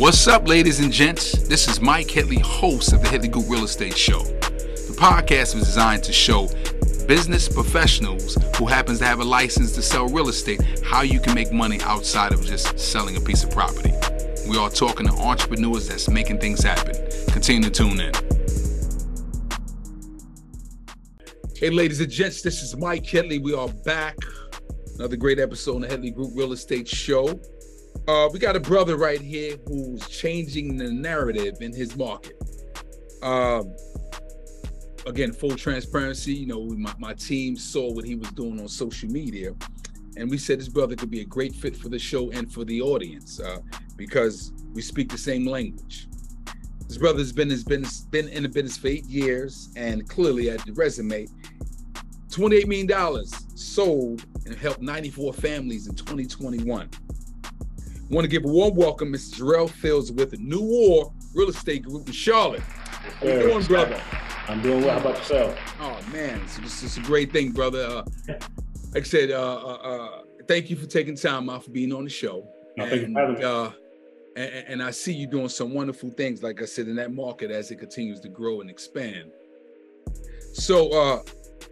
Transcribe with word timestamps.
What's 0.00 0.26
up, 0.26 0.48
ladies 0.48 0.80
and 0.80 0.90
gents? 0.90 1.32
This 1.46 1.68
is 1.68 1.78
Mike 1.78 2.10
Headley, 2.10 2.38
host 2.38 2.94
of 2.94 3.02
the 3.02 3.08
Headley 3.08 3.28
Group 3.28 3.50
Real 3.50 3.64
Estate 3.64 3.94
Show. 3.94 4.20
The 4.22 4.96
podcast 4.96 5.54
was 5.54 5.64
designed 5.64 6.02
to 6.04 6.12
show 6.14 6.48
business 7.06 7.50
professionals 7.50 8.38
who 8.56 8.64
happens 8.64 9.00
to 9.00 9.04
have 9.04 9.20
a 9.20 9.24
license 9.24 9.72
to 9.72 9.82
sell 9.82 10.08
real 10.08 10.30
estate 10.30 10.62
how 10.82 11.02
you 11.02 11.20
can 11.20 11.34
make 11.34 11.52
money 11.52 11.82
outside 11.82 12.32
of 12.32 12.42
just 12.42 12.78
selling 12.78 13.18
a 13.18 13.20
piece 13.20 13.44
of 13.44 13.50
property. 13.50 13.92
We 14.48 14.56
are 14.56 14.70
talking 14.70 15.06
to 15.06 15.12
entrepreneurs 15.12 15.86
that's 15.86 16.08
making 16.08 16.40
things 16.40 16.62
happen. 16.62 16.94
Continue 17.26 17.68
to 17.68 17.70
tune 17.70 18.00
in. 18.00 18.14
Hey, 21.56 21.68
ladies 21.68 22.00
and 22.00 22.10
gents, 22.10 22.40
this 22.40 22.62
is 22.62 22.74
Mike 22.74 23.04
Headley. 23.04 23.38
We 23.38 23.52
are 23.52 23.68
back. 23.84 24.16
Another 24.94 25.16
great 25.16 25.38
episode 25.38 25.74
on 25.74 25.82
the 25.82 25.88
Headley 25.88 26.10
Group 26.10 26.30
Real 26.34 26.54
Estate 26.54 26.88
Show. 26.88 27.38
Uh, 28.08 28.28
we 28.32 28.38
got 28.38 28.56
a 28.56 28.60
brother 28.60 28.96
right 28.96 29.20
here 29.20 29.56
who's 29.66 30.06
changing 30.08 30.76
the 30.76 30.90
narrative 30.90 31.56
in 31.60 31.72
his 31.72 31.96
market. 31.96 32.36
Um, 33.22 33.74
again, 35.06 35.32
full 35.32 35.54
transparency. 35.54 36.34
You 36.34 36.46
know, 36.46 36.64
my, 36.70 36.92
my 36.98 37.14
team 37.14 37.56
saw 37.56 37.92
what 37.92 38.04
he 38.04 38.14
was 38.14 38.30
doing 38.32 38.60
on 38.60 38.68
social 38.68 39.08
media, 39.10 39.52
and 40.16 40.30
we 40.30 40.38
said 40.38 40.58
this 40.58 40.68
brother 40.68 40.96
could 40.96 41.10
be 41.10 41.20
a 41.20 41.24
great 41.24 41.54
fit 41.54 41.76
for 41.76 41.88
the 41.88 41.98
show 41.98 42.30
and 42.30 42.52
for 42.52 42.64
the 42.64 42.80
audience 42.80 43.38
uh, 43.40 43.58
because 43.96 44.52
we 44.72 44.82
speak 44.82 45.10
the 45.10 45.18
same 45.18 45.46
language. 45.46 46.08
This 46.88 46.98
brother's 46.98 47.32
been 47.32 47.50
has 47.50 47.62
been 47.62 47.84
been 48.10 48.28
in 48.28 48.42
the 48.42 48.48
business 48.48 48.76
for 48.76 48.88
eight 48.88 49.06
years, 49.06 49.70
and 49.76 50.08
clearly 50.08 50.50
at 50.50 50.64
the 50.66 50.72
resume, 50.72 51.26
$28 52.30 52.66
million 52.66 53.24
sold 53.54 54.24
and 54.46 54.56
helped 54.56 54.80
94 54.80 55.32
families 55.34 55.86
in 55.86 55.94
2021 55.94 56.88
want 58.10 58.24
to 58.24 58.28
give 58.28 58.44
a 58.44 58.48
warm 58.48 58.74
welcome, 58.74 59.12
Mr. 59.12 59.40
Jerell 59.40 59.70
Fields 59.70 60.10
with 60.10 60.38
Noire 60.38 61.12
Real 61.32 61.48
Estate 61.48 61.84
Group 61.84 62.08
in 62.08 62.12
Charlotte. 62.12 62.60
How 62.60 63.26
you 63.26 63.40
doing, 63.40 63.64
brother? 63.64 64.02
I'm 64.48 64.60
doing 64.62 64.82
well. 64.82 64.98
How 64.98 65.08
about 65.08 65.18
yourself? 65.18 65.56
Oh 65.80 65.98
man, 66.12 66.40
it's, 66.40 66.58
it's, 66.58 66.82
it's 66.82 66.96
a 66.96 67.02
great 67.02 67.32
thing, 67.32 67.52
brother. 67.52 67.84
Uh, 67.84 68.02
like 68.92 69.04
I 69.04 69.06
said, 69.06 69.30
uh, 69.30 69.56
uh, 69.56 69.74
uh, 69.74 70.22
thank 70.48 70.70
you 70.70 70.76
for 70.76 70.86
taking 70.86 71.14
time 71.14 71.48
out 71.48 71.64
for 71.64 71.70
being 71.70 71.92
on 71.92 72.02
the 72.02 72.10
show. 72.10 72.46
No, 72.76 72.84
and, 72.84 73.16
uh, 73.16 73.70
and, 74.36 74.64
and 74.66 74.82
I 74.82 74.90
see 74.90 75.12
you 75.12 75.28
doing 75.28 75.48
some 75.48 75.72
wonderful 75.72 76.10
things, 76.10 76.42
like 76.42 76.60
I 76.60 76.64
said, 76.64 76.88
in 76.88 76.96
that 76.96 77.12
market 77.12 77.52
as 77.52 77.70
it 77.70 77.76
continues 77.76 78.18
to 78.20 78.28
grow 78.28 78.60
and 78.60 78.68
expand. 78.68 79.30
So, 80.52 80.88
uh, 80.90 81.22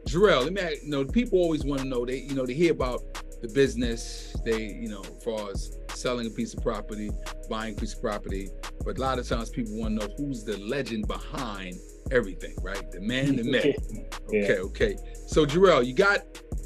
Jerell, 0.07 0.45
let 0.45 0.53
me 0.53 0.61
ask, 0.61 0.85
you 0.85 0.91
know, 0.91 1.05
people 1.05 1.41
always 1.41 1.65
want 1.65 1.81
to 1.81 1.89
know, 1.89 2.07
they, 2.07 2.19
you 2.19 2.35
know, 2.37 2.47
they 2.47 2.55
hear 2.55 2.73
about 2.73 3.03
the 3.43 3.49
business, 3.49 4.37
they, 4.45 4.63
you 4.67 4.89
know, 4.89 5.01
as 5.01 5.25
far 5.25 5.51
as 5.51 5.79
selling 5.99 6.27
a 6.27 6.31
piece 6.31 6.55
of 6.55 6.63
property, 6.63 7.11
buying 7.49 7.75
a 7.75 7.81
piece 7.81 7.95
of 7.95 8.01
property. 8.01 8.51
But 8.85 8.99
a 8.99 9.01
lot 9.01 9.19
of 9.19 9.29
times 9.29 9.51
people 9.51 9.79
want 9.79 10.01
to 10.01 10.07
know 10.07 10.15
who's 10.17 10.45
the 10.45 10.57
legend 10.59 11.07
behind 11.07 11.75
everything, 12.11 12.57
right? 12.63 12.91
The 12.91 13.01
man, 13.01 13.37
the 13.37 13.45
myth. 13.45 13.77
yeah. 14.31 14.43
Okay, 14.43 14.59
okay. 14.59 14.97
So 15.27 15.45
Jerell, 15.45 15.85
you 15.85 15.95
got 15.95 16.21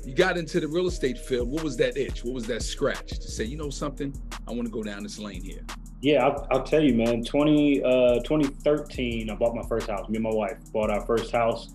you 0.04 0.14
got 0.14 0.36
into 0.36 0.60
the 0.60 0.68
real 0.68 0.86
estate 0.86 1.18
field. 1.18 1.48
What 1.48 1.62
was 1.62 1.76
that 1.78 1.96
itch? 1.96 2.24
What 2.24 2.34
was 2.34 2.46
that 2.46 2.62
scratch 2.62 3.08
to 3.08 3.30
say, 3.30 3.44
you 3.44 3.56
know 3.56 3.70
something? 3.70 4.14
I 4.48 4.52
want 4.52 4.64
to 4.64 4.70
go 4.70 4.82
down 4.82 5.02
this 5.02 5.18
lane 5.18 5.42
here. 5.42 5.64
Yeah, 6.00 6.26
I'll, 6.26 6.48
I'll 6.50 6.62
tell 6.64 6.82
you, 6.82 6.94
man. 6.94 7.22
20, 7.22 7.84
uh, 7.84 8.14
2013, 8.24 9.30
I 9.30 9.34
bought 9.36 9.54
my 9.54 9.62
first 9.68 9.88
house. 9.88 10.08
Me 10.08 10.16
and 10.16 10.24
my 10.24 10.32
wife 10.32 10.58
bought 10.72 10.90
our 10.90 11.06
first 11.06 11.30
house 11.30 11.70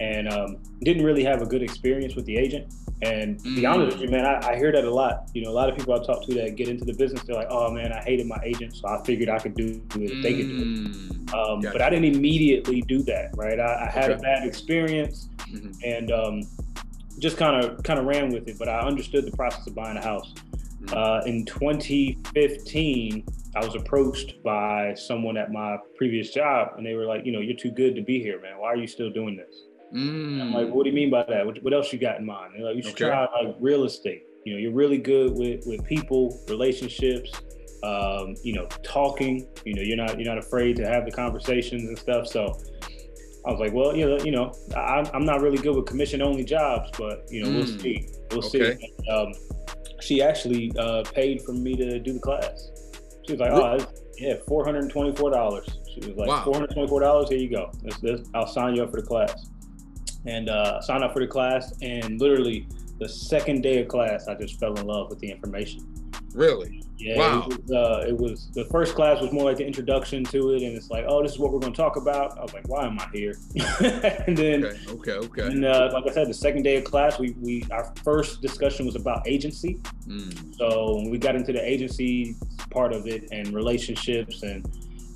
and 0.00 0.28
um, 0.32 0.56
didn't 0.82 1.04
really 1.04 1.24
have 1.24 1.42
a 1.42 1.46
good 1.46 1.62
experience 1.62 2.14
with 2.14 2.24
the 2.26 2.36
agent. 2.36 2.72
And 3.02 3.38
to 3.44 3.54
be 3.54 3.64
honest 3.64 3.96
with 3.96 4.02
you, 4.02 4.08
man, 4.08 4.26
I, 4.26 4.54
I, 4.54 4.56
hear 4.56 4.72
that 4.72 4.84
a 4.84 4.90
lot. 4.90 5.30
You 5.32 5.42
know, 5.42 5.50
a 5.50 5.52
lot 5.52 5.68
of 5.68 5.76
people 5.76 5.94
I 5.94 6.04
talk 6.04 6.26
to 6.26 6.34
that 6.34 6.56
get 6.56 6.68
into 6.68 6.84
the 6.84 6.94
business, 6.94 7.22
they're 7.22 7.36
like, 7.36 7.46
"Oh 7.48 7.70
man, 7.70 7.92
I 7.92 8.02
hated 8.02 8.26
my 8.26 8.38
agent, 8.42 8.74
so 8.74 8.88
I 8.88 9.00
figured 9.04 9.28
I 9.28 9.38
could 9.38 9.54
do 9.54 9.80
it 9.94 10.10
if 10.10 10.22
they 10.22 10.34
could 10.34 10.48
do 10.48 10.58
it." 10.58 10.66
Mm. 10.66 11.34
Um, 11.34 11.60
gotcha. 11.60 11.72
But 11.74 11.82
I 11.82 11.90
didn't 11.90 12.16
immediately 12.16 12.80
do 12.82 13.02
that, 13.04 13.30
right? 13.36 13.60
I, 13.60 13.86
I 13.86 13.90
had 13.90 14.10
okay. 14.10 14.14
a 14.14 14.18
bad 14.18 14.44
experience, 14.44 15.28
mm-hmm. 15.48 15.70
and 15.84 16.10
um, 16.10 16.40
just 17.20 17.36
kind 17.36 17.64
of 17.64 17.80
kind 17.84 18.00
of 18.00 18.06
ran 18.06 18.30
with 18.30 18.48
it. 18.48 18.58
But 18.58 18.68
I 18.68 18.80
understood 18.80 19.24
the 19.24 19.36
process 19.36 19.64
of 19.68 19.76
buying 19.76 19.96
a 19.96 20.02
house. 20.02 20.34
Mm-hmm. 20.34 20.96
Uh, 20.96 21.20
in 21.24 21.44
2015, 21.44 23.24
I 23.54 23.64
was 23.64 23.76
approached 23.76 24.42
by 24.42 24.94
someone 24.94 25.36
at 25.36 25.52
my 25.52 25.76
previous 25.96 26.32
job, 26.32 26.70
and 26.76 26.84
they 26.84 26.94
were 26.94 27.04
like, 27.04 27.24
"You 27.24 27.30
know, 27.30 27.40
you're 27.40 27.56
too 27.56 27.70
good 27.70 27.94
to 27.94 28.02
be 28.02 28.20
here, 28.20 28.40
man. 28.40 28.58
Why 28.58 28.70
are 28.70 28.76
you 28.76 28.88
still 28.88 29.10
doing 29.10 29.36
this?" 29.36 29.67
Mm. 29.94 30.40
I'm 30.40 30.52
like, 30.52 30.68
what 30.68 30.84
do 30.84 30.90
you 30.90 30.94
mean 30.94 31.10
by 31.10 31.24
that? 31.28 31.46
What, 31.46 31.62
what 31.62 31.72
else 31.72 31.92
you 31.92 31.98
got 31.98 32.18
in 32.18 32.26
mind? 32.26 32.52
Like, 32.62 32.76
you 32.76 32.82
should 32.82 32.92
okay. 32.92 33.06
try 33.06 33.20
like 33.42 33.56
real 33.58 33.84
estate. 33.84 34.24
You 34.44 34.54
know, 34.54 34.60
you're 34.60 34.72
really 34.72 34.98
good 34.98 35.32
with 35.34 35.64
with 35.66 35.84
people, 35.84 36.38
relationships, 36.48 37.32
um, 37.82 38.34
you 38.42 38.54
know, 38.54 38.66
talking. 38.82 39.48
You 39.64 39.74
know, 39.74 39.82
you're 39.82 39.96
not 39.96 40.18
you're 40.18 40.28
not 40.28 40.38
afraid 40.38 40.76
to 40.76 40.86
have 40.86 41.04
the 41.04 41.10
conversations 41.10 41.84
and 41.84 41.98
stuff. 41.98 42.26
So 42.26 42.58
I 43.46 43.50
was 43.50 43.60
like, 43.60 43.72
well, 43.72 43.96
you 43.96 44.06
know, 44.06 44.18
you 44.24 44.30
know, 44.30 44.52
I, 44.76 45.08
am 45.14 45.24
not 45.24 45.40
really 45.40 45.58
good 45.58 45.74
with 45.74 45.86
commission 45.86 46.20
only 46.22 46.44
jobs, 46.44 46.90
but 46.98 47.24
you 47.30 47.42
know, 47.42 47.50
mm. 47.50 47.56
we'll 47.56 47.78
see, 47.78 48.08
we'll 48.30 48.44
okay. 48.44 48.76
see. 48.76 48.94
And, 48.98 49.08
um, 49.08 49.32
she 50.00 50.22
actually 50.22 50.72
uh, 50.78 51.02
paid 51.14 51.42
for 51.42 51.52
me 51.52 51.76
to 51.76 51.98
do 51.98 52.12
the 52.12 52.20
class. 52.20 52.70
She 53.26 53.32
was 53.32 53.40
like, 53.40 53.52
oh, 53.52 53.78
yeah, 54.18 54.34
four 54.46 54.64
hundred 54.64 54.82
and 54.82 54.90
twenty 54.90 55.14
four 55.16 55.30
dollars. 55.30 55.66
She 55.94 56.00
was 56.00 56.16
like, 56.16 56.28
wow. 56.28 56.44
four 56.44 56.54
hundred 56.54 56.70
twenty 56.70 56.88
four 56.88 57.00
dollars. 57.00 57.28
Here 57.30 57.38
you 57.38 57.50
go. 57.50 57.72
This, 57.82 57.98
this, 57.98 58.28
I'll 58.34 58.46
sign 58.46 58.76
you 58.76 58.82
up 58.82 58.90
for 58.90 59.00
the 59.00 59.06
class 59.06 59.34
and 60.28 60.48
uh, 60.50 60.80
signed 60.80 61.02
up 61.02 61.12
for 61.12 61.20
the 61.20 61.26
class. 61.26 61.72
And 61.80 62.20
literally, 62.20 62.66
the 63.00 63.08
second 63.08 63.62
day 63.62 63.80
of 63.80 63.88
class, 63.88 64.28
I 64.28 64.34
just 64.34 64.60
fell 64.60 64.74
in 64.74 64.86
love 64.86 65.08
with 65.08 65.18
the 65.20 65.30
information. 65.30 65.86
Really? 66.34 66.82
Yeah. 66.98 67.18
Wow. 67.18 67.48
It 67.48 67.62
was, 67.62 67.70
uh, 67.70 68.04
it 68.08 68.16
was, 68.16 68.50
the 68.52 68.64
first 68.66 68.94
class 68.94 69.20
was 69.20 69.32
more 69.32 69.44
like 69.44 69.56
the 69.56 69.66
introduction 69.66 70.24
to 70.24 70.54
it, 70.54 70.62
and 70.62 70.76
it's 70.76 70.90
like, 70.90 71.04
oh, 71.08 71.22
this 71.22 71.32
is 71.32 71.38
what 71.38 71.52
we're 71.52 71.60
going 71.60 71.72
to 71.72 71.76
talk 71.76 71.96
about. 71.96 72.36
I 72.36 72.42
was 72.42 72.52
like, 72.52 72.68
why 72.68 72.86
am 72.86 72.98
I 72.98 73.08
here? 73.12 73.38
and 74.26 74.36
then, 74.36 74.64
okay, 74.64 74.78
okay, 74.88 75.12
okay. 75.12 75.46
And 75.46 75.64
uh, 75.64 75.90
like 75.92 76.10
I 76.10 76.12
said, 76.12 76.28
the 76.28 76.34
second 76.34 76.62
day 76.62 76.76
of 76.76 76.84
class, 76.84 77.18
we 77.18 77.34
we 77.40 77.64
our 77.70 77.92
first 78.04 78.42
discussion 78.42 78.84
was 78.84 78.96
about 78.96 79.26
agency. 79.26 79.80
Mm. 80.06 80.56
So 80.56 81.04
we 81.08 81.18
got 81.18 81.36
into 81.36 81.52
the 81.52 81.64
agency 81.64 82.34
part 82.70 82.92
of 82.92 83.06
it 83.06 83.28
and 83.30 83.54
relationships 83.54 84.42
and 84.42 84.66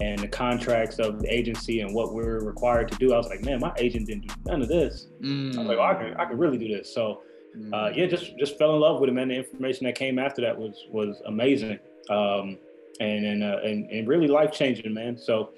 and 0.00 0.18
the 0.18 0.28
contracts 0.28 0.98
of 0.98 1.20
the 1.20 1.32
agency 1.32 1.80
and 1.80 1.94
what 1.94 2.14
we're 2.14 2.40
required 2.40 2.90
to 2.90 2.96
do. 2.96 3.12
I 3.12 3.16
was 3.16 3.28
like, 3.28 3.42
man, 3.42 3.60
my 3.60 3.72
agent 3.76 4.06
didn't 4.06 4.26
do 4.26 4.34
none 4.46 4.62
of 4.62 4.68
this. 4.68 5.08
Mm. 5.22 5.54
I 5.54 5.58
was 5.58 5.68
like, 5.68 5.78
oh, 5.78 5.82
I 5.82 5.94
can, 5.94 6.14
I 6.14 6.24
can 6.24 6.38
really 6.38 6.58
do 6.58 6.68
this. 6.68 6.92
So, 6.92 7.22
mm. 7.56 7.72
uh, 7.72 7.92
yeah, 7.94 8.06
just 8.06 8.36
just 8.38 8.58
fell 8.58 8.74
in 8.74 8.80
love 8.80 9.00
with 9.00 9.10
him, 9.10 9.18
and 9.18 9.30
the 9.30 9.36
information 9.36 9.86
that 9.86 9.94
came 9.94 10.18
after 10.18 10.42
that 10.42 10.56
was 10.56 10.86
was 10.90 11.22
amazing, 11.26 11.78
um, 12.10 12.58
and 13.00 13.24
and, 13.24 13.42
uh, 13.42 13.58
and 13.62 13.90
and 13.90 14.08
really 14.08 14.28
life 14.28 14.52
changing, 14.52 14.92
man. 14.92 15.16
So, 15.16 15.52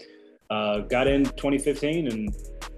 uh, 0.51 0.81
got 0.81 1.07
in 1.07 1.25
2015, 1.25 2.09
and 2.09 2.35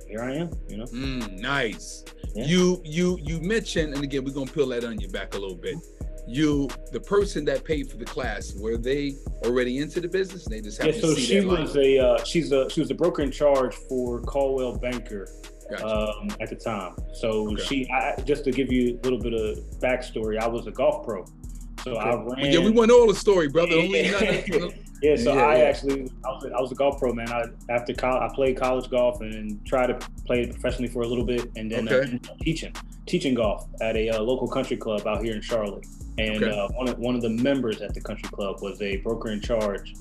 here 0.09 0.23
I 0.23 0.35
am. 0.35 0.51
You 0.69 0.79
know, 0.79 0.85
mm, 0.85 1.41
nice. 1.41 2.05
Yeah. 2.35 2.45
You 2.45 2.83
you 2.85 3.19
you 3.23 3.41
mentioned, 3.41 3.95
and 3.95 4.05
again, 4.05 4.25
we're 4.25 4.35
gonna 4.35 4.51
peel 4.51 4.69
that 4.69 4.85
on 4.85 5.01
you 5.01 5.09
back 5.09 5.35
a 5.35 5.39
little 5.39 5.57
bit 5.57 5.77
you 6.27 6.69
the 6.93 7.01
person 7.01 7.45
that 7.45 7.65
paid 7.65 7.91
for 7.91 7.97
the 7.97 8.05
class 8.05 8.53
were 8.55 8.77
they 8.77 9.15
already 9.45 9.79
into 9.79 10.01
the 10.01 10.09
business 10.09 10.45
they 10.45 10.61
just 10.61 10.81
have 10.83 10.95
yeah 10.95 11.01
so 11.01 11.15
she 11.15 11.41
was 11.41 11.77
a 11.77 11.99
uh, 11.99 12.25
she's 12.25 12.53
a 12.53 12.69
she 12.69 12.81
was 12.81 12.91
a 12.91 12.95
broker 12.95 13.23
in 13.23 13.31
charge 13.31 13.75
for 13.89 14.21
Coldwell 14.23 14.77
Banker 14.77 15.29
gotcha. 15.71 15.87
um, 15.87 16.29
at 16.41 16.51
the 16.51 16.57
time 16.57 16.95
so 17.15 17.53
okay. 17.53 17.63
she 17.63 17.91
I, 17.91 18.21
just 18.23 18.45
to 18.45 18.51
give 18.51 18.73
you 18.73 18.99
a 18.99 19.03
little 19.03 19.21
bit 19.21 19.35
of 19.35 19.59
backstory 19.81 20.39
i 20.39 20.47
was 20.47 20.67
a 20.67 20.73
golf 20.73 21.05
pro 21.05 21.25
so 21.85 21.93
okay. 21.93 22.01
i 22.01 22.15
ran 22.15 22.53
yeah 22.53 22.59
we 22.59 22.71
want 22.71 22.91
all 22.91 23.07
the 23.07 23.15
story 23.15 23.49
brother 23.49 23.77
yeah 23.77 24.69
so 25.17 25.35
yeah, 25.35 25.45
i 25.45 25.57
yeah. 25.57 25.65
actually 25.65 26.11
I 26.25 26.29
was, 26.29 26.45
I 26.57 26.61
was, 26.61 26.73
a 26.73 26.75
golf 26.75 26.99
pro 26.99 27.13
man 27.13 27.31
i 27.31 27.45
after 27.71 27.93
college 27.95 28.31
i 28.31 28.35
played 28.35 28.57
college 28.57 28.89
golf 28.91 29.21
and 29.21 29.65
tried 29.67 29.89
to 29.89 30.09
play 30.25 30.43
it 30.43 30.53
professionally 30.53 30.89
for 30.89 31.03
a 31.03 31.07
little 31.07 31.25
bit 31.25 31.51
and 31.57 31.71
then 31.71 31.89
okay. 31.89 32.19
uh, 32.31 32.35
teaching 32.41 32.75
teaching 33.07 33.35
golf 33.35 33.67
at 33.81 33.97
a 33.97 34.11
uh, 34.11 34.23
local 34.23 34.49
country 34.49 34.77
club 34.77 35.07
out 35.07 35.23
here 35.23 35.35
in 35.35 35.43
charlotte 35.43 35.87
and 36.19 36.43
okay. 36.43 36.59
uh, 36.59 36.69
one, 36.69 36.89
of, 36.89 36.99
one 36.99 37.15
of 37.15 37.23
the 37.23 37.29
members 37.29 37.83
at 37.83 37.93
the 37.95 38.01
country 38.01 38.29
club 38.31 38.63
was 38.63 38.81
a 38.81 38.97
broker 38.99 39.31
in 39.31 39.41
charge 39.41 39.95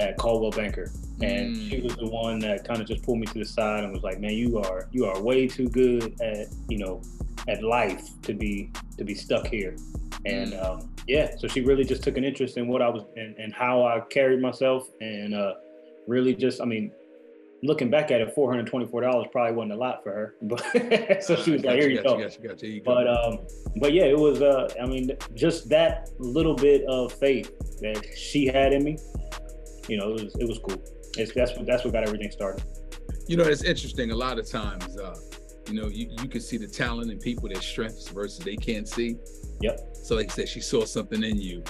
at 0.00 0.16
Coldwell 0.16 0.50
Banker, 0.50 0.90
and 1.20 1.54
mm. 1.54 1.68
she 1.68 1.80
was 1.80 1.94
the 1.96 2.08
one 2.08 2.38
that 2.40 2.66
kind 2.66 2.80
of 2.80 2.88
just 2.88 3.02
pulled 3.02 3.18
me 3.18 3.26
to 3.26 3.38
the 3.38 3.44
side 3.44 3.84
and 3.84 3.92
was 3.92 4.02
like, 4.02 4.18
"Man, 4.18 4.32
you 4.32 4.58
are 4.58 4.88
you 4.90 5.04
are 5.04 5.20
way 5.20 5.46
too 5.46 5.68
good 5.68 6.18
at 6.20 6.48
you 6.68 6.78
know 6.78 7.02
at 7.50 7.62
life 7.62 8.08
to 8.22 8.32
be 8.34 8.70
to 8.98 9.04
be 9.04 9.14
stuck 9.14 9.46
here." 9.46 9.74
And 10.26 10.52
mm. 10.52 10.64
um, 10.64 10.94
yeah, 11.06 11.30
so 11.38 11.48
she 11.48 11.60
really 11.60 11.84
just 11.84 12.02
took 12.02 12.16
an 12.16 12.24
interest 12.24 12.56
in 12.56 12.68
what 12.68 12.82
I 12.82 12.88
was 12.88 13.04
and, 13.16 13.36
and 13.36 13.54
how 13.54 13.84
I 13.84 14.00
carried 14.10 14.40
myself, 14.40 14.88
and 15.00 15.34
uh, 15.34 15.54
really 16.06 16.34
just, 16.34 16.60
I 16.60 16.66
mean, 16.66 16.92
looking 17.62 17.90
back 17.90 18.10
at 18.10 18.20
it, 18.20 18.34
four 18.34 18.50
hundred 18.50 18.66
twenty-four 18.66 19.00
dollars 19.00 19.26
probably 19.32 19.54
wasn't 19.54 19.72
a 19.72 19.76
lot 19.76 20.02
for 20.02 20.12
her, 20.12 20.34
but 20.42 21.22
so 21.22 21.36
she 21.36 21.52
was 21.52 21.64
like, 21.64 21.78
"Here 21.78 21.88
you, 21.88 22.02
go." 22.02 22.28
But 22.84 23.08
um, 23.08 23.38
but 23.80 23.92
yeah, 23.92 24.04
it 24.04 24.18
was. 24.18 24.42
Uh, 24.42 24.68
I 24.80 24.86
mean, 24.86 25.10
just 25.34 25.68
that 25.70 26.10
little 26.18 26.54
bit 26.54 26.84
of 26.84 27.12
faith 27.12 27.50
that 27.80 28.04
she 28.16 28.46
had 28.46 28.72
in 28.72 28.84
me, 28.84 28.98
you 29.88 29.96
know, 29.96 30.10
it 30.10 30.24
was 30.24 30.34
it 30.36 30.48
was 30.48 30.58
cool. 30.58 30.82
It's 31.16 31.32
that's 31.32 31.56
what 31.56 31.66
that's 31.66 31.84
what 31.84 31.92
got 31.92 32.04
everything 32.04 32.30
started. 32.30 32.64
You 33.26 33.36
know, 33.36 33.44
it's 33.44 33.62
interesting. 33.62 34.10
A 34.10 34.16
lot 34.16 34.38
of 34.38 34.48
times, 34.48 34.96
uh, 34.98 35.14
you 35.66 35.74
know, 35.74 35.88
you, 35.88 36.10
you 36.22 36.28
can 36.28 36.40
see 36.40 36.56
the 36.56 36.66
talent 36.66 37.10
in 37.10 37.18
people, 37.18 37.48
their 37.48 37.60
strengths 37.60 38.08
versus 38.08 38.38
they 38.38 38.56
can't 38.56 38.88
see. 38.88 39.16
Yep. 39.60 39.78
So, 40.02 40.16
like 40.16 40.30
I 40.30 40.34
said, 40.34 40.48
she 40.48 40.60
saw 40.60 40.84
something 40.84 41.22
in 41.22 41.40
you. 41.40 41.62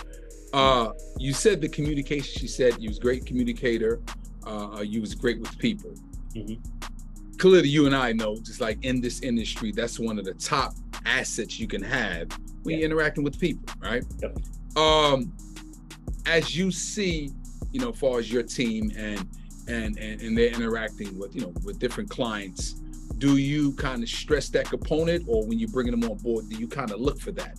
Uh, 0.52 0.90
you 1.18 1.32
said 1.32 1.60
the 1.60 1.68
communication. 1.68 2.40
She 2.40 2.48
said 2.48 2.76
you 2.80 2.88
was 2.88 2.98
a 2.98 3.00
great 3.00 3.26
communicator. 3.26 4.00
Uh, 4.46 4.82
you 4.84 5.00
was 5.00 5.14
great 5.14 5.40
with 5.40 5.56
people. 5.58 5.94
Mm-hmm. 6.34 6.54
Clearly, 7.38 7.68
you 7.68 7.86
and 7.86 7.94
I 7.94 8.12
know, 8.12 8.36
just 8.36 8.60
like 8.60 8.84
in 8.84 9.00
this 9.00 9.22
industry, 9.22 9.72
that's 9.72 9.98
one 9.98 10.18
of 10.18 10.24
the 10.24 10.34
top 10.34 10.74
assets 11.06 11.58
you 11.58 11.66
can 11.66 11.82
have 11.82 12.28
when 12.62 12.74
yeah. 12.74 12.80
you're 12.80 12.90
interacting 12.90 13.24
with 13.24 13.38
people, 13.40 13.64
right? 13.80 14.04
Yep. 14.20 14.38
Um, 14.76 15.32
as 16.26 16.56
you 16.56 16.70
see, 16.70 17.30
you 17.72 17.80
know, 17.80 17.90
as 17.90 17.98
far 17.98 18.18
as 18.18 18.30
your 18.30 18.42
team 18.42 18.92
and 18.96 19.26
and 19.68 19.98
and, 19.98 20.20
and 20.20 20.36
they're 20.36 20.52
interacting 20.52 21.18
with 21.18 21.34
you 21.34 21.42
know 21.42 21.52
with 21.64 21.78
different 21.78 22.10
clients, 22.10 22.80
do 23.20 23.36
you 23.36 23.72
kind 23.74 24.02
of 24.02 24.08
stress 24.08 24.48
that 24.48 24.68
component, 24.68 25.24
or 25.28 25.46
when 25.46 25.58
you're 25.58 25.68
bringing 25.68 25.98
them 25.98 26.10
on 26.10 26.16
board, 26.18 26.48
do 26.48 26.56
you 26.56 26.66
kind 26.66 26.90
of 26.90 27.00
look 27.00 27.20
for 27.20 27.32
that? 27.32 27.56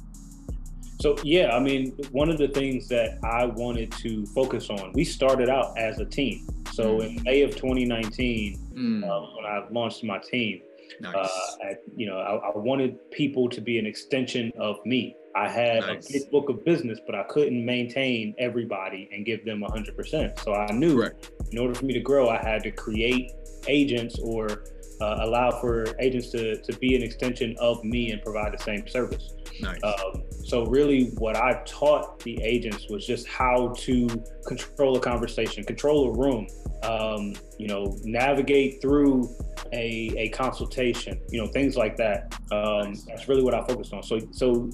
So 0.99 1.15
yeah, 1.23 1.55
I 1.55 1.59
mean, 1.59 1.91
one 2.11 2.29
of 2.29 2.37
the 2.37 2.47
things 2.47 2.87
that 2.89 3.19
I 3.23 3.45
wanted 3.45 3.91
to 3.93 4.25
focus 4.27 4.69
on, 4.69 4.91
we 4.93 5.03
started 5.03 5.49
out 5.49 5.77
as 5.77 5.99
a 5.99 6.05
team. 6.05 6.47
So 6.73 6.97
mm. 6.97 7.17
in 7.17 7.23
May 7.23 7.43
of 7.43 7.51
2019, 7.51 8.71
mm. 8.73 9.03
uh, 9.03 9.35
when 9.35 9.45
I 9.45 9.67
launched 9.71 10.03
my 10.03 10.19
team, 10.19 10.61
nice. 10.99 11.15
uh, 11.15 11.27
I, 11.63 11.75
you 11.95 12.07
know, 12.07 12.17
I, 12.17 12.35
I, 12.49 12.57
wanted 12.57 13.11
people 13.11 13.49
to 13.49 13.61
be 13.61 13.77
an 13.77 13.85
extension 13.85 14.51
of 14.59 14.77
me. 14.85 15.15
I 15.35 15.47
had 15.47 15.81
nice. 15.81 16.09
a 16.09 16.13
big 16.13 16.31
book 16.31 16.49
of 16.49 16.63
business, 16.65 16.99
but 17.05 17.15
I 17.15 17.23
couldn't 17.23 17.65
maintain 17.65 18.35
everybody 18.37 19.09
and 19.11 19.25
give 19.25 19.43
them 19.45 19.61
100%. 19.61 20.39
So 20.39 20.53
I 20.53 20.71
knew 20.71 21.01
right. 21.01 21.13
in 21.51 21.57
order 21.57 21.73
for 21.73 21.85
me 21.85 21.93
to 21.93 21.99
grow, 21.99 22.29
I 22.29 22.37
had 22.37 22.63
to 22.63 22.71
create 22.71 23.31
agents 23.67 24.19
or 24.19 24.63
uh, 25.01 25.17
allow 25.21 25.51
for 25.59 25.95
agents 25.99 26.29
to, 26.29 26.61
to 26.61 26.77
be 26.79 26.95
an 26.95 27.01
extension 27.01 27.55
of 27.59 27.83
me 27.83 28.11
and 28.11 28.21
provide 28.21 28.53
the 28.53 28.63
same 28.63 28.87
service. 28.87 29.33
Nice. 29.61 29.79
Um, 29.83 30.23
so 30.45 30.65
really 30.65 31.11
what 31.17 31.35
I 31.35 31.61
taught 31.65 32.19
the 32.19 32.41
agents 32.41 32.87
was 32.89 33.05
just 33.05 33.27
how 33.27 33.73
to 33.79 34.07
control 34.47 34.97
a 34.97 34.99
conversation, 34.99 35.63
control 35.63 36.09
a 36.09 36.17
room, 36.17 36.47
um, 36.83 37.33
you 37.57 37.67
know, 37.67 37.97
navigate 38.03 38.81
through 38.81 39.29
a, 39.73 40.13
a 40.17 40.29
consultation, 40.29 41.19
you 41.29 41.41
know, 41.41 41.47
things 41.47 41.75
like 41.75 41.97
that. 41.97 42.33
Um, 42.51 42.89
nice. 42.89 43.03
That's 43.05 43.27
really 43.27 43.43
what 43.43 43.53
I 43.53 43.65
focused 43.65 43.93
on. 43.93 44.03
So, 44.03 44.19
so 44.31 44.69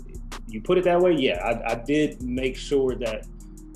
you 0.47 0.62
put 0.62 0.77
it 0.77 0.83
that 0.85 1.00
way. 1.00 1.13
Yeah, 1.13 1.39
I, 1.44 1.74
I 1.74 1.75
did 1.75 2.21
make 2.21 2.56
sure 2.57 2.95
that 2.95 3.25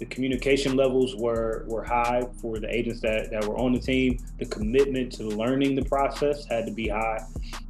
the 0.01 0.07
communication 0.07 0.75
levels 0.75 1.15
were 1.15 1.63
were 1.67 1.83
high 1.83 2.23
for 2.41 2.57
the 2.57 2.67
agents 2.75 3.01
that, 3.01 3.29
that 3.29 3.45
were 3.45 3.55
on 3.59 3.71
the 3.71 3.79
team. 3.79 4.17
The 4.39 4.47
commitment 4.47 5.11
to 5.13 5.25
learning 5.25 5.75
the 5.75 5.85
process 5.85 6.43
had 6.47 6.65
to 6.65 6.71
be 6.71 6.87
high. 6.87 7.23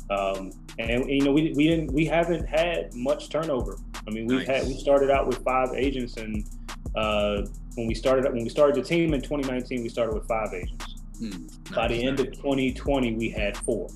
Um, 0.09 0.53
and 0.79 1.09
you 1.09 1.25
know, 1.25 1.33
we, 1.33 1.51
we 1.57 1.67
didn't 1.67 1.91
we 1.91 2.05
haven't 2.05 2.45
had 2.45 2.93
much 2.95 3.27
turnover. 3.27 3.77
I 4.07 4.11
mean, 4.11 4.27
we've 4.27 4.47
nice. 4.47 4.61
had 4.61 4.65
we 4.65 4.75
started 4.75 5.11
out 5.11 5.27
with 5.27 5.43
five 5.43 5.73
agents, 5.75 6.15
and 6.15 6.47
uh, 6.95 7.41
when 7.75 7.85
we 7.85 7.93
started 7.93 8.23
when 8.31 8.43
we 8.43 8.49
started 8.49 8.77
the 8.77 8.87
team 8.87 9.13
in 9.13 9.19
2019, 9.19 9.83
we 9.83 9.89
started 9.89 10.15
with 10.15 10.25
five 10.25 10.53
agents. 10.53 10.95
Hmm. 11.19 11.31
Nice. 11.31 11.75
By 11.75 11.89
the 11.89 12.01
end 12.01 12.21
of 12.21 12.31
2020, 12.31 13.13
we 13.15 13.29
had 13.29 13.57
four. 13.57 13.89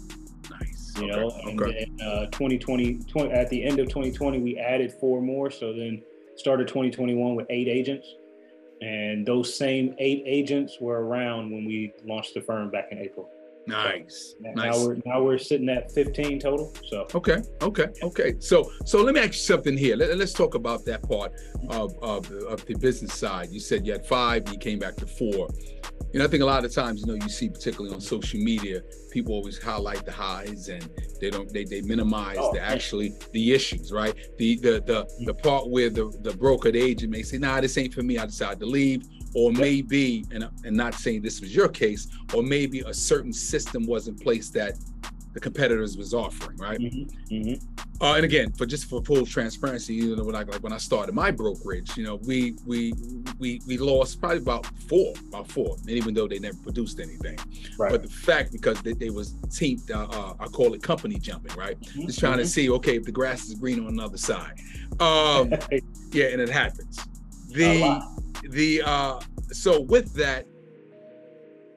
Nice. 0.52 0.94
You 1.00 1.08
know, 1.08 1.28
okay. 1.28 1.52
and 1.52 1.62
okay. 1.62 1.90
then 1.98 2.06
uh, 2.06 2.26
2020, 2.32 3.00
20, 3.08 3.32
at 3.32 3.50
the 3.50 3.64
end 3.64 3.80
of 3.80 3.88
2020, 3.88 4.40
we 4.40 4.58
added 4.58 4.92
four 5.00 5.22
more. 5.22 5.50
So 5.50 5.72
then 5.72 6.04
started 6.36 6.68
2021 6.68 7.36
with 7.36 7.46
eight 7.50 7.70
agents. 7.70 8.06
And 8.86 9.26
those 9.26 9.58
same 9.58 9.96
eight 9.98 10.22
agents 10.28 10.80
were 10.80 11.04
around 11.04 11.50
when 11.52 11.66
we 11.66 11.92
launched 12.06 12.36
the 12.36 12.42
firm 12.42 12.70
back 12.70 12.90
in 12.92 13.00
April. 13.00 13.28
Nice. 13.68 14.36
So 14.42 14.52
nice. 14.52 14.56
Now 14.56 14.86
we're 14.86 14.98
now 15.06 15.24
we're 15.24 15.38
sitting 15.38 15.70
at 15.70 15.92
15 15.92 16.40
total. 16.40 16.74
So 16.88 17.08
okay, 17.16 17.42
okay, 17.62 17.88
okay. 18.04 18.36
So 18.40 18.70
so 18.86 19.02
let 19.02 19.14
me 19.14 19.22
ask 19.22 19.30
you 19.30 19.40
something 19.40 19.78
here. 19.78 19.96
Let, 19.96 20.20
us 20.20 20.34
talk 20.34 20.56
about 20.56 20.86
that 20.86 21.08
part 21.08 21.34
of, 21.70 21.96
of 22.02 22.32
of 22.32 22.66
the 22.66 22.76
business 22.76 23.14
side. 23.14 23.50
You 23.52 23.60
said 23.60 23.86
you 23.86 23.94
had 23.94 24.06
five, 24.06 24.48
you 24.52 24.58
came 24.58 24.80
back 24.80 24.96
to 24.98 25.08
four. 25.08 25.50
You 26.14 26.20
know, 26.20 26.26
I 26.26 26.28
think 26.30 26.44
a 26.44 26.46
lot 26.46 26.64
of 26.64 26.74
times, 26.74 27.02
you 27.02 27.08
know, 27.08 27.16
you 27.16 27.28
see 27.28 27.50
particularly 27.50 27.94
on 27.94 28.00
social 28.00 28.40
media, 28.40 28.82
people 29.12 29.34
always 29.34 29.62
highlight 29.62 30.06
the 30.06 30.12
highs 30.12 30.70
and 30.70 30.88
they 31.20 31.30
don't 31.30 31.52
they, 31.52 31.66
they 31.66 31.82
minimize 31.82 32.38
oh, 32.40 32.54
the 32.54 32.62
actually 32.62 33.14
the 33.34 33.54
issues, 33.54 33.92
right? 33.92 34.16
The 34.38 34.58
the 34.58 34.82
the 34.86 35.26
the 35.26 35.34
part 35.34 35.70
where 35.70 35.90
the 35.90 36.06
the 36.22 36.32
brokered 36.32 36.76
agent 36.76 37.12
may 37.12 37.24
say, 37.24 37.38
nah, 37.38 37.60
this 37.62 37.78
ain't 37.78 37.94
for 37.94 38.04
me, 38.04 38.18
I 38.18 38.26
decided 38.28 38.60
to 38.60 38.66
leave. 38.66 39.04
Or 39.36 39.52
maybe, 39.52 40.26
and, 40.32 40.50
and 40.64 40.76
not 40.76 40.94
saying 40.94 41.22
this 41.22 41.42
was 41.42 41.54
your 41.54 41.68
case, 41.68 42.08
or 42.34 42.42
maybe 42.42 42.80
a 42.80 42.94
certain 42.94 43.34
system 43.34 43.86
was 43.86 44.08
in 44.08 44.16
place 44.16 44.50
that 44.52 44.78
the 45.36 45.42
competitors 45.42 45.98
was 45.98 46.14
offering, 46.14 46.58
right? 46.58 46.80
Mm-hmm, 46.80 47.36
mm-hmm. 47.36 47.84
Uh, 48.02 48.16
and 48.16 48.24
again, 48.24 48.54
for 48.54 48.66
just 48.66 48.86
for 48.90 49.04
full 49.04 49.26
transparency, 49.26 49.94
you 49.94 50.16
know, 50.16 50.24
when 50.24 50.36
I 50.36 50.44
like 50.44 50.64
when 50.64 50.72
I 50.72 50.78
started 50.78 51.14
my 51.14 51.30
brokerage, 51.30 51.98
you 51.98 52.06
know, 52.06 52.16
we 52.26 52.56
we 52.66 52.94
we 53.38 53.62
we 53.68 53.78
lost 53.78 54.22
probably 54.22 54.38
about 54.38 54.66
four, 54.88 55.14
about 55.28 55.50
four, 55.50 55.76
and 55.82 55.90
even 55.90 56.14
though 56.14 56.28
they 56.28 56.40
never 56.40 56.58
produced 56.58 57.02
anything. 57.02 57.38
Right. 57.78 57.92
But 57.92 58.04
the 58.04 58.10
fact 58.10 58.54
because 58.54 58.82
they, 58.82 58.94
they 58.94 59.10
was 59.10 59.34
team, 59.54 59.82
uh, 59.94 60.06
uh, 60.06 60.34
I 60.40 60.46
call 60.48 60.74
it 60.74 60.82
company 60.82 61.20
jumping, 61.20 61.56
right? 61.58 61.80
Mm-hmm. 61.82 62.08
Just 62.08 62.20
trying 62.20 62.38
to 62.38 62.44
mm-hmm. 62.44 62.48
see, 62.48 62.70
okay, 62.70 62.96
if 62.96 63.04
the 63.04 63.12
grass 63.12 63.46
is 63.46 63.56
green 63.56 63.82
on 63.82 63.88
another 63.88 64.18
side. 64.18 64.58
Um, 65.02 65.54
yeah, 66.12 66.28
and 66.28 66.42
it 66.42 66.50
happens. 66.50 67.00
The 67.56 68.02
the 68.50 68.82
uh 68.84 69.20
so 69.52 69.82
with 69.82 70.14
that 70.14 70.46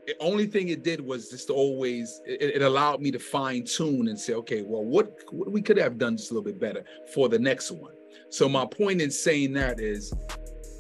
the 0.07 0.17
only 0.21 0.47
thing 0.47 0.69
it 0.69 0.83
did 0.83 1.01
was 1.01 1.29
just 1.29 1.51
always 1.51 2.21
it, 2.27 2.57
it, 2.57 2.63
allowed 2.63 3.01
me 3.01 3.11
to 3.11 3.19
fine 3.19 3.65
tune 3.65 4.09
and 4.09 4.19
say 4.19 4.33
okay 4.33 4.63
well 4.63 4.85
what, 4.85 5.13
what 5.31 5.53
we 5.53 5.61
could 5.61 5.77
have 5.77 5.99
done 5.99 6.17
just 6.17 6.31
a 6.31 6.35
little 6.35 6.45
bit 6.45 6.59
better 6.59 6.85
for 7.13 7.29
the 7.29 7.39
next 7.39 7.71
one. 7.71 7.93
So 8.31 8.49
my 8.49 8.65
point 8.65 9.01
in 9.03 9.11
saying 9.11 9.53
that 9.55 9.81
is 9.81 10.13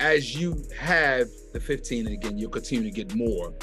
as 0.00 0.34
you 0.34 0.64
have 0.78 1.28
the 1.52 1.60
15 1.60 2.06
and 2.06 2.14
again 2.14 2.38
you'll 2.38 2.50
continue 2.50 2.84
to 2.84 2.90
get 2.90 3.14
more 3.14 3.54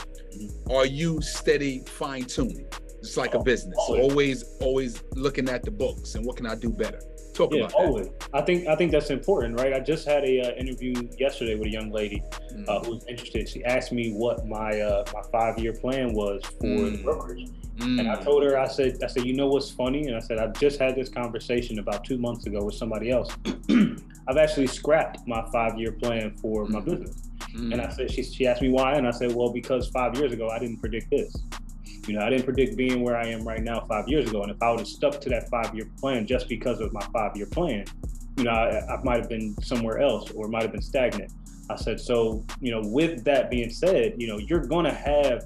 are 0.69 0.85
you 0.85 1.21
steady 1.21 1.79
fine 1.85 2.25
tuning 2.25 2.67
just 3.01 3.17
like 3.17 3.33
a 3.33 3.43
business. 3.43 3.75
always 3.77 4.43
always 4.59 5.03
looking 5.13 5.47
at 5.49 5.63
the 5.63 5.71
books 5.71 6.15
and 6.15 6.25
what 6.25 6.35
can 6.35 6.45
i 6.45 6.55
do 6.55 6.69
better 6.69 6.99
Talk 7.35 7.53
yeah, 7.53 7.63
about 7.63 7.73
always. 7.73 8.07
That. 8.07 8.29
I 8.33 8.41
think 8.41 8.65
I 8.67 8.77
think 8.77 8.93
that's 8.93 9.09
important, 9.09 9.59
right? 9.59 9.73
I 9.73 9.81
just 9.81 10.07
had 10.07 10.23
a 10.23 10.39
uh, 10.39 10.55
interview 10.55 10.93
yesterday 11.19 11.55
with 11.55 11.67
a 11.67 11.69
young 11.69 11.91
lady 11.91 12.23
mm. 12.53 12.67
uh, 12.69 12.79
who 12.79 12.91
was 12.91 13.05
interested. 13.09 13.49
She 13.49 13.61
asked 13.65 13.91
me 13.91 14.13
what 14.13 14.47
my 14.47 14.79
uh, 14.79 15.03
my 15.13 15.21
five 15.33 15.59
year 15.59 15.73
plan 15.73 16.13
was 16.13 16.41
for 16.45 16.65
mm. 16.65 16.91
the 16.93 17.03
brokerage, 17.03 17.49
mm. 17.75 17.99
and 17.99 18.09
I 18.09 18.15
told 18.23 18.43
her 18.43 18.57
I 18.57 18.67
said 18.67 19.03
I 19.03 19.07
said 19.07 19.25
you 19.25 19.33
know 19.33 19.47
what's 19.47 19.69
funny, 19.69 20.07
and 20.07 20.15
I 20.15 20.19
said 20.19 20.37
I've 20.37 20.53
just 20.53 20.79
had 20.79 20.95
this 20.95 21.09
conversation 21.09 21.79
about 21.79 22.05
two 22.05 22.17
months 22.17 22.45
ago 22.45 22.63
with 22.63 22.75
somebody 22.75 23.11
else. 23.11 23.35
I've 24.27 24.37
actually 24.37 24.67
scrapped 24.67 25.27
my 25.27 25.45
five 25.51 25.77
year 25.77 25.91
plan 25.91 26.37
for 26.37 26.65
my 26.67 26.79
mm. 26.79 26.85
business, 26.85 27.21
and 27.53 27.81
I 27.81 27.87
mm. 27.87 27.93
said 27.93 28.11
she 28.11 28.23
she 28.23 28.47
asked 28.47 28.61
me 28.61 28.69
why, 28.69 28.93
and 28.93 29.05
I 29.05 29.11
said 29.11 29.35
well 29.35 29.51
because 29.51 29.89
five 29.89 30.17
years 30.17 30.31
ago 30.31 30.47
I 30.47 30.57
didn't 30.57 30.77
predict 30.77 31.09
this. 31.11 31.35
You 32.07 32.13
know, 32.13 32.21
I 32.21 32.29
didn't 32.29 32.45
predict 32.45 32.77
being 32.77 33.01
where 33.01 33.17
I 33.17 33.27
am 33.27 33.47
right 33.47 33.61
now 33.61 33.81
five 33.81 34.07
years 34.07 34.29
ago. 34.29 34.43
And 34.43 34.51
if 34.51 34.61
I 34.61 34.69
would 34.71 34.79
have 34.79 34.87
stuck 34.87 35.19
to 35.21 35.29
that 35.29 35.49
five 35.49 35.73
year 35.73 35.89
plan 35.99 36.25
just 36.25 36.47
because 36.47 36.79
of 36.79 36.93
my 36.93 37.05
five 37.13 37.35
year 37.35 37.47
plan, 37.47 37.85
you 38.37 38.43
know, 38.43 38.51
I, 38.51 38.95
I 38.95 39.03
might 39.03 39.19
have 39.19 39.29
been 39.29 39.55
somewhere 39.61 39.99
else 39.99 40.31
or 40.31 40.47
might 40.47 40.63
have 40.63 40.71
been 40.71 40.81
stagnant. 40.81 41.31
I 41.69 41.75
said, 41.75 41.99
so, 41.99 42.45
you 42.61 42.71
know, 42.71 42.81
with 42.83 43.23
that 43.23 43.49
being 43.49 43.71
said, 43.71 44.13
you 44.17 44.27
know, 44.27 44.37
you're 44.37 44.65
going 44.65 44.85
to 44.85 44.93
have 44.93 45.45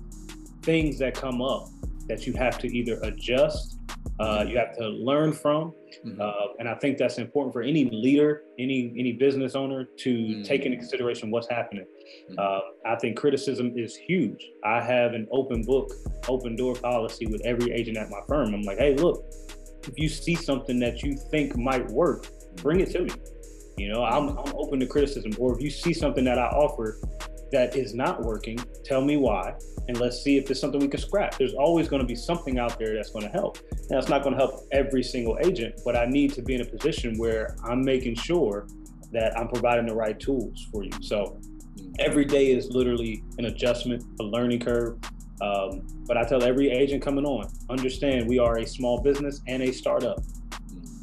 things 0.64 1.00
that 1.00 1.14
come 1.14 1.42
up 1.42 1.70
that 2.10 2.28
you 2.28 2.34
have 2.34 2.58
to 2.60 2.68
either 2.68 3.00
adjust, 3.04 3.80
uh, 4.20 4.44
you 4.48 4.58
have 4.58 4.76
to 4.78 4.88
learn 4.90 5.32
from, 5.32 5.74
mm-hmm. 6.06 6.20
uh, 6.20 6.54
and 6.60 6.68
I 6.68 6.76
think 6.76 6.98
that's 6.98 7.18
important 7.18 7.54
for 7.54 7.62
any 7.62 7.86
leader, 7.90 8.44
any 8.58 8.94
any 8.98 9.14
business 9.14 9.56
owner 9.56 9.86
to 9.86 10.14
mm-hmm. 10.14 10.44
take 10.44 10.66
into 10.66 10.78
consideration 10.78 11.32
what's 11.32 11.50
happening. 11.50 11.86
Mm-hmm. 12.32 12.36
Uh, 12.38 12.92
I 12.92 12.96
think 12.98 13.18
criticism 13.18 13.74
is 13.78 13.96
huge. 13.96 14.46
I 14.66 14.82
have 14.82 15.14
an 15.14 15.28
open 15.32 15.64
book, 15.64 15.92
open 16.28 16.56
door 16.58 16.76
policy 16.76 17.28
with 17.28 17.42
every 17.46 17.72
agent 17.72 17.98
at 17.98 18.10
my 18.10 18.20
firm. 18.28 18.54
I'm 18.54 18.64
like, 18.64 18.80
hey, 18.80 18.96
look, 18.96 19.24
if 19.88 19.98
you 19.98 20.10
see 20.10 20.36
something 20.36 20.80
that 20.80 21.02
you 21.04 21.16
think 21.32 21.58
might 21.58 21.88
work, 21.90 22.28
bring 22.58 22.82
it 22.82 22.92
to 22.92 23.02
me. 23.02 23.12
You 23.78 23.94
know, 23.94 24.04
I'm, 24.04 24.38
I'm 24.38 24.54
open 24.56 24.80
to 24.82 24.86
criticism. 24.86 25.32
Or 25.40 25.56
if 25.56 25.62
you 25.64 25.70
see 25.70 25.94
something 25.94 26.26
that 26.26 26.38
I 26.38 26.48
offer 26.48 27.00
that 27.52 27.76
is 27.76 27.94
not 27.94 28.22
working, 28.24 28.60
tell 28.84 29.02
me 29.02 29.18
why, 29.18 29.56
and 29.88 30.00
let's 30.00 30.22
see 30.22 30.38
if 30.38 30.46
there's 30.46 30.60
something 30.60 30.80
we 30.80 30.88
can 30.88 31.00
scrap. 31.00 31.38
There's 31.38 31.54
always 31.54 31.88
going 31.88 32.02
to 32.02 32.08
be 32.08 32.16
something 32.16 32.60
out 32.60 32.78
there 32.78 32.96
that's 32.96 33.10
going 33.10 33.26
to 33.26 33.32
help. 33.32 33.58
Now, 33.90 33.98
it's 33.98 34.10
not 34.10 34.24
going 34.24 34.36
to 34.36 34.40
help 34.40 34.68
every 34.72 35.04
single 35.04 35.38
agent, 35.44 35.82
but 35.84 35.96
I 35.96 36.06
need 36.06 36.34
to 36.34 36.42
be 36.42 36.56
in 36.56 36.62
a 36.62 36.66
position 36.66 37.18
where 37.18 37.56
I'm 37.64 37.84
making 37.84 38.16
sure 38.16 38.68
that 39.12 39.38
I'm 39.38 39.48
providing 39.48 39.88
the 39.88 39.96
right 39.96 40.20
tools 40.20 40.68
for 40.72 40.84
you. 40.84 40.92
So 41.02 41.40
every 41.98 42.26
day 42.26 42.52
is 42.52 42.70
literally 42.70 43.24
an 43.38 43.46
adjustment, 43.46 44.04
a 44.20 44.24
learning 44.24 44.60
curve. 44.60 44.98
Um, 45.42 45.88
but 46.06 46.18
I 46.18 46.24
tell 46.24 46.44
every 46.44 46.70
agent 46.70 47.02
coming 47.02 47.26
on, 47.26 47.50
understand 47.70 48.28
we 48.28 48.40
are 48.40 48.58
a 48.58 48.68
small 48.68 49.02
business 49.02 49.42
and 49.48 49.64
a 49.64 49.72
startup. 49.72 50.20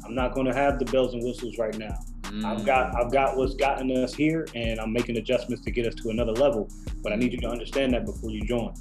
I'm 0.05 0.15
not 0.15 0.33
going 0.33 0.47
to 0.47 0.53
have 0.53 0.79
the 0.79 0.85
bells 0.85 1.13
and 1.13 1.23
whistles 1.23 1.57
right 1.57 1.77
now. 1.77 1.97
Mm. 2.27 2.45
I've 2.45 2.65
got 2.65 2.95
I've 2.95 3.11
got 3.11 3.37
what's 3.37 3.55
gotten 3.55 3.91
us 3.91 4.13
here, 4.13 4.47
and 4.55 4.79
I'm 4.79 4.93
making 4.93 5.17
adjustments 5.17 5.63
to 5.65 5.71
get 5.71 5.85
us 5.85 5.95
to 5.95 6.09
another 6.09 6.33
level. 6.33 6.69
But 7.03 7.13
I 7.13 7.15
need 7.15 7.33
you 7.33 7.39
to 7.41 7.49
understand 7.49 7.93
that 7.93 8.05
before 8.05 8.31
you 8.31 8.41
join. 8.45 8.73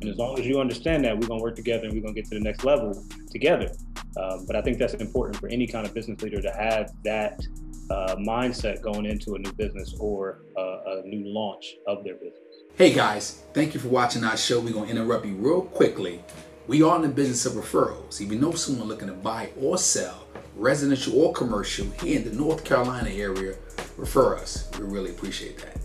And 0.00 0.10
as 0.10 0.16
long 0.16 0.38
as 0.38 0.46
you 0.46 0.60
understand 0.60 1.04
that, 1.04 1.18
we're 1.18 1.28
gonna 1.28 1.42
work 1.42 1.56
together 1.56 1.84
and 1.84 1.92
we're 1.92 2.02
gonna 2.02 2.14
get 2.14 2.24
to 2.26 2.34
the 2.34 2.40
next 2.40 2.64
level 2.64 3.04
together. 3.30 3.70
Um, 4.16 4.44
but 4.46 4.56
I 4.56 4.62
think 4.62 4.78
that's 4.78 4.94
important 4.94 5.38
for 5.38 5.48
any 5.48 5.66
kind 5.66 5.86
of 5.86 5.94
business 5.94 6.20
leader 6.22 6.42
to 6.42 6.50
have 6.52 6.92
that 7.04 7.40
uh, 7.90 8.16
mindset 8.16 8.82
going 8.82 9.06
into 9.06 9.34
a 9.34 9.38
new 9.38 9.52
business 9.52 9.94
or 9.98 10.42
a 10.56 11.02
new 11.06 11.32
launch 11.32 11.74
of 11.86 12.04
their 12.04 12.14
business. 12.14 12.34
Hey 12.76 12.92
guys, 12.92 13.42
thank 13.52 13.74
you 13.74 13.80
for 13.80 13.88
watching 13.88 14.24
our 14.24 14.36
show. 14.36 14.60
We're 14.60 14.72
going 14.72 14.86
to 14.86 14.92
interrupt 14.92 15.26
you 15.26 15.34
real 15.34 15.62
quickly. 15.62 16.22
We 16.68 16.82
are 16.82 16.94
in 16.96 17.02
the 17.02 17.08
business 17.08 17.44
of 17.44 17.54
referrals. 17.54 18.20
If 18.20 18.30
you 18.30 18.38
know 18.38 18.52
someone 18.52 18.86
looking 18.86 19.08
to 19.08 19.14
buy 19.14 19.50
or 19.60 19.78
sell, 19.78 20.26
residential 20.54 21.20
or 21.20 21.32
commercial, 21.32 21.86
here 22.02 22.18
in 22.18 22.24
the 22.24 22.34
North 22.34 22.64
Carolina 22.64 23.10
area, 23.10 23.56
refer 23.96 24.36
us. 24.36 24.70
We 24.78 24.84
really 24.86 25.10
appreciate 25.10 25.58
that. 25.58 25.78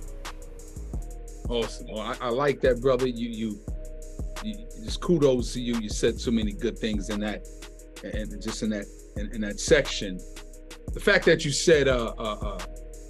Awesome. 1.50 1.88
Well, 1.90 2.02
I, 2.02 2.16
I 2.22 2.30
like 2.30 2.62
that, 2.62 2.80
brother. 2.80 3.08
You, 3.08 3.30
you, 3.30 3.60
you, 4.44 4.68
just 4.84 5.02
kudos 5.02 5.54
to 5.54 5.62
you. 5.62 5.80
You 5.80 5.90
said 5.90 6.20
so 6.20 6.30
many 6.30 6.52
good 6.52 6.78
things 6.78 7.10
in 7.10 7.22
that, 7.22 7.48
and 8.04 8.40
just 8.42 8.62
in 8.62 8.70
that, 8.70 8.86
in, 9.16 9.34
in 9.34 9.42
that 9.42 9.60
section. 9.60 10.20
The 10.94 11.00
fact 11.00 11.26
that 11.26 11.44
you 11.44 11.52
said, 11.52 11.88
uh, 11.88 12.14
uh, 12.18 12.38
uh 12.42 12.60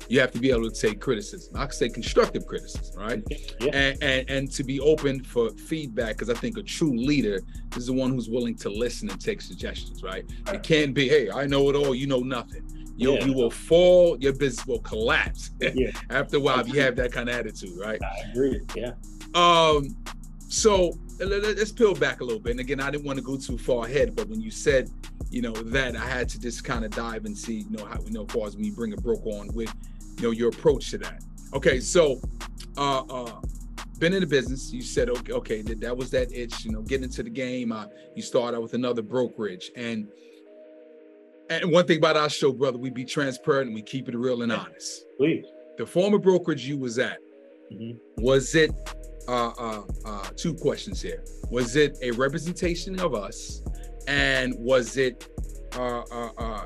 you 0.10 0.20
have 0.20 0.32
to 0.32 0.40
be 0.40 0.52
able 0.52 0.70
to 0.70 0.82
take 0.82 1.00
criticism. 1.00 1.56
I 1.56 1.66
could 1.66 1.76
say 1.76 1.90
constructive 1.90 2.46
criticism, 2.46 3.00
right? 3.00 3.24
Yeah. 3.60 3.72
And, 3.74 4.04
and 4.04 4.30
and 4.30 4.52
to 4.52 4.64
be 4.64 4.80
open 4.80 5.24
for 5.24 5.50
feedback, 5.52 6.18
because 6.18 6.30
I 6.30 6.34
think 6.34 6.58
a 6.58 6.64
true 6.64 6.96
leader 6.96 7.40
is 7.76 7.88
the 7.88 7.94
one 7.94 8.12
who's 8.12 8.30
willing 8.30 8.56
to 8.58 8.70
listen 8.70 9.10
and 9.10 9.20
take 9.20 9.42
suggestions, 9.42 10.04
right? 10.04 10.26
It 10.48 10.64
can't 10.64 10.94
be, 10.94 11.08
hey, 11.08 11.30
I 11.30 11.46
know 11.46 11.70
it 11.70 11.76
all, 11.76 11.94
you 11.94 12.08
know 12.08 12.20
nothing. 12.20 12.64
You 12.96 13.14
yeah. 13.14 13.26
you 13.26 13.34
will 13.34 13.52
fall, 13.52 14.18
your 14.20 14.34
business 14.34 14.66
will 14.66 14.80
collapse. 14.80 15.52
Yeah. 15.62 15.92
After 16.10 16.38
a 16.38 16.40
while, 16.40 16.60
if 16.60 16.74
you 16.74 16.82
have 16.82 16.96
that 16.96 17.12
kind 17.12 17.30
of 17.30 17.36
attitude, 17.36 17.78
right? 17.78 18.00
I 18.02 18.30
agree. 18.32 18.62
Yeah. 18.76 18.94
Um, 19.36 19.96
so 20.48 20.98
let's 21.20 21.72
peel 21.72 21.94
back 21.94 22.22
a 22.22 22.24
little 22.24 22.40
bit. 22.40 22.52
And 22.52 22.60
again, 22.60 22.80
I 22.80 22.90
didn't 22.90 23.06
want 23.06 23.18
to 23.18 23.24
go 23.24 23.38
too 23.38 23.58
far 23.58 23.86
ahead, 23.86 24.16
but 24.16 24.30
when 24.30 24.42
you 24.42 24.50
said, 24.50 24.90
you 25.30 25.42
know, 25.42 25.52
that 25.52 25.96
I 25.96 26.06
had 26.06 26.30
to 26.30 26.40
just 26.40 26.64
kind 26.64 26.86
of 26.86 26.92
dive 26.92 27.26
and 27.26 27.38
see, 27.38 27.66
you 27.70 27.70
know, 27.70 27.86
how 27.86 28.00
you 28.02 28.12
know, 28.12 28.24
as 28.24 28.32
far 28.32 28.48
as 28.48 28.56
when 28.56 28.66
you 28.66 28.74
bring 28.74 28.94
a 28.94 28.98
broker 28.98 29.30
on 29.30 29.54
with 29.54 29.74
you 30.18 30.24
know 30.24 30.32
your 30.32 30.50
approach 30.50 30.92
to 30.92 30.98
that. 31.00 31.24
Okay 31.54 31.80
so 31.80 32.22
uh 32.78 33.04
uh 33.10 33.42
been 34.00 34.14
in 34.14 34.22
the 34.22 34.28
business. 34.28 34.72
You 34.72 34.82
said 34.82 35.10
okay 35.10 35.34
okay 35.34 35.62
that, 35.64 35.80
that 35.82 35.96
was 35.96 36.12
that 36.12 36.32
itch 36.32 36.66
you 36.66 36.72
know 36.72 36.82
getting 36.82 37.06
into 37.06 37.24
the 37.24 37.30
game. 37.30 37.72
Uh, 37.72 37.86
you 38.16 38.22
started 38.22 38.58
out 38.58 38.64
with 38.64 38.74
another 38.74 39.02
brokerage. 39.02 39.72
And 39.76 40.08
and 41.50 41.72
one 41.72 41.86
thing 41.86 41.98
about 41.98 42.18
our 42.18 42.30
show 42.30 42.52
brother 42.52 42.78
we 42.78 42.90
be 42.90 43.06
transparent 43.06 43.68
and 43.68 43.76
we 43.76 43.82
keep 43.82 44.10
it 44.10 44.16
real 44.16 44.42
and 44.42 44.52
honest. 44.52 45.06
Please. 45.18 45.46
The 45.78 45.86
former 45.86 46.18
brokerage 46.18 46.66
you 46.66 46.78
was 46.78 47.00
at 47.00 47.20
mm-hmm. 47.72 47.98
was 48.18 48.56
it 48.56 48.72
uh, 49.28 49.52
uh, 49.58 49.84
uh, 50.06 50.30
two 50.36 50.54
questions 50.54 51.02
here. 51.02 51.24
Was 51.52 51.76
it 51.76 51.98
a 52.02 52.12
representation 52.12 53.00
of 53.00 53.14
us? 53.14 53.62
And 54.08 54.54
was 54.58 54.98
it 54.98 55.28
uh, 55.76 56.02
uh, 56.12 56.30
uh, 56.38 56.66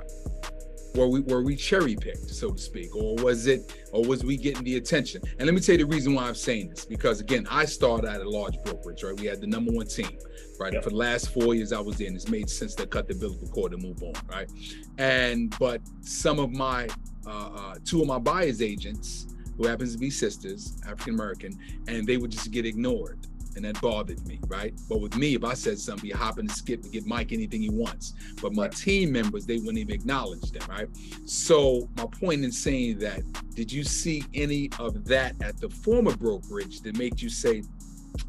were 0.96 1.08
we 1.08 1.22
were 1.22 1.42
we 1.42 1.56
cherry 1.56 1.96
picked, 1.96 2.30
so 2.30 2.52
to 2.52 2.62
speak, 2.62 2.96
or 2.96 3.16
was 3.24 3.48
it, 3.48 3.74
or 3.92 4.04
was 4.04 4.24
we 4.24 4.38
getting 4.38 4.64
the 4.64 4.78
attention? 4.78 5.22
And 5.38 5.46
let 5.46 5.54
me 5.54 5.62
tell 5.62 5.74
you 5.74 5.86
the 5.86 5.94
reason 5.94 6.14
why 6.14 6.28
I'm 6.28 6.36
saying 6.36 6.70
this, 6.70 6.86
because 6.86 7.20
again, 7.22 7.48
I 7.50 7.66
started 7.66 8.10
at 8.10 8.22
a 8.22 8.30
large 8.30 8.56
brokerage, 8.64 9.04
right? 9.04 9.18
We 9.20 9.28
had 9.28 9.42
the 9.42 9.48
number 9.48 9.72
one 9.72 9.88
team, 9.88 10.18
right? 10.60 10.74
Yep. 10.74 10.84
For 10.84 10.90
the 10.90 10.96
last 10.96 11.34
four 11.34 11.56
years 11.56 11.72
I 11.72 11.80
was 11.80 12.02
in, 12.02 12.16
it's 12.16 12.30
made 12.30 12.50
sense 12.50 12.76
to 12.76 12.86
cut 12.86 13.08
the 13.08 13.14
umbilical 13.14 13.48
cord 13.50 13.74
and 13.74 13.84
move 13.84 14.02
on, 14.04 14.14
right? 14.28 14.50
And 14.98 15.56
but 15.60 15.82
some 16.02 16.40
of 16.40 16.52
my 16.52 16.88
uh, 17.26 17.50
uh, 17.54 17.76
two 17.86 18.02
of 18.02 18.08
my 18.08 18.20
buyers 18.20 18.62
agents, 18.62 19.28
who 19.58 19.68
happens 19.68 19.94
to 19.94 20.00
be 20.00 20.10
sisters, 20.10 20.78
African 20.88 21.14
American, 21.14 21.58
and 21.88 22.06
they 22.06 22.18
would 22.18 22.32
just 22.32 22.52
get 22.52 22.66
ignored 22.66 23.28
and 23.56 23.66
that 23.66 23.80
bothered 23.82 24.26
me, 24.28 24.40
right? 24.48 24.74
But 24.90 25.02
with 25.02 25.16
me, 25.18 25.36
if 25.36 25.44
I 25.44 25.54
said 25.54 25.80
something, 25.80 26.10
you 26.10 26.16
hop 26.16 26.38
and 26.38 26.50
skip 26.50 26.84
and 26.84 26.92
give 26.92 27.06
Mike 27.06 27.32
anything 27.32 27.62
he 27.62 27.70
wants. 27.70 28.14
But 28.42 28.54
my 28.54 28.68
team 28.68 29.12
members, 29.12 29.46
they 29.46 29.58
wouldn't 29.58 29.78
even 29.78 29.94
acknowledge 29.94 30.52
them, 30.52 30.64
right? 30.70 30.88
So 31.26 31.90
my 31.98 32.06
point 32.06 32.44
in 32.44 32.52
saying 32.52 33.00
that, 33.00 33.22
did 33.56 33.72
you 33.72 33.84
see 33.84 34.24
any 34.34 34.70
of 34.80 35.06
that 35.06 35.36
at 35.42 35.60
the 35.60 35.70
former 35.70 36.16
brokerage 36.16 36.82
that 36.82 36.98
made 36.98 37.22
you 37.22 37.30
say, 37.30 37.64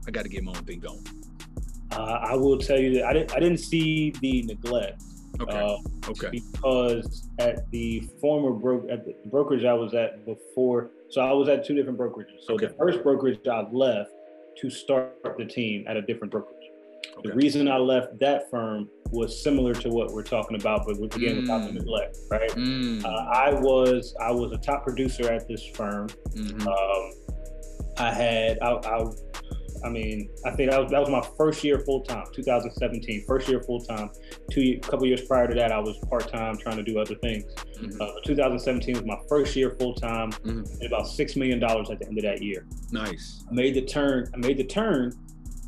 I 0.07 0.11
got 0.11 0.23
to 0.23 0.29
get 0.29 0.45
my 0.45 0.52
own 0.52 0.64
thing 0.64 0.81
going? 0.81 1.05
Uh, 1.93 2.19
I 2.23 2.35
will 2.37 2.59
tell 2.59 2.79
you 2.79 2.95
that 2.95 3.05
I 3.05 3.12
didn't. 3.12 3.35
I 3.35 3.41
didn't 3.41 3.59
see 3.59 4.11
the 4.21 4.43
neglect. 4.45 5.02
Okay. 5.41 5.52
Uh, 5.52 5.76
okay. 6.09 6.31
Because 6.31 7.29
at 7.38 7.71
the 7.71 8.09
former 8.21 8.52
broker 8.52 8.91
at 8.91 9.05
the 9.05 9.14
brokerage 9.26 9.64
I 9.64 9.75
was 9.75 9.93
at 9.95 10.25
before, 10.25 10.91
so 11.11 11.21
I 11.21 11.33
was 11.33 11.49
at 11.49 11.67
two 11.67 11.75
different 11.75 11.99
brokerages. 11.99 12.45
So 12.47 12.55
okay. 12.55 12.67
the 12.67 12.75
first 12.75 13.02
brokerage 13.02 13.47
I 13.47 13.67
left 13.71 14.12
to 14.61 14.71
start 14.71 15.16
the 15.38 15.44
team 15.44 15.85
at 15.88 15.97
a 15.97 16.02
different 16.02 16.30
brokerage. 16.30 16.59
Okay. 17.18 17.28
The 17.28 17.35
reason 17.35 17.68
I 17.68 17.76
left 17.76 18.18
that 18.21 18.50
firm 18.50 18.88
was 19.11 19.42
similar 19.42 19.75
to 19.75 19.90
what 19.90 20.12
we're 20.12 20.23
talking 20.23 20.59
about, 20.59 20.87
but 20.87 20.97
again, 20.97 21.37
mm. 21.37 21.40
without 21.42 21.66
the 21.66 21.73
neglect, 21.73 22.16
right? 22.30 22.50
Mm. 22.50 23.04
Uh, 23.04 23.09
I 23.09 23.52
was 23.52 24.14
I 24.21 24.30
was 24.30 24.52
a 24.52 24.59
top 24.59 24.85
producer 24.85 25.30
at 25.30 25.47
this 25.47 25.64
firm. 25.75 26.09
Mm-hmm. 26.30 26.66
Um, 26.66 27.12
I 27.99 28.12
had 28.12 28.59
I, 28.62 28.73
I 28.73 29.04
I 29.84 29.88
mean, 29.88 30.30
I 30.44 30.50
think 30.52 30.70
that 30.70 30.80
was, 30.80 30.90
that 30.90 31.00
was 31.00 31.10
my 31.10 31.22
first 31.36 31.64
year 31.64 31.80
full 31.80 32.02
time, 32.02 32.24
2017, 32.34 33.24
first 33.26 33.48
year 33.48 33.60
full 33.62 33.80
time. 33.80 34.10
Two 34.50 34.78
couple 34.80 35.06
years 35.06 35.22
prior 35.22 35.48
to 35.48 35.54
that, 35.54 35.72
I 35.72 35.78
was 35.78 35.98
part 36.08 36.28
time 36.32 36.56
trying 36.56 36.76
to 36.76 36.82
do 36.82 36.98
other 36.98 37.14
things. 37.16 37.44
Mm-hmm. 37.78 38.00
Uh, 38.00 38.20
2017 38.24 38.94
was 38.94 39.04
my 39.04 39.18
first 39.28 39.56
year 39.56 39.76
full 39.78 39.94
time, 39.94 40.30
mm-hmm. 40.32 40.86
about 40.86 41.08
six 41.08 41.36
million 41.36 41.58
dollars 41.58 41.90
at 41.90 41.98
the 41.98 42.06
end 42.06 42.18
of 42.18 42.24
that 42.24 42.42
year. 42.42 42.66
Nice. 42.90 43.44
I 43.50 43.54
made 43.54 43.74
the 43.74 43.82
turn. 43.82 44.30
I 44.34 44.36
made 44.36 44.58
the 44.58 44.64
turn, 44.64 45.12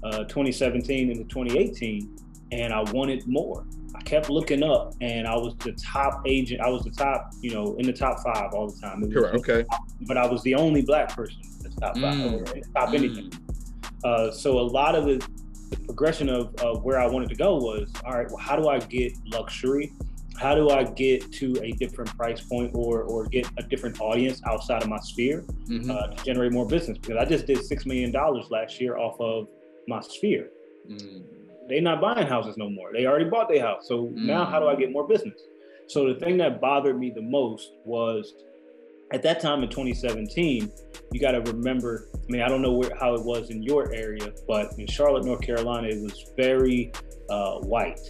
uh, 0.04 0.24
2017 0.24 1.10
into 1.10 1.24
2018, 1.24 2.16
and 2.52 2.72
I 2.72 2.82
wanted 2.92 3.26
more. 3.26 3.66
I 3.96 4.02
kept 4.02 4.28
looking 4.28 4.62
up, 4.62 4.92
and 5.00 5.26
I 5.26 5.36
was 5.36 5.54
the 5.58 5.72
top 5.72 6.22
agent. 6.26 6.60
I 6.60 6.68
was 6.68 6.82
the 6.82 6.90
top, 6.90 7.32
you 7.40 7.52
know, 7.52 7.76
in 7.78 7.86
the 7.86 7.92
top 7.92 8.20
five 8.24 8.52
all 8.52 8.68
the 8.68 8.80
time. 8.80 9.10
Correct. 9.10 9.36
Okay. 9.36 9.64
But 10.02 10.16
I 10.16 10.26
was 10.26 10.42
the 10.42 10.54
only 10.56 10.82
black 10.82 11.14
person 11.14 11.40
in 11.42 11.70
the 11.70 11.80
top 11.80 11.94
five, 11.94 12.14
mm. 12.14 12.74
top 12.74 12.88
mm. 12.90 12.94
anything. 12.94 13.32
Uh, 14.04 14.30
so 14.30 14.58
a 14.58 14.60
lot 14.60 14.94
of 14.94 15.06
the, 15.06 15.26
the 15.70 15.76
progression 15.78 16.28
of, 16.28 16.54
of 16.56 16.84
where 16.84 17.00
I 17.00 17.06
wanted 17.06 17.30
to 17.30 17.34
go 17.34 17.56
was, 17.56 17.90
all 18.04 18.12
right, 18.12 18.28
well, 18.28 18.38
how 18.38 18.56
do 18.56 18.68
I 18.68 18.78
get 18.78 19.12
luxury? 19.26 19.92
How 20.36 20.54
do 20.54 20.70
I 20.70 20.84
get 20.84 21.32
to 21.34 21.54
a 21.62 21.72
different 21.72 22.14
price 22.16 22.40
point 22.40 22.72
or 22.74 23.02
or 23.02 23.26
get 23.26 23.48
a 23.56 23.62
different 23.62 24.00
audience 24.00 24.42
outside 24.46 24.82
of 24.82 24.88
my 24.88 24.98
sphere 24.98 25.44
mm-hmm. 25.68 25.90
uh, 25.90 26.08
to 26.08 26.24
generate 26.24 26.52
more 26.52 26.66
business? 26.66 26.98
Because 26.98 27.16
I 27.16 27.24
just 27.24 27.46
did 27.46 27.64
six 27.64 27.86
million 27.86 28.10
dollars 28.10 28.46
last 28.50 28.80
year 28.80 28.96
off 28.98 29.18
of 29.20 29.46
my 29.86 30.00
sphere. 30.00 30.50
Mm. 30.90 31.22
They're 31.68 31.80
not 31.80 32.00
buying 32.00 32.26
houses 32.26 32.56
no 32.56 32.68
more. 32.68 32.92
They 32.92 33.06
already 33.06 33.30
bought 33.30 33.48
their 33.48 33.62
house. 33.62 33.86
So 33.86 34.06
mm. 34.06 34.16
now 34.16 34.44
how 34.44 34.58
do 34.58 34.66
I 34.66 34.74
get 34.74 34.92
more 34.92 35.06
business? 35.06 35.40
So 35.86 36.12
the 36.12 36.18
thing 36.18 36.36
that 36.38 36.60
bothered 36.60 36.98
me 36.98 37.10
the 37.14 37.22
most 37.22 37.70
was 37.84 38.34
at 39.12 39.22
that 39.22 39.40
time 39.40 39.62
in 39.62 39.68
2017, 39.68 40.70
you 41.12 41.20
got 41.20 41.32
to 41.32 41.40
remember. 41.52 42.08
I 42.14 42.26
mean, 42.28 42.42
I 42.42 42.48
don't 42.48 42.62
know 42.62 42.72
where, 42.72 42.94
how 42.98 43.14
it 43.14 43.24
was 43.24 43.50
in 43.50 43.62
your 43.62 43.92
area, 43.94 44.32
but 44.48 44.72
in 44.78 44.86
Charlotte, 44.86 45.24
North 45.24 45.42
Carolina, 45.42 45.88
it 45.88 46.02
was 46.02 46.32
very 46.36 46.92
uh, 47.30 47.58
white. 47.58 48.00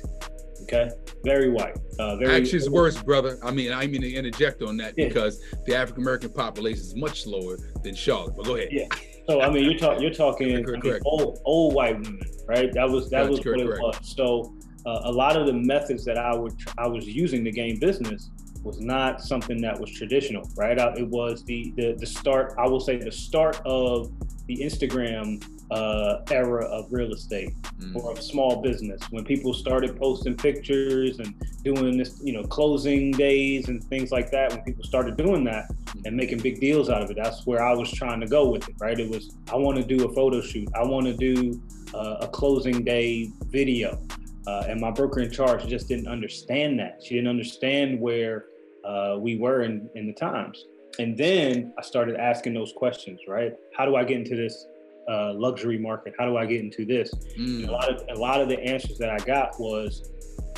Okay, 0.63 0.89
very 1.25 1.51
white. 1.51 1.77
Uh, 1.99 2.17
very, 2.17 2.37
Actually, 2.37 2.59
it's 2.59 2.71
worse, 2.71 3.03
brother. 3.03 3.39
I 3.43 3.51
mean, 3.51 3.73
I 3.73 3.87
mean 3.87 4.01
to 4.01 4.15
interject 4.15 4.63
on 4.63 4.77
that 4.79 4.95
yeah. 4.97 5.09
because 5.09 5.43
the 5.67 5.75
African 5.75 6.03
American 6.03 6.31
population 6.31 6.81
is 6.81 6.97
much 6.97 7.27
lower 7.27 7.59
than 7.83 7.95
Charlotte. 7.95 8.35
But 8.37 8.47
go 8.47 8.57
ahead. 8.57 8.69
Yeah. 8.71 8.87
So 9.29 9.41
I 9.41 9.51
mean, 9.51 9.65
you're 9.65 9.79
talking 9.79 10.03
you're 10.03 10.13
talking 10.13 10.65
correct, 10.65 10.87
I 10.87 10.91
mean, 10.91 11.01
old 11.05 11.41
old 11.45 11.75
white 11.75 11.97
women, 11.97 12.21
right? 12.47 12.73
That 12.73 12.89
was 12.89 13.11
that 13.11 13.29
was 13.29 13.41
correct, 13.41 13.65
what 13.65 13.77
it 13.77 13.81
was. 13.81 14.15
So 14.17 14.55
uh, 14.87 15.01
a 15.05 15.13
lot 15.13 15.37
of 15.37 15.47
the 15.47 15.53
methods 15.53 16.05
that 16.05 16.19
I 16.19 16.35
would 16.35 16.53
I 16.79 16.87
was 16.87 17.07
using 17.07 17.45
to 17.45 17.51
gain 17.51 17.79
business 17.79 18.31
was 18.65 18.81
not 18.81 19.21
something 19.21 19.61
that 19.61 19.79
was 19.79 19.91
traditional, 19.93 20.49
right? 20.57 20.79
It 20.99 21.07
was 21.09 21.45
the 21.45 21.73
the, 21.77 21.95
the 21.99 22.07
start. 22.07 22.55
I 22.59 22.67
will 22.67 22.81
say 22.81 22.97
the 22.97 23.13
start 23.13 23.61
of 23.65 24.11
the 24.47 24.57
Instagram 24.57 25.43
uh, 25.71 26.23
era 26.31 26.65
of 26.67 26.87
real 26.91 27.13
estate 27.13 27.51
mm. 27.79 27.97
or 27.97 28.13
of 28.13 28.23
small 28.23 28.61
business 28.61 29.01
when 29.11 29.25
people 29.25 29.55
started 29.55 29.97
posting 29.99 30.37
pictures 30.37 31.19
and 31.19 31.35
doing 31.65 31.97
this, 31.97 32.21
you 32.23 32.33
know, 32.33 32.43
closing 32.45 33.11
days 33.13 33.69
and 33.69 33.83
things 33.85 34.13
like 34.13 34.31
that. 34.31 34.53
When 34.53 34.63
people 34.63 34.85
started 34.85 35.17
doing 35.17 35.45
that 35.45 35.69
mm. 35.71 36.03
and 36.05 36.17
making 36.17 36.39
big 36.39 36.61
deals 36.61 36.91
out 36.91 37.03
of 37.03 37.11
it, 37.11 37.17
that's 37.17 37.47
where 37.47 37.63
I 37.63 37.75
was 37.75 37.91
trying 37.91 38.21
to 38.21 38.27
go 38.27 38.49
with 38.51 38.69
it, 38.69 38.75
right? 38.79 38.99
It 38.99 39.11
was 39.11 39.37
I 39.51 39.57
want 39.57 39.77
to 39.79 39.85
do 39.85 40.09
a 40.09 40.15
photo 40.15 40.41
shoot. 40.41 40.69
I 40.75 40.85
want 40.85 41.07
to 41.07 41.15
do 41.15 41.63
uh, 41.95 42.19
a 42.21 42.29
closing 42.29 42.85
day 42.85 43.31
video. 43.47 44.01
Uh, 44.47 44.65
and 44.69 44.79
my 44.79 44.91
broker 44.91 45.21
in 45.21 45.31
charge 45.31 45.67
just 45.67 45.89
didn't 45.89 46.07
understand 46.07 46.79
that. 46.79 47.01
She 47.03 47.15
didn't 47.15 47.31
understand 47.31 47.99
where 47.99 48.45
uh, 48.85 49.17
we 49.19 49.37
were 49.37 49.63
in, 49.63 49.89
in 49.95 50.07
the 50.07 50.13
times. 50.13 50.65
And 50.99 51.17
then 51.17 51.73
I 51.79 51.83
started 51.83 52.17
asking 52.17 52.55
those 52.55 52.73
questions, 52.77 53.21
right? 53.27 53.53
How 53.77 53.85
do 53.85 53.97
I 53.97 54.05
get 54.05 54.19
into 54.19 54.37
this 54.37 54.67
uh, 55.11 55.33
luxury 55.35 55.79
market? 55.79 56.15
How 56.19 56.27
do 56.27 56.37
I 56.37 56.47
get 56.47 56.61
into 56.61 56.85
this? 56.85 57.13
Mm. 57.39 57.69
A 57.69 57.73
lot 57.73 57.89
of 57.93 58.09
a 58.17 58.19
lot 58.19 58.41
of 58.41 58.49
the 58.49 58.61
answers 58.61 58.97
that 58.99 59.11
I 59.11 59.19
got 59.25 59.59
was, 59.59 60.11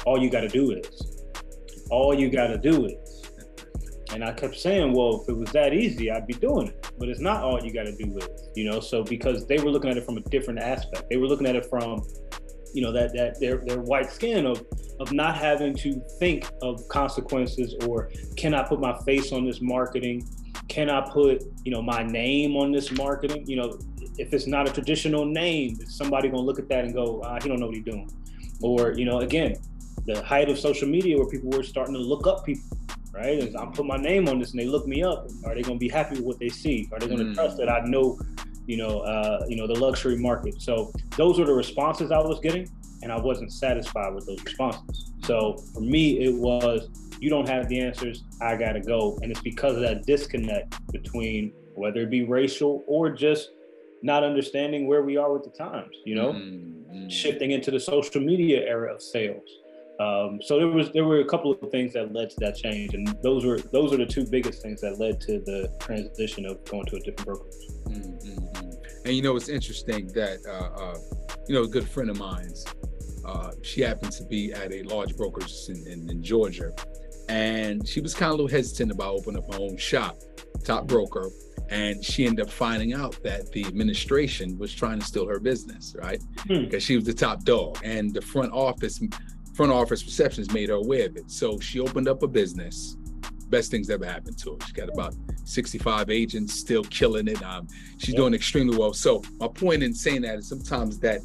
all 0.04 0.23
you 0.23 0.28
got 0.30 0.42
to 0.42 0.49
do 0.49 0.73
is, 0.73 1.25
all 1.90 2.14
you 2.14 2.28
got 2.30 2.49
to 2.49 2.59
do 2.59 2.87
is. 2.87 3.23
And 4.12 4.23
I 4.23 4.33
kept 4.33 4.56
saying, 4.56 4.92
well, 4.92 5.23
if 5.23 5.28
it 5.28 5.37
was 5.37 5.50
that 5.52 5.75
easy, 5.75 6.11
I'd 6.11 6.26
be 6.26 6.35
doing 6.35 6.68
it. 6.68 6.92
But 6.99 7.09
it's 7.09 7.21
not 7.21 7.42
all 7.42 7.62
you 7.62 7.73
got 7.73 7.87
to 7.87 7.97
do 7.97 8.16
is, 8.16 8.28
you 8.54 8.64
know. 8.71 8.78
So 8.80 9.02
because 9.02 9.47
they 9.47 9.59
were 9.59 9.71
looking 9.71 9.90
at 9.90 9.97
it 9.97 10.04
from 10.04 10.16
a 10.16 10.23
different 10.23 10.61
aspect, 10.61 11.04
they 11.11 11.16
were 11.16 11.26
looking 11.26 11.47
at 11.47 11.56
it 11.56 11.66
from, 11.66 12.06
you 12.73 12.83
know, 12.83 12.92
that 12.92 13.14
that 13.14 13.40
their 13.40 13.59
their 13.64 13.80
white 13.80 14.11
skin 14.11 14.47
of 14.47 14.64
of 15.00 15.12
not 15.12 15.36
having 15.36 15.74
to 15.74 16.00
think 16.18 16.48
of 16.62 16.86
consequences 16.88 17.74
or 17.86 18.10
can 18.36 18.54
I 18.54 18.62
put 18.62 18.80
my 18.80 18.96
face 19.04 19.32
on 19.32 19.44
this 19.44 19.60
marketing? 19.60 20.28
Can 20.68 20.90
I 20.90 21.08
put, 21.08 21.42
you 21.64 21.72
know, 21.72 21.82
my 21.82 22.02
name 22.02 22.56
on 22.56 22.72
this 22.72 22.90
marketing? 22.92 23.46
You 23.46 23.56
know, 23.56 23.78
if 24.18 24.32
it's 24.32 24.46
not 24.46 24.68
a 24.68 24.72
traditional 24.72 25.24
name, 25.24 25.76
is 25.80 25.96
somebody 25.96 26.28
gonna 26.28 26.42
look 26.42 26.58
at 26.58 26.68
that 26.68 26.84
and 26.84 26.94
go, 26.94 27.20
ah, 27.24 27.38
he 27.42 27.48
don't 27.48 27.60
know 27.60 27.66
what 27.66 27.74
he's 27.74 27.84
doing? 27.84 28.08
Or, 28.62 28.92
you 28.92 29.04
know, 29.04 29.20
again, 29.20 29.56
the 30.06 30.22
height 30.22 30.48
of 30.48 30.58
social 30.58 30.88
media 30.88 31.16
where 31.16 31.28
people 31.28 31.50
were 31.50 31.62
starting 31.62 31.94
to 31.94 32.00
look 32.00 32.26
up 32.26 32.44
people, 32.44 32.64
right? 33.12 33.38
As 33.38 33.54
I'm 33.54 33.72
put 33.72 33.86
my 33.86 33.96
name 33.96 34.28
on 34.28 34.38
this 34.38 34.52
and 34.52 34.60
they 34.60 34.66
look 34.66 34.86
me 34.86 35.02
up, 35.02 35.28
are 35.44 35.54
they 35.54 35.62
gonna 35.62 35.78
be 35.78 35.88
happy 35.88 36.16
with 36.16 36.24
what 36.24 36.38
they 36.38 36.48
see? 36.48 36.88
Are 36.92 36.98
they 36.98 37.08
gonna 37.08 37.24
mm. 37.24 37.34
trust 37.34 37.58
that 37.58 37.68
I 37.68 37.80
know, 37.84 38.18
you 38.66 38.76
know, 38.76 39.00
uh, 39.00 39.44
you 39.48 39.56
know, 39.56 39.66
the 39.66 39.78
luxury 39.78 40.16
market? 40.16 40.62
So 40.62 40.92
those 41.16 41.38
were 41.38 41.44
the 41.44 41.54
responses 41.54 42.10
I 42.10 42.18
was 42.18 42.40
getting, 42.40 42.70
and 43.06 43.12
I 43.12 43.20
wasn't 43.20 43.52
satisfied 43.52 44.12
with 44.16 44.26
those 44.26 44.42
responses. 44.42 45.12
So 45.22 45.58
for 45.72 45.80
me, 45.80 46.25
it 46.25 46.34
was 46.34 46.88
you 47.20 47.30
don't 47.30 47.48
have 47.48 47.68
the 47.68 47.78
answers, 47.78 48.25
I 48.42 48.56
gotta 48.56 48.80
go. 48.80 49.16
And 49.22 49.30
it's 49.30 49.40
because 49.40 49.76
of 49.76 49.82
that 49.82 50.04
disconnect 50.06 50.75
between 50.90 51.52
whether 51.76 52.00
it 52.00 52.10
be 52.10 52.25
racial 52.25 52.82
or 52.88 53.10
just 53.10 53.50
not 54.02 54.25
understanding 54.25 54.88
where 54.88 55.02
we 55.02 55.16
are 55.16 55.32
with 55.32 55.44
the 55.44 55.50
times, 55.50 55.94
you 56.04 56.16
know, 56.16 56.32
mm-hmm. 56.32 57.08
shifting 57.08 57.52
into 57.52 57.70
the 57.70 57.78
social 57.78 58.20
media 58.20 58.62
era 58.66 58.92
of 58.92 59.00
sales. 59.00 59.48
Um, 60.00 60.40
so 60.42 60.58
there 60.58 60.66
was 60.66 60.90
there 60.90 61.04
were 61.04 61.20
a 61.20 61.25
couple 61.25 61.52
of 61.52 61.70
things 61.70 61.92
that 61.92 62.12
led 62.12 62.30
to 62.30 62.36
that 62.40 62.56
change, 62.56 62.92
and 62.92 63.16
those 63.22 63.44
were 63.44 63.60
those 63.72 63.92
are 63.92 63.98
the 63.98 64.04
two 64.04 64.26
biggest 64.26 64.62
things 64.62 64.80
that 64.80 64.98
led 64.98 65.20
to 65.20 65.38
the 65.46 65.72
transition 65.78 66.44
of 66.44 66.62
going 66.64 66.86
to 66.86 66.96
a 66.96 67.00
different 67.00 67.25
brokerage. 67.25 67.54
Mm-hmm. 67.86 69.06
And 69.06 69.14
you 69.14 69.22
know, 69.22 69.36
it's 69.36 69.48
interesting 69.48 70.08
that 70.08 70.38
uh, 70.44 70.82
uh, 70.82 70.98
you 71.46 71.54
know 71.54 71.62
a 71.62 71.68
good 71.68 71.88
friend 71.88 72.10
of 72.10 72.18
mine's. 72.18 72.66
Uh, 73.26 73.50
she 73.62 73.80
happened 73.80 74.12
to 74.12 74.25
be 74.25 74.52
at 74.52 74.73
a 74.73 74.83
large 74.85 75.16
brokerage 75.16 75.52
in, 75.68 75.87
in, 75.87 76.09
in 76.09 76.23
Georgia, 76.23 76.71
and 77.28 77.87
she 77.87 78.00
was 78.00 78.14
kind 78.14 78.33
of 78.33 78.38
a 78.38 78.42
little 78.42 78.56
hesitant 78.56 78.92
about 78.92 79.14
opening 79.14 79.42
up 79.42 79.52
her 79.52 79.61
own 79.61 79.76
shop, 79.76 80.16
top 80.64 80.87
broker. 80.87 81.30
And 81.68 82.04
she 82.04 82.26
ended 82.26 82.47
up 82.47 82.52
finding 82.52 82.95
out 82.95 83.21
that 83.25 83.50
the 83.50 83.66
administration 83.66 84.56
was 84.56 84.73
trying 84.73 85.00
to 85.00 85.04
steal 85.04 85.26
her 85.26 85.40
business, 85.40 85.97
right? 85.99 86.23
Hmm. 86.47 86.61
Because 86.61 86.85
she 86.85 86.95
was 86.95 87.04
the 87.04 87.14
top 87.14 87.42
dog, 87.42 87.78
and 87.83 88.14
the 88.14 88.21
front 88.21 88.52
office, 88.52 89.00
front 89.54 89.73
office 89.73 90.04
receptionist 90.04 90.52
made 90.52 90.68
her 90.68 90.76
aware 90.76 91.06
of 91.06 91.16
it. 91.16 91.28
So 91.28 91.59
she 91.59 91.80
opened 91.80 92.06
up 92.06 92.23
a 92.23 92.28
business. 92.28 92.97
Best 93.49 93.73
things 93.73 93.90
ever 93.90 94.04
happened 94.04 94.38
to 94.38 94.52
her. 94.52 94.66
She 94.66 94.73
got 94.75 94.88
about 94.88 95.14
65 95.45 96.11
agents, 96.11 96.54
still 96.54 96.85
killing 96.85 97.26
it. 97.26 97.42
Um, 97.42 97.66
she's 97.99 98.14
doing 98.14 98.35
extremely 98.35 98.76
well. 98.76 98.92
So 98.92 99.23
my 99.38 99.49
point 99.49 99.83
in 99.83 99.95
saying 99.95 100.23
that 100.23 100.38
is 100.38 100.49
sometimes 100.49 100.99
that 101.00 101.21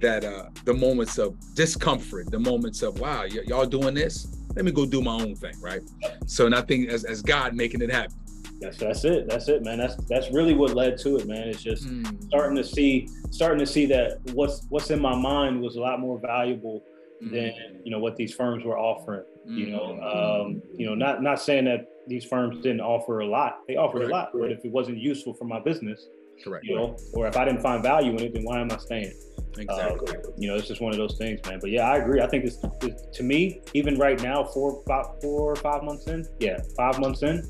that 0.00 0.24
uh, 0.24 0.50
the 0.64 0.74
moments 0.74 1.18
of 1.18 1.36
discomfort, 1.54 2.30
the 2.30 2.38
moments 2.38 2.82
of 2.82 2.98
wow, 3.00 3.22
y- 3.22 3.42
y'all 3.46 3.66
doing 3.66 3.94
this, 3.94 4.28
let 4.56 4.64
me 4.64 4.72
go 4.72 4.86
do 4.86 5.00
my 5.00 5.14
own 5.14 5.34
thing, 5.34 5.58
right? 5.60 5.82
So, 6.26 6.46
and 6.46 6.54
I 6.54 6.62
think 6.62 6.90
as, 6.90 7.04
as 7.04 7.22
God 7.22 7.54
making 7.54 7.82
it 7.82 7.90
happen. 7.90 8.16
That's 8.60 8.76
that's 8.76 9.04
it. 9.04 9.26
That's 9.26 9.48
it, 9.48 9.62
man. 9.62 9.78
That's 9.78 9.96
that's 10.06 10.30
really 10.32 10.52
what 10.52 10.74
led 10.74 10.98
to 10.98 11.16
it, 11.16 11.26
man. 11.26 11.48
It's 11.48 11.62
just 11.62 11.86
mm. 11.86 12.22
starting 12.24 12.56
to 12.56 12.64
see 12.64 13.08
starting 13.30 13.58
to 13.58 13.66
see 13.66 13.86
that 13.86 14.18
what's 14.34 14.66
what's 14.68 14.90
in 14.90 15.00
my 15.00 15.14
mind 15.14 15.62
was 15.62 15.76
a 15.76 15.80
lot 15.80 15.98
more 15.98 16.20
valuable 16.20 16.82
mm. 17.22 17.30
than 17.30 17.80
you 17.84 17.90
know 17.90 17.98
what 17.98 18.16
these 18.16 18.34
firms 18.34 18.62
were 18.64 18.78
offering. 18.78 19.24
Mm. 19.48 19.56
You 19.56 19.70
know, 19.70 19.94
hmm. 19.94 20.46
um, 20.46 20.62
you 20.76 20.84
know, 20.84 20.94
not 20.94 21.22
not 21.22 21.40
saying 21.40 21.64
that 21.64 21.86
these 22.06 22.26
firms 22.26 22.62
didn't 22.62 22.82
offer 22.82 23.20
a 23.20 23.26
lot. 23.26 23.60
They 23.66 23.76
offered 23.76 24.02
a 24.02 24.08
lot, 24.08 24.30
but 24.34 24.52
if 24.52 24.62
it 24.64 24.70
wasn't 24.70 24.98
useful 24.98 25.32
for 25.32 25.46
my 25.46 25.60
business, 25.60 26.06
correct, 26.42 26.64
you 26.64 26.74
know, 26.74 26.96
or 27.14 27.26
if 27.26 27.36
I 27.36 27.44
didn't 27.44 27.62
find 27.62 27.82
value 27.82 28.12
in 28.12 28.20
it, 28.20 28.34
then 28.34 28.44
why 28.44 28.60
am 28.60 28.70
I 28.70 28.76
staying? 28.78 29.12
Exactly. 29.58 30.16
Uh, 30.16 30.20
you 30.36 30.48
know, 30.48 30.54
it's 30.54 30.68
just 30.68 30.80
one 30.80 30.92
of 30.92 30.98
those 30.98 31.18
things, 31.18 31.40
man. 31.46 31.58
But 31.60 31.70
yeah, 31.70 31.90
I 31.90 31.96
agree. 31.96 32.20
I 32.20 32.26
think 32.26 32.44
it's, 32.44 32.58
it's 32.82 33.16
to 33.18 33.22
me, 33.22 33.62
even 33.74 33.98
right 33.98 34.20
now, 34.22 34.44
four, 34.44 34.82
five, 34.86 35.06
four 35.20 35.52
or 35.52 35.56
five 35.56 35.82
months 35.82 36.06
in, 36.06 36.26
yeah, 36.38 36.58
five 36.76 36.98
months 37.00 37.22
in, 37.22 37.42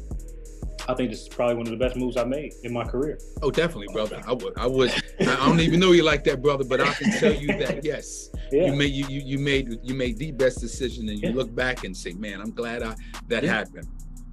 I 0.88 0.94
think 0.94 1.10
this 1.10 1.22
is 1.22 1.28
probably 1.28 1.54
one 1.54 1.66
of 1.66 1.70
the 1.70 1.76
best 1.76 1.96
moves 1.96 2.16
I 2.16 2.24
made 2.24 2.52
in 2.64 2.72
my 2.72 2.84
career. 2.84 3.18
Oh, 3.42 3.50
definitely, 3.50 3.88
brother. 3.92 4.20
I 4.26 4.32
would, 4.32 4.58
I 4.58 4.66
would. 4.66 4.90
I 5.20 5.36
don't 5.46 5.60
even 5.60 5.78
know 5.78 5.92
you 5.92 6.02
like 6.02 6.24
that, 6.24 6.42
brother, 6.42 6.64
but 6.64 6.80
I 6.80 6.92
can 6.94 7.12
tell 7.12 7.32
you 7.32 7.48
that 7.58 7.84
yes, 7.84 8.30
yeah. 8.50 8.66
you 8.66 8.72
made 8.72 8.92
you, 8.92 9.06
you 9.08 9.20
you 9.20 9.38
made 9.38 9.78
you 9.82 9.94
made 9.94 10.18
the 10.18 10.32
best 10.32 10.60
decision, 10.60 11.08
and 11.08 11.18
you 11.20 11.28
yeah. 11.28 11.34
look 11.34 11.54
back 11.54 11.84
and 11.84 11.96
say, 11.96 12.12
man, 12.14 12.40
I'm 12.40 12.52
glad 12.52 12.82
I 12.82 12.96
that 13.28 13.44
yeah. 13.44 13.50
happened. 13.52 13.86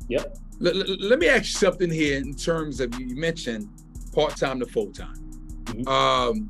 Yep. 0.09 0.37
Let, 0.59 0.75
let, 0.75 1.01
let, 1.01 1.19
me 1.19 1.27
ask 1.27 1.43
you 1.43 1.59
something 1.59 1.91
here 1.91 2.17
in 2.17 2.33
terms 2.33 2.79
of 2.79 2.97
you 2.99 3.15
mentioned 3.15 3.69
part 4.17 4.35
time 4.35 4.59
to 4.59 4.65
full 4.65 4.91
time. 4.91 5.13
Mm-hmm. 5.65 5.87
Um, 5.87 6.49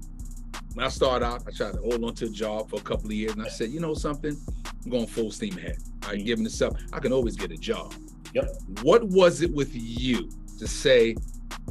when 0.74 0.86
I 0.86 0.90
started 0.90 1.26
out, 1.26 1.44
I 1.46 1.52
tried 1.52 1.74
to 1.74 1.80
hold 1.80 2.02
on 2.02 2.14
to 2.16 2.26
a 2.26 2.30
job 2.30 2.70
for 2.70 2.78
a 2.78 2.82
couple 2.82 3.08
of 3.08 3.12
years, 3.12 3.34
and 3.34 3.42
I 3.42 3.50
said, 3.50 3.72
you 3.72 3.82
know 3.82 3.94
something, 3.94 4.38
I'm 4.86 4.90
going 4.90 5.06
full 5.06 5.32
steam 5.32 5.58
ahead. 5.58 5.78
I 6.04 6.12
right, 6.12 6.26
giving 6.26 6.46
this 6.46 6.62
up. 6.62 6.78
I 6.94 7.00
can 7.00 7.12
always 7.12 7.36
get 7.36 7.52
a 7.52 7.58
job. 7.58 7.94
Yep. 8.34 8.46
What 8.84 9.04
was 9.04 9.42
it 9.42 9.54
with 9.54 9.72
you 9.74 10.30
to 10.60 10.68
say, 10.68 11.16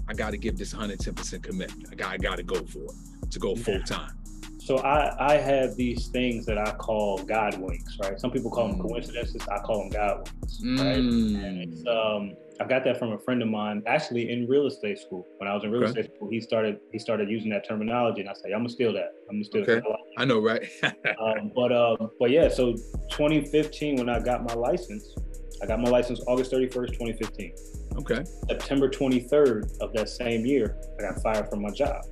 I 0.06 0.12
got 0.12 0.32
to 0.32 0.36
give 0.36 0.58
this 0.58 0.74
110% 0.74 1.42
commitment? 1.42 1.88
I 1.90 1.94
got, 1.94 2.12
I 2.12 2.18
got 2.18 2.36
to 2.36 2.42
go 2.42 2.56
for 2.56 2.80
it 2.80 3.30
to 3.30 3.38
go 3.38 3.56
full 3.56 3.80
time. 3.80 4.18
So 4.58 4.78
I, 4.78 5.34
I 5.34 5.36
have 5.36 5.76
these 5.76 6.08
things 6.08 6.44
that 6.44 6.58
I 6.58 6.72
call 6.72 7.22
God 7.22 7.58
winks, 7.58 7.96
right? 8.02 8.20
Some 8.20 8.32
people 8.32 8.50
call 8.50 8.68
them 8.68 8.80
mm. 8.80 8.88
coincidences. 8.88 9.40
I 9.48 9.60
call 9.60 9.78
them 9.78 9.90
God 9.90 10.28
winks, 10.40 10.60
right? 10.60 10.98
Mm. 10.98 11.44
And 11.44 11.62
it's 11.62 11.86
um, 11.86 12.34
I 12.60 12.64
got 12.64 12.84
that 12.84 12.98
from 12.98 13.12
a 13.12 13.18
friend 13.18 13.42
of 13.42 13.48
mine, 13.48 13.82
actually 13.86 14.30
in 14.30 14.46
real 14.48 14.66
estate 14.66 14.98
school. 14.98 15.26
When 15.38 15.48
I 15.48 15.54
was 15.54 15.64
in 15.64 15.70
real 15.70 15.82
okay. 15.82 16.00
estate 16.00 16.16
school, 16.16 16.30
he 16.30 16.40
started 16.40 16.78
he 16.92 16.98
started 16.98 17.28
using 17.28 17.50
that 17.50 17.66
terminology, 17.68 18.20
and 18.22 18.30
I 18.30 18.32
said, 18.32 18.52
"I'm 18.52 18.60
gonna 18.60 18.70
steal 18.70 18.92
that. 18.94 19.12
I'm 19.28 19.36
gonna 19.36 19.44
steal 19.44 19.62
okay. 19.62 19.74
that." 19.74 19.98
I 20.16 20.24
know, 20.24 20.40
right? 20.40 20.66
um, 20.82 21.52
but 21.54 21.72
um, 21.72 22.10
but 22.18 22.30
yeah, 22.30 22.48
so 22.48 22.72
2015 23.10 23.96
when 23.96 24.08
I 24.08 24.20
got 24.20 24.44
my 24.44 24.54
license, 24.54 25.14
I 25.62 25.66
got 25.66 25.80
my 25.80 25.90
license 25.90 26.20
August 26.26 26.52
31st, 26.52 26.92
2015. 26.92 27.54
Okay. 27.98 28.24
September 28.48 28.88
23rd 28.88 29.80
of 29.80 29.92
that 29.94 30.08
same 30.08 30.44
year, 30.44 30.76
I 30.98 31.02
got 31.02 31.22
fired 31.22 31.48
from 31.48 31.62
my 31.62 31.70
job. 31.70 32.02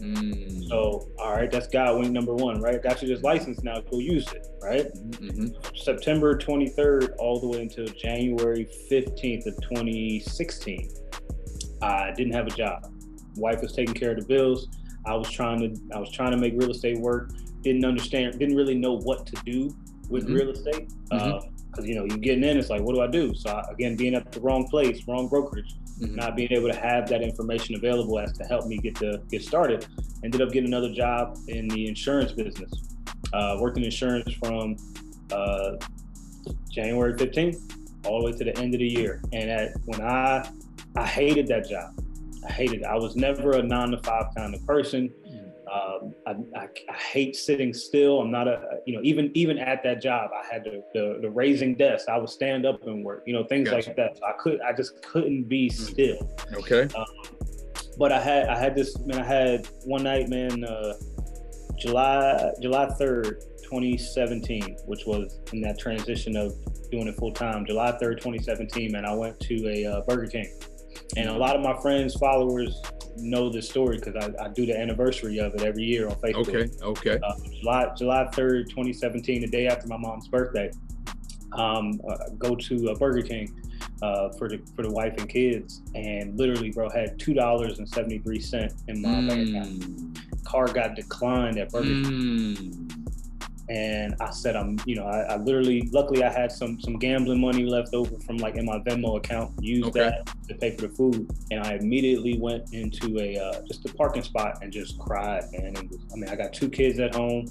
Mm. 0.00 0.68
So, 0.68 1.08
all 1.18 1.34
right, 1.34 1.50
that's 1.50 1.66
God 1.66 1.98
wink 1.98 2.12
number 2.12 2.34
one, 2.34 2.60
right? 2.60 2.82
Got 2.82 3.02
you 3.02 3.08
this 3.08 3.22
license 3.22 3.62
now, 3.62 3.80
go 3.80 3.98
use 3.98 4.30
it, 4.32 4.46
right? 4.62 4.86
Mm-hmm. 4.86 5.48
September 5.76 6.36
23rd, 6.36 7.14
all 7.18 7.40
the 7.40 7.48
way 7.48 7.62
until 7.62 7.86
January 7.86 8.66
15th 8.90 9.46
of 9.46 9.60
2016, 9.60 10.90
I 11.82 12.12
didn't 12.16 12.32
have 12.32 12.46
a 12.46 12.50
job. 12.50 12.92
Wife 13.36 13.60
was 13.60 13.72
taking 13.72 13.94
care 13.94 14.12
of 14.12 14.18
the 14.18 14.26
bills. 14.26 14.68
I 15.06 15.14
was 15.14 15.30
trying 15.30 15.60
to, 15.60 15.94
I 15.94 15.98
was 15.98 16.10
trying 16.12 16.32
to 16.32 16.36
make 16.36 16.54
real 16.54 16.70
estate 16.70 16.98
work. 16.98 17.30
Didn't 17.62 17.84
understand, 17.84 18.38
didn't 18.38 18.56
really 18.56 18.74
know 18.74 18.98
what 18.98 19.26
to 19.26 19.36
do 19.44 19.74
with 20.08 20.24
mm-hmm. 20.24 20.34
real 20.34 20.50
estate. 20.50 20.90
Mm-hmm. 21.12 21.32
Uh, 21.32 21.40
because 21.70 21.86
you 21.86 21.94
know 21.94 22.04
you're 22.04 22.18
getting 22.18 22.42
in, 22.42 22.58
it's 22.58 22.68
like, 22.68 22.82
what 22.82 22.94
do 22.94 23.00
I 23.00 23.06
do? 23.06 23.32
So 23.34 23.50
I, 23.50 23.70
again, 23.70 23.94
being 23.94 24.14
at 24.14 24.32
the 24.32 24.40
wrong 24.40 24.66
place, 24.66 25.06
wrong 25.06 25.28
brokerage, 25.28 25.72
mm-hmm. 26.00 26.14
not 26.16 26.36
being 26.36 26.52
able 26.52 26.68
to 26.70 26.76
have 26.76 27.08
that 27.08 27.22
information 27.22 27.74
available 27.74 28.18
as 28.18 28.32
to 28.38 28.44
help 28.44 28.66
me 28.66 28.78
get 28.78 28.94
to 28.96 29.20
get 29.30 29.42
started. 29.42 29.86
Ended 30.24 30.42
up 30.42 30.50
getting 30.50 30.68
another 30.68 30.92
job 30.92 31.38
in 31.48 31.68
the 31.68 31.86
insurance 31.88 32.32
business. 32.32 32.70
Uh, 33.32 33.56
worked 33.60 33.76
in 33.78 33.84
insurance 33.84 34.32
from 34.34 34.76
uh, 35.32 35.72
January 36.70 37.14
15th 37.14 37.58
all 38.06 38.20
the 38.20 38.26
way 38.26 38.32
to 38.32 38.44
the 38.44 38.56
end 38.58 38.74
of 38.74 38.80
the 38.80 38.88
year. 38.88 39.22
And 39.32 39.50
at, 39.50 39.72
when 39.84 40.00
I 40.00 40.48
I 40.96 41.06
hated 41.06 41.46
that 41.48 41.68
job, 41.68 41.94
I 42.46 42.52
hated 42.52 42.80
it. 42.80 42.86
I 42.86 42.96
was 42.96 43.14
never 43.14 43.52
a 43.52 43.62
nine 43.62 43.90
to 43.90 43.98
five 43.98 44.34
kind 44.36 44.54
of 44.54 44.66
person. 44.66 45.12
Um, 45.70 46.14
I, 46.26 46.32
I, 46.58 46.68
I, 46.88 46.96
hate 46.96 47.36
sitting 47.36 47.72
still. 47.72 48.20
I'm 48.20 48.30
not 48.30 48.48
a, 48.48 48.80
you 48.86 48.96
know, 48.96 49.00
even 49.04 49.30
even 49.34 49.56
at 49.56 49.84
that 49.84 50.02
job, 50.02 50.30
I 50.34 50.52
had 50.52 50.64
the, 50.64 50.82
the, 50.94 51.18
the 51.22 51.30
raising 51.30 51.76
desk. 51.76 52.08
I 52.08 52.18
would 52.18 52.28
stand 52.28 52.66
up 52.66 52.84
and 52.86 53.04
work, 53.04 53.22
you 53.24 53.32
know, 53.32 53.44
things 53.44 53.70
gotcha. 53.70 53.90
like 53.90 53.96
that. 53.96 54.16
So 54.16 54.24
I 54.24 54.32
could, 54.40 54.60
I 54.62 54.72
just 54.72 55.00
couldn't 55.02 55.44
be 55.44 55.68
hmm. 55.68 55.74
still. 55.74 56.36
Okay. 56.54 56.88
Um, 56.94 57.04
but 57.98 58.10
I 58.10 58.20
had, 58.20 58.48
I 58.48 58.58
had 58.58 58.74
this, 58.74 58.98
man. 59.00 59.20
I 59.20 59.24
had 59.24 59.68
one 59.84 60.02
night, 60.02 60.28
man. 60.28 60.64
Uh, 60.64 60.94
July 61.78 62.50
July 62.60 62.88
third, 62.98 63.44
2017, 63.62 64.76
which 64.86 65.06
was 65.06 65.38
in 65.52 65.60
that 65.60 65.78
transition 65.78 66.36
of 66.36 66.52
doing 66.90 67.06
it 67.06 67.16
full 67.16 67.32
time. 67.32 67.64
July 67.64 67.92
3rd, 67.92 68.16
2017, 68.16 68.92
man. 68.92 69.04
I 69.06 69.14
went 69.14 69.38
to 69.40 69.68
a 69.68 69.86
uh, 69.86 70.00
Burger 70.06 70.26
King, 70.26 70.52
and 71.16 71.28
a 71.28 71.36
lot 71.36 71.54
of 71.54 71.62
my 71.62 71.80
friends, 71.80 72.14
followers 72.14 72.82
know 73.16 73.48
this 73.48 73.68
story 73.68 73.98
because 73.98 74.16
I, 74.16 74.44
I, 74.44 74.48
do 74.48 74.66
the 74.66 74.78
anniversary 74.78 75.38
of 75.38 75.54
it 75.54 75.62
every 75.62 75.84
year 75.84 76.08
on 76.08 76.14
Facebook. 76.16 76.48
Okay, 76.48 76.70
okay. 76.82 77.20
Uh, 77.22 77.34
July 77.60 77.92
July 77.96 78.26
third, 78.32 78.68
2017, 78.70 79.42
the 79.42 79.46
day 79.46 79.66
after 79.66 79.86
my 79.88 79.96
mom's 79.96 80.28
birthday, 80.28 80.70
um, 81.52 82.00
uh, 82.08 82.30
go 82.38 82.54
to 82.54 82.88
a 82.88 82.96
Burger 82.96 83.22
King 83.22 83.54
uh, 84.02 84.30
for 84.30 84.48
the 84.48 84.60
for 84.74 84.82
the 84.82 84.90
wife 84.90 85.14
and 85.18 85.28
kids, 85.28 85.82
and 85.94 86.38
literally, 86.38 86.70
bro, 86.70 86.88
had 86.90 87.18
two 87.18 87.34
dollars 87.34 87.78
and 87.78 87.88
seventy 87.88 88.18
three 88.18 88.40
cent 88.40 88.72
in 88.88 89.02
my 89.02 89.08
mm. 89.08 89.28
bank 89.28 89.48
account. 89.48 90.44
Car 90.44 90.66
got 90.66 90.96
declined 90.96 91.58
at 91.58 91.70
Burger 91.70 91.88
mm. 91.88 92.56
King 92.56 92.99
and 93.70 94.16
I 94.20 94.30
said 94.30 94.56
I'm, 94.56 94.80
you 94.84 94.96
know, 94.96 95.04
I, 95.04 95.20
I, 95.20 95.36
literally, 95.36 95.88
luckily, 95.92 96.24
I 96.24 96.32
had 96.32 96.50
some 96.50 96.80
some 96.80 96.98
gambling 96.98 97.40
money 97.40 97.64
left 97.64 97.94
over 97.94 98.18
from 98.26 98.38
like 98.38 98.56
in 98.56 98.66
my 98.66 98.80
Venmo 98.80 99.16
account. 99.16 99.52
Used 99.62 99.90
okay. 99.90 100.00
that 100.00 100.34
to 100.48 100.54
pay 100.56 100.74
for 100.74 100.88
the 100.88 100.88
food, 100.88 101.30
and 101.52 101.62
I 101.62 101.74
immediately 101.74 102.36
went 102.36 102.74
into 102.74 103.16
a 103.20 103.38
uh, 103.38 103.62
just 103.68 103.88
a 103.88 103.94
parking 103.94 104.24
spot 104.24 104.58
and 104.60 104.72
just 104.72 104.98
cried, 104.98 105.44
man. 105.52 105.74
Was, 105.88 106.00
I 106.12 106.16
mean, 106.16 106.28
I 106.28 106.34
got 106.34 106.52
two 106.52 106.68
kids 106.68 106.98
at 106.98 107.14
home. 107.14 107.46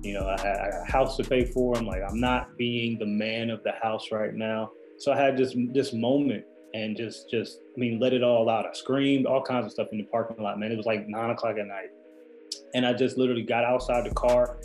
You 0.00 0.14
know, 0.14 0.28
I 0.28 0.40
had, 0.40 0.56
I 0.58 0.64
had 0.66 0.74
a 0.86 0.92
house 0.92 1.16
to 1.16 1.24
pay 1.24 1.44
for. 1.44 1.76
I'm 1.76 1.86
like, 1.86 2.02
I'm 2.08 2.20
not 2.20 2.56
being 2.56 2.96
the 2.96 3.06
man 3.06 3.50
of 3.50 3.64
the 3.64 3.72
house 3.82 4.12
right 4.12 4.34
now. 4.34 4.70
So 4.98 5.12
I 5.12 5.16
had 5.16 5.36
this 5.36 5.56
this 5.72 5.92
moment 5.92 6.44
and 6.74 6.96
just 6.96 7.28
just 7.30 7.58
I 7.76 7.80
mean, 7.80 7.98
let 7.98 8.12
it 8.12 8.22
all 8.22 8.48
out. 8.48 8.64
I 8.64 8.72
screamed, 8.74 9.26
all 9.26 9.42
kinds 9.42 9.66
of 9.66 9.72
stuff 9.72 9.88
in 9.90 9.98
the 9.98 10.04
parking 10.04 10.40
lot, 10.40 10.60
man. 10.60 10.70
It 10.70 10.76
was 10.76 10.86
like 10.86 11.08
nine 11.08 11.30
o'clock 11.30 11.56
at 11.58 11.66
night. 11.66 11.90
And 12.74 12.86
I 12.86 12.92
just 12.92 13.18
literally 13.18 13.42
got 13.42 13.64
outside 13.64 14.04
the 14.04 14.14
car 14.14 14.58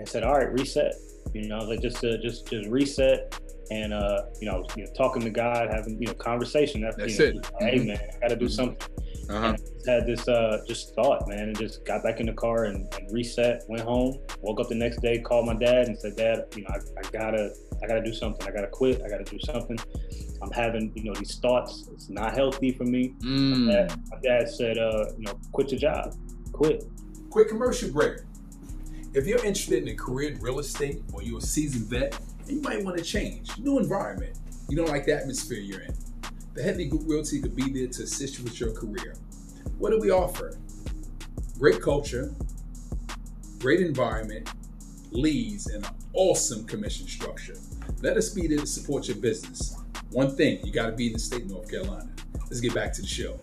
and 0.00 0.08
said, 0.08 0.24
All 0.24 0.34
right, 0.34 0.50
reset. 0.52 0.94
You 1.34 1.46
know, 1.46 1.58
like 1.58 1.80
just 1.80 2.02
uh, 2.02 2.16
just 2.20 2.48
just 2.48 2.68
reset 2.68 3.38
and 3.70 3.92
uh, 3.92 4.22
you 4.40 4.50
know, 4.50 4.66
you 4.76 4.84
know, 4.84 4.90
talking 4.96 5.22
to 5.22 5.30
God, 5.30 5.68
having 5.70 6.00
you 6.00 6.08
know, 6.08 6.14
conversation. 6.14 6.80
That's, 6.80 6.96
That's 6.96 7.18
you 7.18 7.34
know, 7.34 7.40
it. 7.40 7.50
Hey 7.60 7.78
mm-hmm. 7.78 7.88
man, 7.88 8.00
I 8.16 8.18
gotta 8.20 8.36
do 8.36 8.46
mm-hmm. 8.46 8.54
something. 8.54 8.88
Uh-huh. 9.28 9.54
had 9.86 10.06
this 10.06 10.26
uh, 10.26 10.60
just 10.66 10.92
thought, 10.96 11.28
man, 11.28 11.40
and 11.40 11.56
just 11.56 11.84
got 11.84 12.02
back 12.02 12.18
in 12.18 12.26
the 12.26 12.32
car 12.32 12.64
and, 12.64 12.92
and, 12.98 13.12
reset. 13.12 13.62
Went 13.68 13.82
home, 13.82 14.18
woke 14.40 14.58
up 14.58 14.68
the 14.68 14.74
next 14.74 15.00
day, 15.02 15.20
called 15.20 15.46
my 15.46 15.54
dad, 15.54 15.86
and 15.86 15.96
said, 15.96 16.16
"Dad, 16.16 16.46
you 16.56 16.62
know, 16.62 16.68
I, 16.70 16.78
I 16.98 17.10
gotta, 17.12 17.54
I 17.80 17.86
gotta 17.86 18.02
do 18.02 18.12
something. 18.12 18.44
I 18.48 18.50
gotta 18.50 18.66
quit. 18.66 19.02
I 19.04 19.08
gotta 19.08 19.22
do 19.22 19.38
something. 19.38 19.78
I'm 20.42 20.50
having, 20.50 20.90
you 20.96 21.04
know, 21.04 21.14
these 21.14 21.38
thoughts. 21.38 21.88
It's 21.92 22.10
not 22.10 22.34
healthy 22.34 22.72
for 22.72 22.84
me." 22.84 23.14
Mm. 23.22 23.66
My, 23.66 23.72
dad, 23.72 24.00
my, 24.10 24.18
dad, 24.20 24.48
said, 24.48 24.78
uh, 24.78 25.04
"You 25.16 25.26
know, 25.26 25.38
quit 25.52 25.70
your 25.70 25.78
job. 25.78 26.16
Quit." 26.52 26.82
Quick 27.30 27.48
commercial 27.48 27.92
break. 27.92 28.18
If 29.12 29.26
you're 29.26 29.44
interested 29.44 29.82
in 29.82 29.88
a 29.88 29.94
career 29.94 30.30
in 30.30 30.40
real 30.40 30.60
estate 30.60 31.02
or 31.12 31.20
you're 31.20 31.38
a 31.38 31.42
seasoned 31.42 31.86
vet, 31.86 32.16
and 32.46 32.50
you 32.50 32.62
might 32.62 32.84
want 32.84 32.96
to 32.96 33.02
change, 33.02 33.58
new 33.58 33.80
environment. 33.80 34.38
You 34.68 34.76
don't 34.76 34.88
like 34.88 35.04
the 35.04 35.16
atmosphere 35.16 35.58
you're 35.58 35.80
in. 35.80 35.92
The 36.54 36.62
Headley 36.62 36.86
Group 36.86 37.02
Realty 37.06 37.40
could 37.40 37.56
be 37.56 37.70
there 37.70 37.88
to 37.88 38.02
assist 38.04 38.38
you 38.38 38.44
with 38.44 38.60
your 38.60 38.72
career. 38.72 39.16
What 39.78 39.90
do 39.90 39.98
we 39.98 40.12
offer? 40.12 40.56
Great 41.58 41.82
culture, 41.82 42.32
great 43.58 43.80
environment, 43.80 44.48
leads, 45.10 45.66
and 45.66 45.84
an 45.84 45.92
awesome 46.12 46.64
commission 46.64 47.08
structure. 47.08 47.56
Let 48.02 48.16
us 48.16 48.28
be 48.28 48.46
there 48.46 48.58
to 48.58 48.66
support 48.66 49.08
your 49.08 49.16
business. 49.16 49.76
One 50.12 50.36
thing, 50.36 50.64
you 50.64 50.72
got 50.72 50.86
to 50.86 50.92
be 50.92 51.08
in 51.08 51.14
the 51.14 51.18
state 51.18 51.42
of 51.42 51.50
North 51.50 51.68
Carolina. 51.68 52.10
Let's 52.44 52.60
get 52.60 52.74
back 52.74 52.92
to 52.92 53.02
the 53.02 53.08
show. 53.08 53.40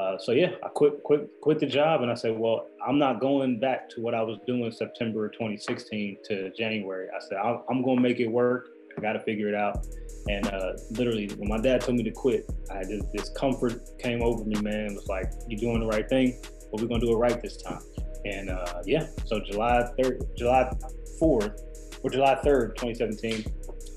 Uh, 0.00 0.16
so 0.18 0.32
yeah, 0.32 0.52
I 0.64 0.68
quit 0.68 1.02
quit 1.02 1.28
quit 1.42 1.58
the 1.58 1.66
job, 1.66 2.00
and 2.00 2.10
I 2.10 2.14
said, 2.14 2.38
well, 2.38 2.68
I'm 2.86 2.98
not 2.98 3.20
going 3.20 3.60
back 3.60 3.90
to 3.90 4.00
what 4.00 4.14
I 4.14 4.22
was 4.22 4.38
doing 4.46 4.72
September 4.72 5.28
2016 5.28 6.16
to 6.24 6.50
January. 6.52 7.08
I 7.14 7.20
said, 7.20 7.36
I'm 7.36 7.82
going 7.82 7.96
to 7.96 8.02
make 8.02 8.18
it 8.18 8.28
work. 8.28 8.70
I 8.96 9.00
got 9.02 9.12
to 9.12 9.20
figure 9.20 9.48
it 9.48 9.54
out. 9.54 9.86
And 10.28 10.46
uh, 10.46 10.72
literally, 10.92 11.28
when 11.36 11.50
my 11.50 11.58
dad 11.58 11.82
told 11.82 11.98
me 11.98 12.04
to 12.04 12.10
quit, 12.12 12.50
I 12.70 12.78
had 12.78 12.88
this, 12.88 13.02
this 13.12 13.28
comfort 13.30 13.78
came 13.98 14.22
over 14.22 14.42
me, 14.44 14.58
man. 14.62 14.86
It 14.86 14.94
was 14.94 15.06
like, 15.06 15.30
you're 15.48 15.60
doing 15.60 15.80
the 15.80 15.86
right 15.86 16.08
thing, 16.08 16.40
but 16.70 16.80
we're 16.80 16.88
gonna 16.88 17.00
do 17.00 17.12
it 17.12 17.16
right 17.16 17.40
this 17.42 17.58
time. 17.58 17.82
And 18.24 18.48
uh, 18.48 18.82
yeah, 18.86 19.06
so 19.26 19.40
July 19.40 19.84
3rd, 19.98 20.34
July 20.34 20.72
4th, 21.20 21.60
or 22.02 22.10
July 22.10 22.40
3rd, 22.42 22.76
2017 22.76 23.44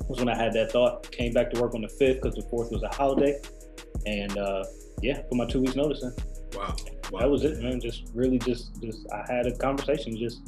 was 0.10 0.20
when 0.20 0.28
I 0.28 0.36
had 0.36 0.52
that 0.54 0.74
thought. 0.74 1.10
Came 1.12 1.34
back 1.34 1.50
to 1.52 1.62
work 1.62 1.76
on 1.76 1.82
the 1.82 1.88
5th 1.88 2.22
because 2.22 2.36
the 2.36 2.44
4th 2.52 2.72
was 2.74 2.84
a 2.84 2.94
holiday. 2.94 3.40
And 4.06 4.38
uh, 4.38 4.66
yeah, 5.04 5.22
put 5.22 5.36
my 5.36 5.46
two 5.46 5.60
weeks 5.60 5.76
notice 5.76 6.02
in. 6.02 6.14
Wow. 6.56 6.76
wow. 7.12 7.20
That 7.20 7.30
was 7.30 7.44
it, 7.44 7.62
man. 7.62 7.82
Just 7.82 8.10
really 8.14 8.40
just 8.40 8.82
just 8.82 9.06
I 9.12 9.32
had 9.32 9.46
a 9.46 9.56
conversation. 9.58 10.18
Just 10.18 10.42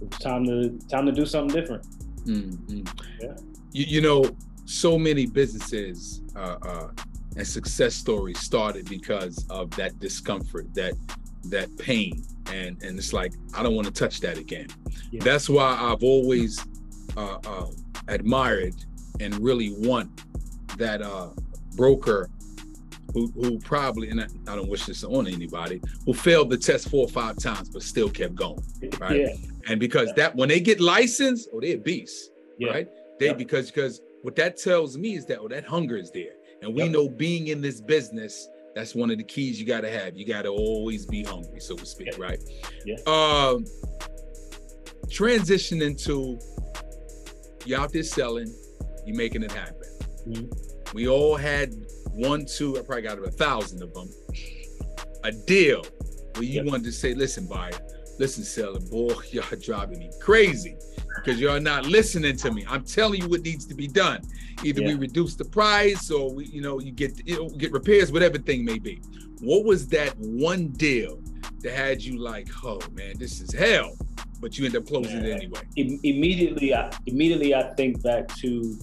it 0.00 0.08
was 0.08 0.18
time 0.18 0.44
to 0.46 0.78
time 0.88 1.04
to 1.06 1.12
do 1.12 1.26
something 1.26 1.54
different. 1.54 1.86
Mm-hmm. 2.24 2.82
Yeah. 3.20 3.36
You, 3.72 3.84
you 3.84 4.00
know, 4.00 4.24
so 4.64 4.98
many 4.98 5.26
businesses 5.26 6.22
uh, 6.34 6.56
uh, 6.62 6.88
and 7.36 7.46
success 7.46 7.94
stories 7.94 8.38
started 8.38 8.88
because 8.88 9.46
of 9.50 9.70
that 9.72 9.98
discomfort, 9.98 10.72
that 10.74 10.94
that 11.44 11.68
pain, 11.78 12.22
and 12.52 12.82
and 12.82 12.98
it's 12.98 13.12
like 13.12 13.34
I 13.54 13.62
don't 13.62 13.74
want 13.74 13.86
to 13.86 13.92
touch 13.92 14.20
that 14.20 14.38
again. 14.38 14.68
Yeah. 15.10 15.22
That's 15.22 15.50
why 15.50 15.76
I've 15.78 16.02
always 16.02 16.64
uh, 17.18 17.38
uh 17.46 17.66
admired 18.08 18.74
and 19.20 19.38
really 19.40 19.74
want 19.76 20.24
that 20.78 21.02
uh, 21.02 21.28
broker 21.76 22.30
who, 23.12 23.30
who 23.34 23.58
probably, 23.58 24.10
and 24.10 24.20
I, 24.20 24.26
I, 24.48 24.56
don't 24.56 24.68
wish 24.68 24.86
this 24.86 25.04
on 25.04 25.26
anybody, 25.26 25.80
who 26.06 26.14
failed 26.14 26.50
the 26.50 26.56
test 26.56 26.88
four 26.88 27.06
or 27.06 27.08
five 27.08 27.36
times 27.38 27.68
but 27.68 27.82
still 27.82 28.10
kept 28.10 28.34
going, 28.34 28.62
right? 28.98 29.20
Yeah. 29.20 29.34
And 29.68 29.80
because 29.80 30.08
yeah. 30.08 30.14
that 30.16 30.36
when 30.36 30.48
they 30.48 30.60
get 30.60 30.80
licensed, 30.80 31.48
oh, 31.52 31.60
they're 31.60 31.78
beasts, 31.78 32.30
yeah. 32.58 32.70
right? 32.70 32.88
They 33.18 33.32
because 33.34 33.70
because 33.70 34.00
what 34.22 34.34
that 34.36 34.56
tells 34.56 34.96
me 34.96 35.14
is 35.14 35.26
that 35.26 35.38
oh, 35.40 35.48
that 35.48 35.64
hunger 35.64 35.96
is 35.96 36.10
there. 36.10 36.32
And 36.62 36.74
we 36.74 36.88
know 36.88 37.08
being 37.08 37.48
in 37.48 37.60
this 37.60 37.80
business, 37.80 38.48
that's 38.74 38.94
one 38.94 39.10
of 39.10 39.18
the 39.18 39.24
keys 39.24 39.58
you 39.58 39.66
got 39.66 39.80
to 39.80 39.90
have. 39.90 40.16
You 40.16 40.26
got 40.26 40.42
to 40.42 40.48
always 40.48 41.06
be 41.06 41.22
hungry, 41.22 41.60
so 41.60 41.76
to 41.76 41.86
speak, 41.86 42.18
right? 42.18 42.38
Yeah. 42.84 42.96
Um, 43.06 43.64
transition 45.10 45.82
into 45.82 46.38
you 47.64 47.76
out 47.76 47.92
there 47.92 48.02
selling, 48.02 48.52
you're 49.04 49.16
making 49.16 49.42
it 49.42 49.52
happen. 49.52 49.88
Mm-hmm. 50.28 50.96
We 50.96 51.08
all 51.08 51.36
had 51.36 51.74
one, 52.12 52.44
two, 52.46 52.78
I 52.78 52.82
probably 52.82 53.02
got 53.02 53.18
a 53.18 53.30
thousand 53.30 53.82
of 53.82 53.92
them. 53.94 54.08
A 55.24 55.32
deal 55.32 55.84
where 56.34 56.44
you 56.44 56.62
yep. 56.62 56.66
wanted 56.66 56.84
to 56.84 56.92
say, 56.92 57.14
listen, 57.14 57.46
buyer, 57.46 57.72
listen, 58.18 58.44
seller, 58.44 58.80
boy, 58.90 59.14
y'all 59.30 59.44
driving 59.60 59.98
me 59.98 60.10
crazy 60.20 60.76
because 61.16 61.40
you're 61.40 61.60
not 61.60 61.86
listening 61.86 62.36
to 62.36 62.50
me. 62.50 62.64
I'm 62.68 62.84
telling 62.84 63.22
you 63.22 63.28
what 63.28 63.42
needs 63.42 63.66
to 63.66 63.74
be 63.74 63.88
done. 63.88 64.22
Either 64.64 64.82
yeah. 64.82 64.88
we 64.88 64.94
reduce 64.94 65.34
the 65.34 65.44
price 65.44 66.10
or 66.10 66.32
we, 66.34 66.46
you 66.46 66.60
know, 66.60 66.80
you 66.80 66.92
get 66.92 67.26
you 67.26 67.50
get 67.56 67.72
repairs, 67.72 68.12
whatever 68.12 68.38
thing 68.38 68.64
may 68.64 68.78
be. 68.78 69.02
What 69.40 69.64
was 69.64 69.88
that 69.88 70.14
one 70.18 70.68
deal 70.68 71.20
that 71.60 71.72
had 71.72 72.02
you 72.02 72.18
like, 72.18 72.48
oh 72.64 72.80
man, 72.92 73.14
this 73.18 73.40
is 73.40 73.52
hell, 73.52 73.96
but 74.40 74.58
you 74.58 74.66
end 74.66 74.76
up 74.76 74.86
closing 74.86 75.24
it 75.24 75.30
anyway? 75.30 75.62
immediately, 75.76 76.74
I, 76.74 76.90
immediately 77.06 77.54
I 77.54 77.74
think 77.74 78.02
back 78.02 78.28
to 78.36 78.78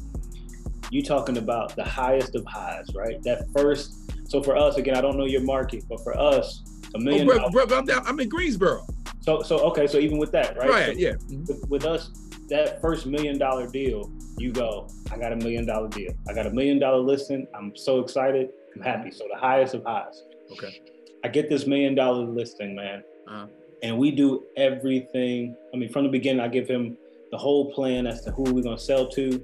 you 0.92 1.04
talking 1.04 1.38
about 1.38 1.76
the 1.76 1.84
highest 1.84 2.36
of 2.36 2.46
highs, 2.46 2.88
right? 2.96 3.22
That 3.24 3.48
first. 3.56 4.30
So 4.30 4.42
for 4.44 4.56
us, 4.58 4.78
again, 4.78 4.96
I 4.96 5.02
don't 5.02 5.18
know 5.18 5.26
your 5.26 5.42
market, 5.42 5.86
but 5.88 6.04
for 6.04 6.18
us, 6.18 6.64
a 6.96 7.00
million. 7.00 7.30
Oh, 7.30 7.50
bro, 7.50 7.66
bro, 7.66 7.78
I'm, 7.78 7.86
down, 7.86 8.04
I'm 8.06 8.20
in 8.20 8.30
Greensboro. 8.30 8.86
So, 9.22 9.42
so 9.42 9.60
okay, 9.60 9.88
so 9.88 9.98
even 9.98 10.18
with 10.18 10.32
that, 10.32 10.58
right? 10.58 10.70
Right. 10.70 10.86
So 10.94 11.00
yeah. 11.00 11.16
With, 11.30 11.70
with, 11.70 11.86
us, 11.86 12.12
that 12.50 12.82
first 12.82 13.06
million 13.06 13.38
dollar 13.38 13.68
deal, 13.68 14.12
you 14.38 14.52
go, 14.52 14.88
I 15.12 15.18
got 15.18 15.34
a 15.34 15.36
million 15.36 15.66
dollar 15.66 15.90
deal. 15.90 16.14
I 16.30 16.34
got 16.34 16.46
a 16.46 16.52
million 16.52 16.80
dollar 16.80 17.00
listing. 17.00 17.48
I'm 17.54 17.76
so 17.76 18.00
excited. 18.00 18.50
I'm 18.76 18.82
happy. 18.82 19.12
So 19.12 19.26
the 19.32 19.40
highest 19.40 19.74
of 19.74 19.84
highs. 19.84 20.24
Okay. 20.54 20.82
I 21.24 21.28
get 21.28 21.50
this 21.50 21.68
million 21.68 21.96
dollar 21.96 22.26
listing, 22.26 22.76
man. 22.76 23.04
Uh-huh. 23.28 23.48
And 23.84 23.98
we 23.98 24.12
do 24.12 24.46
everything. 24.56 25.56
I 25.74 25.78
mean, 25.78 25.90
from 25.90 26.04
the 26.04 26.10
beginning, 26.10 26.40
I 26.40 26.48
give 26.48 26.68
him 26.68 26.98
the 27.32 27.38
whole 27.38 27.74
plan 27.74 28.08
as 28.08 28.24
to 28.24 28.32
who 28.32 28.44
we're 28.44 28.64
gonna 28.64 28.80
sell 28.80 29.08
to, 29.10 29.44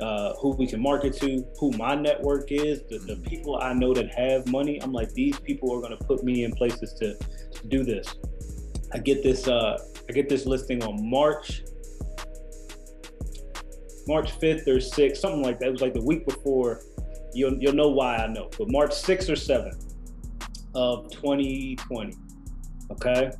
uh, 0.00 0.34
who 0.34 0.54
we 0.56 0.66
can 0.66 0.80
market 0.80 1.14
to, 1.14 1.44
who 1.58 1.70
my 1.72 1.94
network 1.94 2.50
is, 2.50 2.82
the, 2.88 2.98
the 2.98 3.16
people 3.28 3.58
I 3.60 3.72
know 3.72 3.92
that 3.94 4.08
have 4.14 4.46
money. 4.48 4.80
I'm 4.82 4.92
like, 4.92 5.12
these 5.12 5.38
people 5.40 5.74
are 5.74 5.80
gonna 5.80 5.96
put 5.96 6.22
me 6.22 6.44
in 6.44 6.52
places 6.52 6.94
to, 6.94 7.14
to 7.14 7.66
do 7.68 7.84
this. 7.84 8.14
I 8.92 8.98
get 8.98 9.22
this 9.22 9.48
uh, 9.48 9.78
I 10.08 10.12
get 10.12 10.28
this 10.28 10.46
listing 10.46 10.82
on 10.82 11.08
March 11.08 11.62
March 14.06 14.38
5th 14.40 14.66
or 14.66 14.78
6th, 14.78 15.18
something 15.18 15.42
like 15.42 15.58
that. 15.58 15.68
It 15.68 15.72
was 15.72 15.82
like 15.82 15.92
the 15.92 16.02
week 16.02 16.26
before. 16.26 16.80
You'll 17.34 17.58
you'll 17.58 17.74
know 17.74 17.88
why 17.88 18.16
I 18.16 18.26
know. 18.26 18.48
But 18.56 18.70
March 18.70 18.90
6th 18.90 19.28
or 19.28 19.34
7th 19.34 19.94
of 20.74 21.10
2020. 21.10 22.14
Okay. 22.92 23.30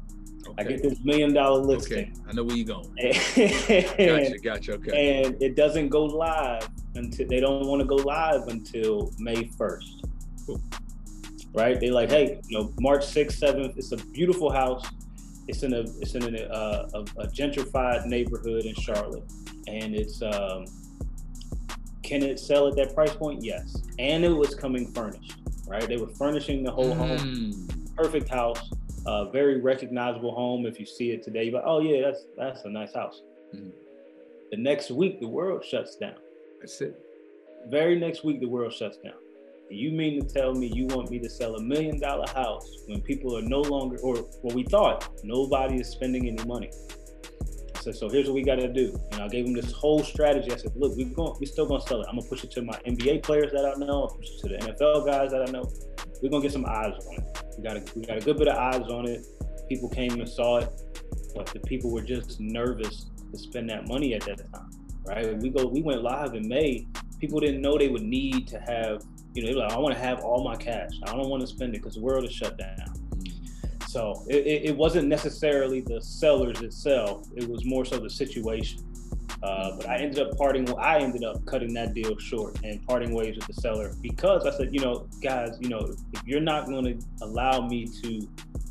Okay. 0.47 0.53
I 0.59 0.63
get 0.65 0.83
this 0.83 0.99
million 1.03 1.33
dollar 1.33 1.61
listing. 1.61 2.13
Okay. 2.13 2.13
I 2.29 2.33
know 2.33 2.45
where 2.45 2.57
you're 2.57 2.67
going. 2.67 2.89
and, 2.99 3.13
gotcha, 3.99 4.39
gotcha. 4.43 4.73
Okay. 4.75 5.25
And 5.25 5.43
it 5.43 5.57
doesn't 5.57 5.89
go 5.89 6.05
live 6.05 6.69
until 6.95 7.27
they 7.29 7.41
don't 7.41 7.67
want 7.67 7.81
to 7.81 7.87
go 7.87 7.97
live 7.97 8.49
until 8.49 9.13
May 9.19 9.45
1st. 9.45 10.05
Cool. 10.47 10.61
Right? 11.55 11.81
They 11.81 11.91
like, 11.91 12.11
hey, 12.11 12.41
you 12.49 12.59
know, 12.59 12.73
March 12.81 13.05
6th, 13.05 13.41
7th, 13.41 13.77
it's 13.77 13.93
a 13.93 13.97
beautiful 13.97 14.53
house 14.53 14.85
it's 15.49 15.63
in 15.63 15.73
a 15.73 15.81
it's 15.81 16.15
in 16.15 16.37
a, 16.37 16.43
uh, 16.45 16.89
a, 16.95 17.01
a 17.23 17.27
gentrified 17.29 18.07
neighborhood 18.07 18.67
in 18.67 18.75
Charlotte, 18.75 19.25
and 19.67 19.97
it's 19.97 20.23
um, 20.23 20.67
can 22.03 22.23
it 22.23 22.39
sell 22.39 22.69
at 22.69 22.77
that 22.77 22.95
price 22.95 23.15
point? 23.15 23.43
Yes, 23.43 23.83
and 23.99 24.25
it 24.25 24.29
was 24.29 24.55
coming 24.55 24.93
furnished. 24.93 25.37
Right, 25.67 25.87
they 25.89 25.97
were 25.97 26.09
furnishing 26.09 26.63
the 26.63 26.71
whole 26.71 26.95
mm. 26.95 27.19
home. 27.19 27.69
Perfect 27.97 28.29
house, 28.29 28.71
uh, 29.07 29.31
very 29.31 29.61
recognizable 29.61 30.35
home. 30.35 30.67
If 30.67 30.79
you 30.81 30.87
see 30.87 31.11
it 31.11 31.23
today, 31.23 31.51
but 31.51 31.63
oh 31.65 31.81
yeah, 31.81 32.03
that's 32.05 32.27
that's 32.37 32.65
a 32.65 32.71
nice 32.71 32.95
house. 32.95 33.23
Mm. 33.55 33.73
The 34.51 34.57
next 34.57 34.91
week, 34.91 35.21
the 35.21 35.29
world 35.29 35.65
shuts 35.65 35.97
down. 35.97 36.17
That's 36.61 36.81
it. 36.81 36.99
Very 37.69 37.99
next 37.99 38.25
week, 38.25 38.41
the 38.41 38.47
world 38.47 38.73
shuts 38.73 38.97
down. 38.99 39.15
You 39.71 39.91
mean 39.91 40.27
to 40.27 40.27
tell 40.27 40.55
me 40.55 40.71
you 40.75 40.87
want 40.87 41.11
me 41.11 41.19
to 41.19 41.29
sell 41.29 41.57
a 41.57 41.61
million 41.63 42.01
dollar 42.01 42.27
house 42.29 42.85
when 42.87 43.03
people 43.03 43.37
are 43.37 43.43
no 43.43 43.61
longer, 43.61 43.99
or 43.99 44.17
what 44.41 44.55
we 44.55 44.65
thought, 44.65 45.07
nobody 45.23 45.81
is 45.81 45.89
spending 45.89 46.27
any 46.27 46.43
money? 46.47 46.71
I 47.77 47.81
said, 47.81 47.95
so 47.95 48.09
here's 48.09 48.27
what 48.27 48.35
we 48.35 48.43
got 48.43 48.57
to 48.57 48.73
do. 48.73 48.99
And 49.13 49.21
I 49.21 49.29
gave 49.29 49.45
him 49.45 49.53
this 49.53 49.71
whole 49.71 50.03
strategy. 50.03 50.51
I 50.51 50.57
said, 50.57 50.73
look, 50.75 50.97
we're 50.97 51.13
going, 51.15 51.35
we're 51.39 51.47
still 51.47 51.67
gonna 51.67 51.83
sell 51.83 52.01
it. 52.01 52.07
I'm 52.09 52.17
gonna 52.17 52.29
push 52.29 52.45
it 52.45 52.51
to 52.53 52.63
my 52.63 52.79
NBA 52.87 53.23
players 53.23 53.53
that 53.53 53.67
I 53.67 53.75
know, 53.79 54.05
I'll 54.05 54.09
push 54.09 54.31
it 54.31 54.41
to 54.41 54.49
the 54.49 54.73
NFL 54.73 55.07
guys 55.07 55.31
that 55.33 55.43
I 55.47 55.51
know. 55.51 55.71
We're 56.23 56.31
gonna 56.31 56.43
get 56.43 56.53
some 56.53 56.65
eyes 56.67 56.95
on 57.07 57.17
it. 57.17 57.48
We 57.59 57.65
got 57.65 57.77
a, 57.77 57.85
we 57.97 58.03
got 58.03 58.19
a 58.19 58.21
good 58.21 58.39
bit 58.39 58.47
of 58.47 58.57
eyes 58.57 58.89
on 58.89 59.09
it. 59.09 59.27
People 59.69 59.89
came 59.89 60.13
and 60.13 60.29
saw 60.29 60.59
it. 60.59 60.71
but 61.35 61.47
the 61.47 61.59
people 61.59 61.91
were 61.91 62.03
just 62.03 62.39
nervous 62.39 63.07
to 63.33 63.39
spend 63.39 63.69
that 63.71 63.89
money 63.89 64.15
at 64.15 64.23
that 64.23 64.51
time, 64.53 64.71
right? 65.05 65.37
We 65.39 65.51
go, 65.51 65.67
we 65.67 65.83
went 65.83 66.03
live 66.03 66.35
in 66.35 66.47
May. 66.47 66.87
People 67.19 67.41
didn't 67.41 67.61
know 67.61 67.77
they 67.77 67.89
would 67.89 68.05
need 68.05 68.47
to 68.49 68.61
have, 68.61 69.03
you 69.35 69.45
know, 69.45 69.59
like, 69.59 69.73
I 69.73 69.79
want 69.79 69.93
to 69.93 70.01
have 70.01 70.21
all 70.21 70.45
my 70.45 70.55
cash. 70.55 70.91
I 71.03 71.13
don't 71.17 71.29
want 71.29 71.41
to 71.41 71.49
spend 71.49 71.75
it 71.75 71.79
because 71.79 71.97
the 71.97 72.01
world 72.01 72.25
is 72.25 72.33
shut 72.33 72.57
down. 72.57 72.95
So 73.89 74.25
it, 74.29 74.67
it, 74.67 74.77
wasn't 74.77 75.09
necessarily 75.09 75.81
the 75.81 76.01
sellers 76.01 76.61
itself; 76.61 77.27
it 77.35 77.49
was 77.49 77.65
more 77.65 77.85
so 77.85 77.99
the 77.99 78.11
situation. 78.11 78.85
Uh, 79.43 79.77
but 79.77 79.89
I 79.89 79.97
ended 79.99 80.19
up 80.19 80.37
parting. 80.37 80.69
I 80.79 80.99
ended 80.99 81.23
up 81.23 81.45
cutting 81.47 81.73
that 81.75 81.95
deal 81.95 82.17
short 82.19 82.59
and 82.65 82.85
parting 82.87 83.15
ways 83.15 83.37
with 83.37 83.47
the 83.47 83.55
seller 83.55 83.95
because 84.01 84.47
I 84.47 84.57
said, 84.57 84.75
you 84.75 84.81
know, 84.81 85.07
guys, 85.23 85.57
you 85.61 85.69
know, 85.69 85.95
if 86.13 86.27
you're 86.27 86.41
not 86.41 86.67
going 86.67 86.85
to 86.85 87.07
allow 87.23 87.67
me 87.67 87.87
to 88.03 88.29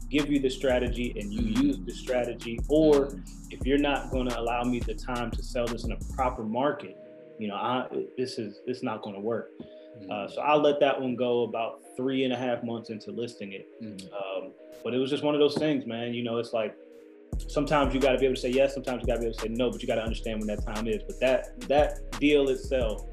give 0.10 0.30
you 0.30 0.40
the 0.40 0.50
strategy 0.50 1.14
and 1.18 1.32
you 1.34 1.42
mm-hmm. 1.42 1.68
use 1.68 1.80
the 1.86 1.94
strategy, 1.94 2.60
or 2.68 3.18
if 3.50 3.66
you're 3.66 3.78
not 3.78 4.12
going 4.12 4.28
to 4.28 4.40
allow 4.40 4.64
me 4.64 4.80
the 4.80 4.94
time 4.94 5.32
to 5.32 5.42
sell 5.42 5.66
this 5.66 5.86
in 5.86 5.94
a 5.94 5.98
proper 6.16 6.44
market, 6.44 6.98
you 7.40 7.48
know, 7.48 7.56
I, 7.56 7.88
this 8.18 8.38
is 8.38 8.60
this 8.66 8.78
is 8.78 8.84
not 8.84 9.02
going 9.02 9.16
to 9.16 9.22
work. 9.22 9.52
Mm-hmm. 9.60 10.12
Uh, 10.12 10.28
so 10.28 10.42
I 10.42 10.56
let 10.56 10.82
that 10.82 11.00
one 11.00 11.16
go 11.16 11.44
about 11.44 11.82
three 11.96 12.26
and 12.26 12.34
a 12.34 12.38
half 12.38 12.62
months 12.64 12.90
into 12.90 13.12
listing 13.12 13.54
it. 13.54 13.68
Mm-hmm. 13.82 14.08
Um, 14.14 14.52
but 14.84 14.94
it 14.94 14.98
was 14.98 15.10
just 15.10 15.24
one 15.24 15.34
of 15.34 15.40
those 15.40 15.56
things, 15.56 15.86
man. 15.86 16.14
You 16.14 16.24
know, 16.24 16.38
it's 16.40 16.54
like 16.54 16.76
sometimes 17.48 17.94
you 17.94 18.00
got 18.00 18.14
to 18.14 18.18
be 18.18 18.26
able 18.26 18.36
to 18.36 18.42
say 18.42 18.50
yes, 18.50 18.74
sometimes 18.74 19.02
you 19.02 19.08
got 19.08 19.16
to 19.16 19.20
be 19.20 19.26
able 19.28 19.36
to 19.36 19.42
say 19.42 19.50
no, 19.50 19.72
but 19.72 19.82
you 19.82 19.88
got 19.88 19.96
to 19.96 20.04
understand 20.04 20.40
when 20.40 20.48
that 20.48 20.66
time 20.66 20.88
is. 20.88 21.02
But 21.08 21.20
that 21.20 21.60
that 21.68 22.20
deal 22.20 22.50
itself 22.50 23.04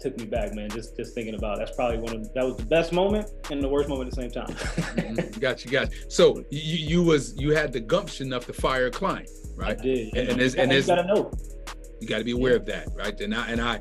took 0.00 0.18
me 0.18 0.26
back, 0.26 0.54
man. 0.54 0.70
Just 0.70 0.96
just 0.96 1.14
thinking 1.14 1.34
about 1.34 1.58
it. 1.58 1.66
that's 1.66 1.76
probably 1.76 1.98
one 1.98 2.16
of 2.16 2.34
that 2.34 2.44
was 2.44 2.56
the 2.56 2.66
best 2.66 2.92
moment 2.92 3.30
and 3.50 3.62
the 3.62 3.68
worst 3.68 3.88
moment 3.88 4.08
at 4.08 4.14
the 4.14 4.22
same 4.22 4.30
time. 4.30 4.54
mm-hmm. 4.54 5.40
Got 5.40 5.64
you, 5.64 5.70
got 5.70 5.92
you. 5.92 6.10
So 6.10 6.44
you 6.50 6.76
you 6.76 7.02
was 7.02 7.34
you 7.36 7.54
had 7.54 7.72
the 7.72 7.80
gumption 7.80 8.26
enough 8.26 8.46
to 8.46 8.52
fire 8.52 8.86
a 8.86 8.90
client, 8.90 9.30
right? 9.54 9.78
I 9.78 9.82
did. 9.82 10.16
And, 10.16 10.30
and 10.30 10.40
there's 10.40 10.54
and 10.54 10.70
there's 10.70 10.88
you 10.88 10.96
gotta 10.96 11.08
know. 11.08 11.30
You 12.00 12.08
got 12.08 12.18
to 12.18 12.24
be 12.24 12.30
aware 12.30 12.52
yeah. 12.52 12.58
of 12.58 12.66
that, 12.66 12.88
right? 12.96 13.20
And 13.20 13.34
I 13.34 13.48
and 13.48 13.60
I 13.60 13.80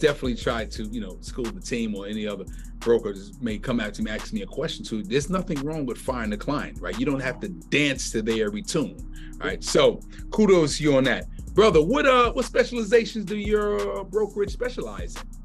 definitely 0.00 0.36
try 0.36 0.64
to 0.66 0.84
you 0.84 1.00
know 1.00 1.18
school 1.20 1.44
the 1.44 1.60
team 1.60 1.94
or 1.96 2.06
any 2.06 2.26
other 2.26 2.44
brokers 2.86 3.32
may 3.40 3.58
come 3.58 3.80
out 3.80 3.92
to 3.92 4.00
me 4.00 4.12
ask 4.12 4.32
me 4.32 4.42
a 4.42 4.46
question 4.46 4.84
to 4.84 5.02
there's 5.02 5.28
nothing 5.28 5.58
wrong 5.64 5.84
with 5.84 5.98
firing 5.98 6.30
the 6.30 6.36
client 6.36 6.80
right? 6.80 6.96
You 7.00 7.04
don't 7.04 7.18
have 7.18 7.40
to 7.40 7.48
dance 7.48 8.12
to 8.12 8.22
their 8.22 8.46
every 8.46 8.62
tune 8.62 8.96
right? 9.38 9.62
So 9.62 10.00
kudos 10.30 10.78
to 10.78 10.84
you 10.84 10.96
on 10.96 11.02
that. 11.04 11.26
Brother 11.52 11.82
what 11.82 12.06
uh 12.06 12.32
what 12.32 12.44
specializations 12.44 13.24
do 13.24 13.36
your 13.36 14.04
brokerage 14.04 14.52
specialize 14.52 15.16
in 15.16 15.35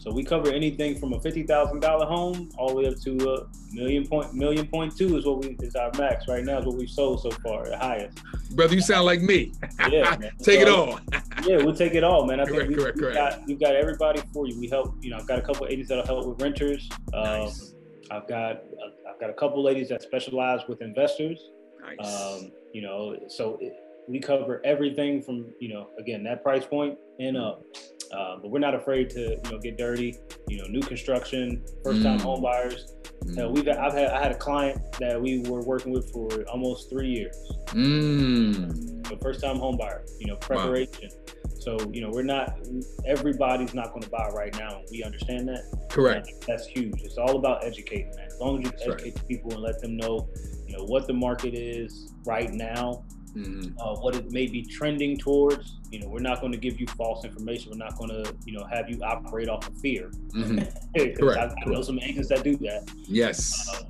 so 0.00 0.12
we 0.12 0.24
cover 0.24 0.50
anything 0.50 0.98
from 0.98 1.12
a 1.12 1.20
fifty 1.20 1.42
thousand 1.42 1.80
dollar 1.80 2.06
home 2.06 2.50
all 2.56 2.68
the 2.68 2.74
way 2.74 2.86
up 2.86 2.98
to 3.00 3.30
a 3.30 3.74
million 3.74 4.06
point 4.06 4.32
million 4.34 4.66
point 4.66 4.96
two 4.96 5.16
is 5.16 5.26
what 5.26 5.44
we 5.44 5.56
is 5.60 5.74
our 5.74 5.90
max 5.98 6.28
right 6.28 6.44
now 6.44 6.58
is 6.58 6.66
what 6.66 6.76
we've 6.76 6.90
sold 6.90 7.20
so 7.20 7.30
far 7.30 7.68
the 7.68 7.76
highest. 7.76 8.18
Brother, 8.52 8.74
you 8.74 8.80
sound 8.80 9.06
like 9.06 9.20
me. 9.20 9.52
Yeah, 9.90 10.16
take 10.42 10.60
so, 10.60 10.66
it 10.66 10.68
all. 10.68 11.00
yeah, 11.46 11.56
we'll 11.58 11.74
take 11.74 11.94
it 11.94 12.04
all, 12.04 12.26
man. 12.26 12.40
I 12.40 12.44
correct, 12.44 12.60
think 12.60 12.70
we, 12.70 12.76
correct, 12.76 12.98
correct. 12.98 13.16
got 13.16 13.46
we've 13.46 13.60
got 13.60 13.74
everybody 13.74 14.22
for 14.32 14.46
you. 14.46 14.58
We 14.58 14.68
help. 14.68 14.94
You 15.00 15.10
know, 15.10 15.16
I've 15.16 15.26
got 15.26 15.38
a 15.38 15.42
couple 15.42 15.66
agents 15.66 15.88
that'll 15.88 16.06
help 16.06 16.26
with 16.26 16.40
renters. 16.40 16.88
Um, 17.12 17.22
nice. 17.22 17.74
I've 18.10 18.28
got 18.28 18.62
I've 19.08 19.20
got 19.20 19.30
a 19.30 19.34
couple 19.34 19.62
ladies 19.62 19.88
that 19.90 20.02
specialize 20.02 20.60
with 20.68 20.80
investors. 20.80 21.50
Nice. 21.82 22.14
Um, 22.14 22.52
you 22.72 22.82
know, 22.82 23.16
so 23.28 23.58
it, 23.60 23.74
we 24.08 24.18
cover 24.18 24.62
everything 24.64 25.22
from 25.22 25.52
you 25.60 25.68
know 25.68 25.90
again 25.98 26.22
that 26.24 26.42
price 26.42 26.64
point 26.64 26.98
and 27.18 27.36
up. 27.36 27.62
Uh, 27.74 27.78
but 28.10 28.50
we're 28.50 28.58
not 28.58 28.74
afraid 28.74 29.10
to 29.10 29.20
you 29.20 29.50
know 29.50 29.58
get 29.58 29.76
dirty. 29.76 30.16
You 30.48 30.58
know, 30.58 30.68
new 30.68 30.80
construction, 30.80 31.64
first 31.84 32.02
time 32.02 32.18
mm. 32.18 32.22
home 32.22 32.42
buyers. 32.42 32.94
Mm. 33.24 33.44
Uh, 33.44 33.50
we've 33.50 33.68
I've 33.68 33.92
had 33.92 34.10
I 34.10 34.22
had 34.22 34.32
a 34.32 34.38
client 34.38 34.80
that 34.98 35.20
we 35.20 35.40
were 35.42 35.62
working 35.62 35.92
with 35.92 36.10
for 36.12 36.28
almost 36.48 36.90
three 36.90 37.10
years. 37.10 37.36
Mm. 37.68 39.06
So 39.08 39.16
first 39.18 39.40
time 39.42 39.56
home 39.56 39.76
buyer. 39.76 40.04
You 40.18 40.28
know, 40.28 40.36
preparation. 40.36 41.10
Wow. 41.12 41.34
So 41.58 41.90
you 41.92 42.00
know, 42.00 42.10
we're 42.10 42.22
not 42.22 42.58
everybody's 43.06 43.74
not 43.74 43.90
going 43.90 44.02
to 44.02 44.10
buy 44.10 44.28
right 44.34 44.56
now. 44.58 44.82
We 44.90 45.02
understand 45.02 45.48
that. 45.48 45.88
Correct. 45.90 46.30
That's 46.46 46.66
huge. 46.66 47.02
It's 47.02 47.18
all 47.18 47.36
about 47.36 47.64
educating, 47.64 48.12
man. 48.16 48.26
As 48.26 48.38
long 48.40 48.58
as 48.58 48.64
you 48.64 48.70
That's 48.70 48.82
educate 48.82 49.16
right. 49.16 49.28
people 49.28 49.52
and 49.52 49.62
let 49.62 49.80
them 49.80 49.96
know, 49.96 50.28
you 50.66 50.76
know, 50.76 50.84
what 50.84 51.06
the 51.06 51.14
market 51.14 51.54
is 51.54 52.14
right 52.24 52.50
now 52.52 53.04
mm-hmm. 53.38 53.78
uh, 53.80 53.94
what 54.00 54.14
it 54.14 54.30
may 54.30 54.46
be 54.46 54.62
trending 54.62 55.16
towards. 55.16 55.76
You 55.90 56.00
know, 56.00 56.08
we're 56.08 56.20
not 56.20 56.40
going 56.40 56.52
to 56.52 56.58
give 56.58 56.80
you 56.80 56.86
false 56.88 57.24
information. 57.24 57.70
We're 57.72 57.78
not 57.78 57.96
going 57.96 58.10
to, 58.10 58.34
you 58.44 58.52
know, 58.52 58.64
have 58.64 58.90
you 58.90 59.02
operate 59.02 59.48
off 59.48 59.66
of 59.66 59.76
fear. 59.78 60.10
Mm-hmm. 60.30 61.12
Correct. 61.18 61.54
I, 61.58 61.64
I, 61.64 61.70
know 61.70 61.82
some 61.82 61.98
agents 62.00 62.28
that 62.28 62.44
do 62.44 62.56
that. 62.58 62.90
Yes. 63.06 63.68
Uh, 63.72 63.82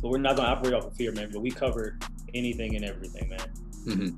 but 0.00 0.10
we're 0.10 0.18
not 0.18 0.36
going 0.36 0.46
to 0.46 0.52
operate 0.52 0.74
off 0.74 0.86
of 0.86 0.96
fear, 0.96 1.12
man. 1.12 1.30
But 1.32 1.40
we 1.40 1.50
cover 1.50 1.98
anything 2.34 2.76
and 2.76 2.84
everything, 2.84 3.28
man. 3.28 3.40
Mm-hmm. 3.86 4.08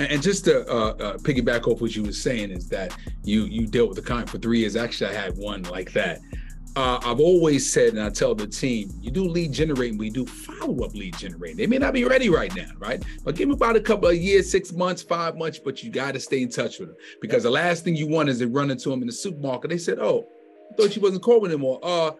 And, 0.00 0.12
and, 0.12 0.22
just 0.22 0.44
to 0.46 0.68
uh, 0.68 0.90
uh, 0.90 1.16
piggyback 1.18 1.68
off 1.68 1.80
what 1.80 1.94
you 1.94 2.02
were 2.02 2.12
saying 2.12 2.50
is 2.50 2.68
that 2.70 2.96
you 3.22 3.44
you 3.44 3.68
dealt 3.68 3.88
with 3.90 3.96
the 3.96 4.02
client 4.02 4.28
for 4.28 4.38
three 4.38 4.58
years. 4.58 4.74
Actually, 4.74 5.10
I 5.10 5.20
had 5.20 5.36
one 5.36 5.62
like 5.62 5.92
that 5.92 6.20
uh, 6.76 6.98
I've 7.02 7.20
always 7.20 7.70
said, 7.70 7.94
and 7.94 8.02
I 8.02 8.08
tell 8.10 8.34
the 8.34 8.46
team, 8.46 8.90
you 9.00 9.10
do 9.10 9.28
lead 9.28 9.52
generating, 9.52 9.98
we 9.98 10.10
do 10.10 10.24
follow 10.24 10.84
up 10.84 10.94
lead 10.94 11.16
generating. 11.18 11.58
They 11.58 11.66
may 11.66 11.78
not 11.78 11.92
be 11.92 12.04
ready 12.04 12.30
right 12.30 12.54
now, 12.54 12.70
right? 12.78 13.02
But 13.24 13.36
give 13.36 13.48
them 13.48 13.56
about 13.56 13.76
a 13.76 13.80
couple 13.80 14.08
of 14.08 14.16
years, 14.16 14.50
six 14.50 14.72
months, 14.72 15.02
five 15.02 15.36
months, 15.36 15.58
but 15.58 15.82
you 15.82 15.90
got 15.90 16.14
to 16.14 16.20
stay 16.20 16.42
in 16.42 16.48
touch 16.48 16.78
with 16.78 16.88
them 16.88 16.96
because 17.20 17.42
the 17.42 17.50
last 17.50 17.84
thing 17.84 17.94
you 17.94 18.08
want 18.08 18.28
is 18.28 18.38
to 18.38 18.48
run 18.48 18.70
into 18.70 18.88
them 18.88 19.02
in 19.02 19.06
the 19.06 19.12
supermarket. 19.12 19.70
They 19.70 19.78
said, 19.78 19.98
"Oh, 19.98 20.26
I 20.70 20.76
thought 20.76 20.96
you 20.96 21.02
wasn't 21.02 21.22
calling 21.22 21.50
anymore." 21.50 21.78
Uh, 21.82 22.12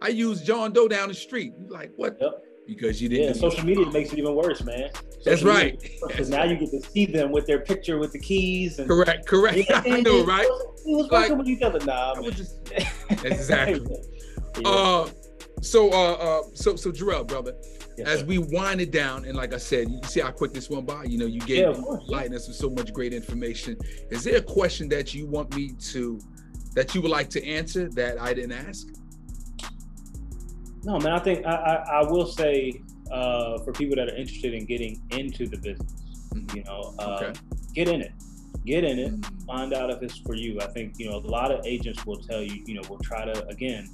I 0.00 0.08
use 0.08 0.42
John 0.42 0.72
Doe 0.72 0.88
down 0.88 1.08
the 1.08 1.14
street. 1.14 1.52
You're 1.58 1.70
like, 1.70 1.92
what? 1.96 2.16
Yep. 2.20 2.44
Because 2.68 3.00
you 3.00 3.08
didn't. 3.08 3.28
Yeah, 3.28 3.32
social 3.32 3.64
media 3.64 3.86
makes 3.86 4.12
it 4.12 4.18
even 4.18 4.34
worse, 4.34 4.62
man. 4.62 4.90
Social 4.92 5.22
That's 5.24 5.42
right. 5.42 5.80
Because 6.06 6.28
now 6.28 6.44
you 6.44 6.54
get 6.54 6.70
to 6.70 6.82
see 6.82 7.06
them 7.06 7.32
with 7.32 7.46
their 7.46 7.60
picture 7.60 7.98
with 7.98 8.12
the 8.12 8.18
keys. 8.18 8.78
And, 8.78 8.86
correct, 8.86 9.26
correct. 9.26 9.56
Yeah, 9.56 9.82
I 9.86 10.02
know, 10.02 10.22
right? 10.22 10.46
He 10.84 10.94
was 10.94 11.10
like, 11.10 11.34
with 11.34 11.48
each 11.48 11.62
other. 11.62 11.78
Nah, 11.86 12.20
man. 12.20 12.30
Just, 12.30 12.58
exactly. 13.24 13.96
Yeah. 14.60 14.68
Uh, 14.68 15.08
so, 15.62 15.90
uh, 15.90 16.12
uh, 16.12 16.42
so, 16.52 16.76
so, 16.76 16.92
Jerell, 16.92 17.26
brother, 17.26 17.54
yes, 17.96 18.06
as 18.06 18.20
sir. 18.20 18.26
we 18.26 18.36
wind 18.36 18.82
it 18.82 18.90
down, 18.90 19.24
and 19.24 19.34
like 19.34 19.54
I 19.54 19.56
said, 19.56 19.88
you 19.88 20.00
see 20.04 20.20
how 20.20 20.30
quick 20.30 20.52
this 20.52 20.68
went 20.68 20.86
by. 20.86 21.04
You 21.04 21.16
know, 21.16 21.26
you 21.26 21.40
gave 21.40 21.74
yeah, 21.74 21.82
lighting 22.06 22.34
us 22.34 22.48
with 22.48 22.56
so 22.56 22.68
much 22.68 22.92
great 22.92 23.14
information. 23.14 23.78
Is 24.10 24.24
there 24.24 24.36
a 24.36 24.42
question 24.42 24.90
that 24.90 25.14
you 25.14 25.26
want 25.26 25.56
me 25.56 25.70
to, 25.92 26.20
that 26.74 26.94
you 26.94 27.00
would 27.00 27.10
like 27.10 27.30
to 27.30 27.44
answer 27.46 27.88
that 27.94 28.20
I 28.20 28.34
didn't 28.34 28.52
ask? 28.52 28.88
No, 30.84 30.98
man. 30.98 31.12
I 31.12 31.18
think 31.18 31.44
I, 31.46 31.54
I, 31.54 31.74
I 32.00 32.10
will 32.10 32.26
say 32.26 32.82
uh, 33.10 33.58
for 33.58 33.72
people 33.72 33.96
that 33.96 34.08
are 34.08 34.16
interested 34.16 34.54
in 34.54 34.64
getting 34.64 35.02
into 35.10 35.46
the 35.46 35.56
business, 35.56 35.92
mm-hmm. 36.34 36.56
you 36.56 36.64
know, 36.64 36.94
uh, 36.98 37.18
okay. 37.20 37.40
get 37.74 37.88
in 37.88 38.00
it 38.02 38.12
get 38.68 38.84
in 38.84 38.98
it, 38.98 39.12
mm-hmm. 39.12 39.46
find 39.46 39.72
out 39.72 39.90
if 39.90 40.02
it's 40.02 40.18
for 40.18 40.34
you. 40.34 40.60
I 40.60 40.66
think, 40.66 40.94
you 40.98 41.10
know, 41.10 41.16
a 41.16 41.24
lot 41.26 41.50
of 41.50 41.64
agents 41.64 42.04
will 42.04 42.18
tell 42.18 42.42
you, 42.42 42.62
you 42.66 42.74
know, 42.74 42.82
will 42.88 42.98
try 42.98 43.24
to, 43.24 43.46
again, 43.48 43.88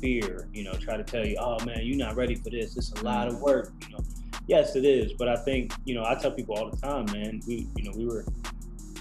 fear, 0.00 0.48
you 0.52 0.64
know, 0.64 0.72
try 0.72 0.96
to 0.96 1.04
tell 1.04 1.24
you, 1.24 1.36
oh 1.38 1.64
man, 1.64 1.80
you're 1.82 1.96
not 1.96 2.16
ready 2.16 2.34
for 2.34 2.50
this. 2.50 2.76
It's 2.76 2.92
a 2.92 3.04
lot 3.04 3.28
of 3.28 3.34
mm. 3.34 3.40
work, 3.40 3.72
you 3.86 3.96
know. 3.96 4.04
Yes, 4.48 4.76
it 4.76 4.84
is, 4.84 5.12
but 5.18 5.28
I 5.28 5.36
think, 5.36 5.72
you 5.84 5.94
know, 5.94 6.04
I 6.04 6.14
tell 6.14 6.30
people 6.30 6.56
all 6.56 6.70
the 6.70 6.76
time, 6.76 7.06
man. 7.12 7.40
We, 7.46 7.68
you 7.76 7.84
know, 7.84 7.92
we 7.94 8.06
were 8.06 8.24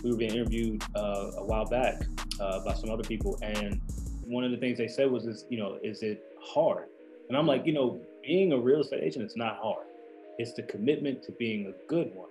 we 0.04 0.12
were 0.12 0.18
being 0.18 0.34
interviewed 0.34 0.84
uh, 0.96 1.32
a 1.38 1.46
while 1.46 1.66
back 1.66 2.02
uh, 2.40 2.64
by 2.66 2.74
some 2.74 2.90
other 2.90 3.04
people, 3.04 3.40
and 3.42 3.82
one 4.26 4.44
of 4.44 4.52
the 4.52 4.58
things 4.58 4.78
they 4.78 4.90
said 4.90 5.10
was, 5.10 5.26
"Is 5.26 5.46
you 5.50 5.58
know, 5.58 5.80
is 5.84 6.04
it 6.04 6.22
hard?" 6.44 6.90
And 7.30 7.38
I'm 7.38 7.48
like, 7.48 7.66
you 7.66 7.74
know, 7.74 8.00
being 8.24 8.54
a 8.54 8.58
real 8.58 8.82
estate 8.82 9.04
agent, 9.04 9.26
it's 9.26 9.38
not 9.38 9.58
hard. 9.58 9.86
It's 10.38 10.54
the 10.54 10.64
commitment 10.64 11.24
to 11.24 11.32
being 11.34 11.68
a 11.68 11.88
good 11.88 12.14
one. 12.14 12.30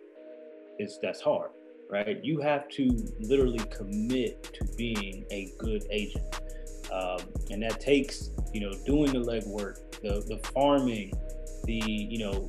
It's 0.78 0.98
that's 0.98 1.20
hard, 1.20 1.50
right? 1.90 2.22
You 2.22 2.40
have 2.40 2.68
to 2.70 2.88
literally 3.20 3.64
commit 3.70 4.42
to 4.54 4.64
being 4.76 5.24
a 5.30 5.52
good 5.58 5.84
agent. 5.90 6.24
Um, 6.92 7.18
and 7.50 7.62
that 7.62 7.80
takes 7.80 8.30
you 8.52 8.60
know 8.60 8.72
doing 8.84 9.12
the 9.12 9.18
legwork, 9.18 10.00
the 10.02 10.24
the 10.28 10.40
farming, 10.54 11.12
the 11.64 11.74
you 11.74 12.18
know 12.18 12.48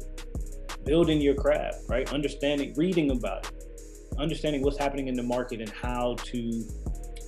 building 0.86 1.20
your 1.20 1.36
craft, 1.36 1.80
right? 1.88 2.12
Understanding, 2.14 2.74
reading 2.78 3.12
about 3.12 3.48
it, 3.48 3.64
understanding 4.20 4.62
what's 4.62 4.78
happening 4.78 5.08
in 5.08 5.16
the 5.16 5.24
market 5.24 5.60
and 5.60 5.70
how 5.70 6.16
to 6.24 6.64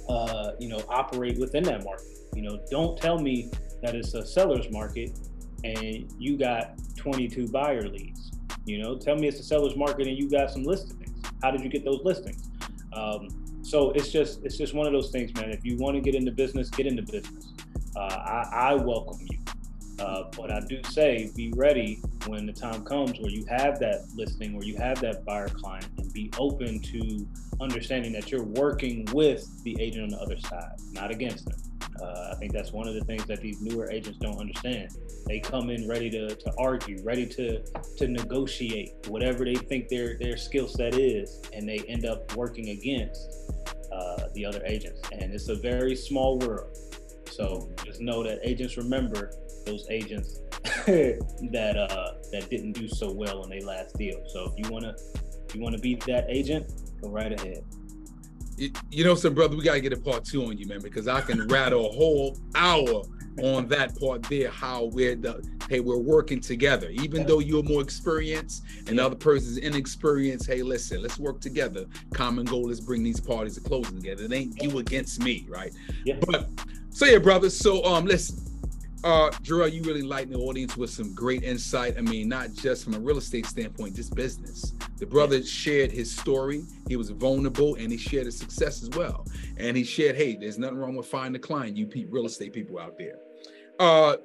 uh, 0.07 0.51
you 0.59 0.69
know 0.69 0.83
operate 0.89 1.39
within 1.39 1.63
that 1.63 1.83
market. 1.83 2.07
You 2.35 2.43
know, 2.43 2.59
don't 2.69 2.99
tell 2.99 3.19
me 3.19 3.49
that 3.81 3.95
it's 3.95 4.13
a 4.13 4.25
seller's 4.25 4.69
market 4.71 5.17
and 5.63 6.11
you 6.17 6.37
got 6.37 6.77
22 6.97 7.47
buyer 7.47 7.87
leads. 7.87 8.31
You 8.65 8.81
know, 8.83 8.97
tell 8.97 9.15
me 9.15 9.27
it's 9.27 9.39
a 9.39 9.43
seller's 9.43 9.75
market 9.75 10.07
and 10.07 10.17
you 10.17 10.29
got 10.29 10.51
some 10.51 10.63
listings. 10.63 11.23
How 11.41 11.51
did 11.51 11.61
you 11.61 11.69
get 11.69 11.83
those 11.83 12.01
listings? 12.03 12.49
Um, 12.93 13.29
so 13.61 13.91
it's 13.91 14.11
just 14.11 14.43
it's 14.43 14.57
just 14.57 14.73
one 14.73 14.87
of 14.87 14.93
those 14.93 15.11
things, 15.11 15.33
man. 15.35 15.51
If 15.51 15.63
you 15.63 15.77
want 15.77 15.95
to 15.95 16.01
get 16.01 16.15
into 16.15 16.31
business, 16.31 16.69
get 16.69 16.87
into 16.87 17.03
business. 17.03 17.53
Uh, 17.95 17.99
I, 17.99 18.49
I, 18.53 18.73
welcome 18.75 19.19
you, 19.29 19.39
uh, 19.99 20.23
but 20.35 20.51
I 20.51 20.59
do 20.61 20.81
say 20.89 21.31
be 21.35 21.51
ready 21.55 22.01
when 22.27 22.45
the 22.45 22.53
time 22.53 22.83
comes 22.85 23.19
where 23.19 23.31
you 23.31 23.45
have 23.49 23.79
that 23.79 24.07
listing, 24.15 24.53
where 24.53 24.63
you 24.63 24.77
have 24.77 25.01
that 25.01 25.25
buyer 25.25 25.49
client, 25.49 25.87
and 25.97 26.11
be 26.13 26.31
open 26.37 26.79
to 26.81 27.27
understanding 27.59 28.13
that 28.13 28.31
you're 28.31 28.43
working 28.43 29.05
with 29.11 29.63
the 29.63 29.75
agent 29.81 30.03
on 30.03 30.09
the 30.09 30.17
other 30.17 30.39
side, 30.39 30.75
not 30.91 31.11
against 31.11 31.45
them. 31.45 31.57
Uh, 32.01 32.31
I 32.31 32.35
think 32.35 32.53
that's 32.53 32.71
one 32.71 32.87
of 32.87 32.93
the 32.93 33.03
things 33.05 33.25
that 33.25 33.41
these 33.41 33.61
newer 33.61 33.89
agents 33.91 34.19
don't 34.19 34.39
understand. 34.39 34.89
They 35.27 35.39
come 35.39 35.69
in 35.69 35.87
ready 35.87 36.09
to, 36.11 36.35
to 36.35 36.53
argue, 36.57 37.01
ready 37.03 37.25
to 37.27 37.61
to 37.97 38.07
negotiate 38.07 38.91
whatever 39.07 39.45
they 39.45 39.55
think 39.55 39.89
their 39.89 40.17
their 40.17 40.37
skill 40.37 40.67
set 40.67 40.95
is, 40.95 41.41
and 41.53 41.67
they 41.67 41.79
end 41.87 42.05
up 42.05 42.35
working 42.35 42.69
against 42.69 43.51
uh, 43.91 44.27
the 44.33 44.45
other 44.45 44.63
agents. 44.65 45.01
And 45.11 45.33
it's 45.33 45.49
a 45.49 45.55
very 45.55 45.95
small 45.95 46.39
world. 46.39 46.77
So 47.29 47.71
just 47.83 48.01
know 48.01 48.23
that 48.23 48.39
agents 48.43 48.77
remember 48.77 49.31
those 49.65 49.85
agents 49.89 50.41
that 50.63 51.75
uh, 51.77 52.11
that 52.31 52.49
didn't 52.49 52.73
do 52.73 52.87
so 52.87 53.11
well 53.11 53.43
in 53.43 53.49
their 53.49 53.61
last 53.61 53.97
deal. 53.97 54.21
So 54.27 54.51
if 54.51 54.53
you 54.57 54.71
wanna 54.71 54.95
if 55.47 55.55
you 55.55 55.61
wanna 55.61 55.77
beat 55.77 56.05
that 56.05 56.25
agent, 56.29 56.65
go 57.01 57.09
right 57.09 57.31
ahead. 57.31 57.63
You 58.91 59.03
know, 59.03 59.15
some 59.15 59.33
brother, 59.33 59.55
we 59.55 59.63
gotta 59.63 59.79
get 59.79 59.93
a 59.93 59.97
part 59.97 60.25
two 60.25 60.45
on 60.45 60.57
you, 60.57 60.67
man, 60.67 60.81
because 60.81 61.07
I 61.07 61.21
can 61.21 61.47
rattle 61.47 61.89
a 61.89 61.91
whole 61.91 62.37
hour 62.55 63.03
on 63.41 63.67
that 63.69 63.97
part 63.99 64.23
there. 64.23 64.49
How 64.49 64.85
we're 64.85 65.15
the 65.15 65.43
hey, 65.69 65.79
we're 65.79 65.97
working 65.97 66.41
together, 66.41 66.89
even 66.89 67.25
though 67.25 67.39
you're 67.39 67.63
more 67.63 67.81
experienced 67.81 68.63
and 68.87 68.97
the 68.97 69.05
other 69.05 69.15
person's 69.15 69.57
inexperienced. 69.57 70.47
Hey, 70.47 70.63
listen, 70.63 71.01
let's 71.01 71.19
work 71.19 71.39
together. 71.39 71.85
Common 72.13 72.45
goal 72.45 72.69
is 72.71 72.81
bring 72.81 73.03
these 73.03 73.19
parties 73.19 73.55
to 73.55 73.61
closing 73.61 73.95
together. 73.95 74.23
It 74.23 74.33
ain't 74.33 74.61
you 74.61 74.79
against 74.79 75.21
me, 75.23 75.45
right? 75.47 75.71
Yeah. 76.05 76.19
But 76.27 76.49
so 76.89 77.05
yeah, 77.05 77.19
brother. 77.19 77.49
So 77.49 77.83
um, 77.85 78.05
listen, 78.05 78.37
uh, 79.03 79.29
Jerell, 79.43 79.71
you 79.71 79.81
really 79.83 80.01
lighten 80.01 80.33
the 80.33 80.39
audience 80.39 80.75
with 80.75 80.89
some 80.89 81.13
great 81.13 81.43
insight. 81.43 81.97
I 81.97 82.01
mean, 82.01 82.27
not 82.27 82.53
just 82.53 82.83
from 82.83 82.93
a 82.95 82.99
real 82.99 83.17
estate 83.17 83.45
standpoint, 83.45 83.95
just 83.95 84.13
business. 84.15 84.73
The 84.97 85.05
brother 85.05 85.41
shared 85.43 85.91
his 85.91 86.15
story. 86.15 86.63
He 86.87 86.95
was 86.95 87.09
vulnerable 87.09 87.75
and 87.75 87.91
he 87.91 87.97
shared 87.97 88.25
his 88.25 88.37
success 88.37 88.83
as 88.83 88.89
well. 88.89 89.25
And 89.57 89.77
he 89.77 89.83
shared, 89.83 90.15
hey, 90.15 90.35
there's 90.35 90.57
nothing 90.57 90.77
wrong 90.77 90.95
with 90.95 91.07
finding 91.07 91.35
a 91.35 91.39
client, 91.39 91.77
you 91.77 91.89
real 92.09 92.25
estate 92.25 92.53
people 92.53 92.79
out 92.79 92.97
there. 92.97 93.17
Uh, 93.79 94.17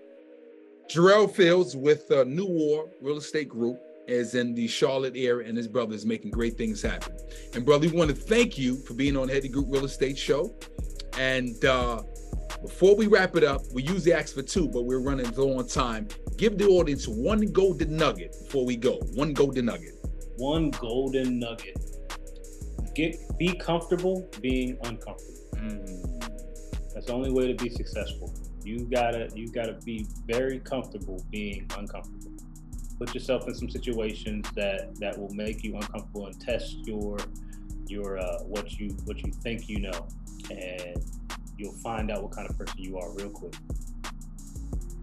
Jerell 0.89 1.31
Fields 1.31 1.77
with 1.77 2.11
uh, 2.11 2.25
Noire 2.25 2.87
Real 3.01 3.17
Estate 3.17 3.49
Group 3.49 3.81
is 4.07 4.35
in 4.35 4.55
the 4.55 4.67
Charlotte 4.69 5.15
area, 5.17 5.49
and 5.49 5.57
his 5.57 5.67
brother 5.67 5.95
is 5.95 6.05
making 6.05 6.31
great 6.31 6.59
things 6.59 6.83
happen. 6.83 7.17
And 7.55 7.65
brother, 7.65 7.89
we 7.89 7.97
want 7.97 8.11
to 8.11 8.17
thank 8.17 8.59
you 8.59 8.77
for 8.85 8.95
being 8.95 9.17
on 9.17 9.29
Headley 9.29 9.49
Group 9.49 9.67
Real 9.71 9.85
Estate 9.87 10.19
Show. 10.19 10.55
And 11.19 11.65
uh, 11.65 12.03
before 12.65 12.97
we 12.97 13.07
wrap 13.07 13.37
it 13.37 13.45
up, 13.45 13.61
we 13.75 13.83
usually 13.83 14.15
ask 14.15 14.35
for 14.35 14.43
two, 14.43 14.69
but 14.69 14.87
we're 14.87 15.01
running 15.01 15.31
low 15.33 15.59
on 15.59 15.69
time. 15.69 16.09
Give 16.39 16.57
the 16.57 16.67
audience 16.67 17.07
one 17.07 17.43
golden 17.53 17.95
nugget 17.95 18.35
before 18.45 18.65
we 18.65 18.77
go. 18.77 19.01
One 19.13 19.35
golden 19.35 19.67
nugget. 19.67 19.95
One 20.37 20.71
golden 20.71 21.39
nugget. 21.39 21.79
Get 22.95 23.17
be 23.39 23.55
comfortable 23.59 24.31
being 24.41 24.79
uncomfortable. 24.85 25.35
Mm. 25.57 26.33
That's 26.95 27.07
the 27.07 27.13
only 27.13 27.33
way 27.33 27.53
to 27.53 27.63
be 27.63 27.69
successful. 27.69 28.33
You 28.65 28.89
gotta 28.91 29.29
you 29.35 29.53
gotta 29.53 29.75
be 29.85 30.07
very 30.27 30.59
comfortable 30.61 31.23
being 31.31 31.71
uncomfortable. 31.77 32.33
Put 32.99 33.15
yourself 33.15 33.47
in 33.47 33.55
some 33.55 33.69
situations 33.69 34.47
that 34.55 34.97
that 35.01 35.19
will 35.19 35.35
make 35.35 35.63
you 35.63 35.75
uncomfortable 35.75 36.27
and 36.27 36.41
test 36.41 36.79
your 36.87 37.19
your 37.89 38.19
uh, 38.19 38.39
what 38.45 38.73
you 38.79 38.97
what 39.05 39.19
you 39.23 39.33
think 39.43 39.69
you 39.69 39.81
know, 39.81 40.09
and 40.51 41.05
you'll 41.57 41.73
find 41.73 42.11
out 42.11 42.23
what 42.23 42.33
kind 42.33 42.49
of 42.49 42.59
person 42.59 42.79
you 42.79 42.99
are 42.99 43.11
real 43.13 43.31
quick. 43.31 43.55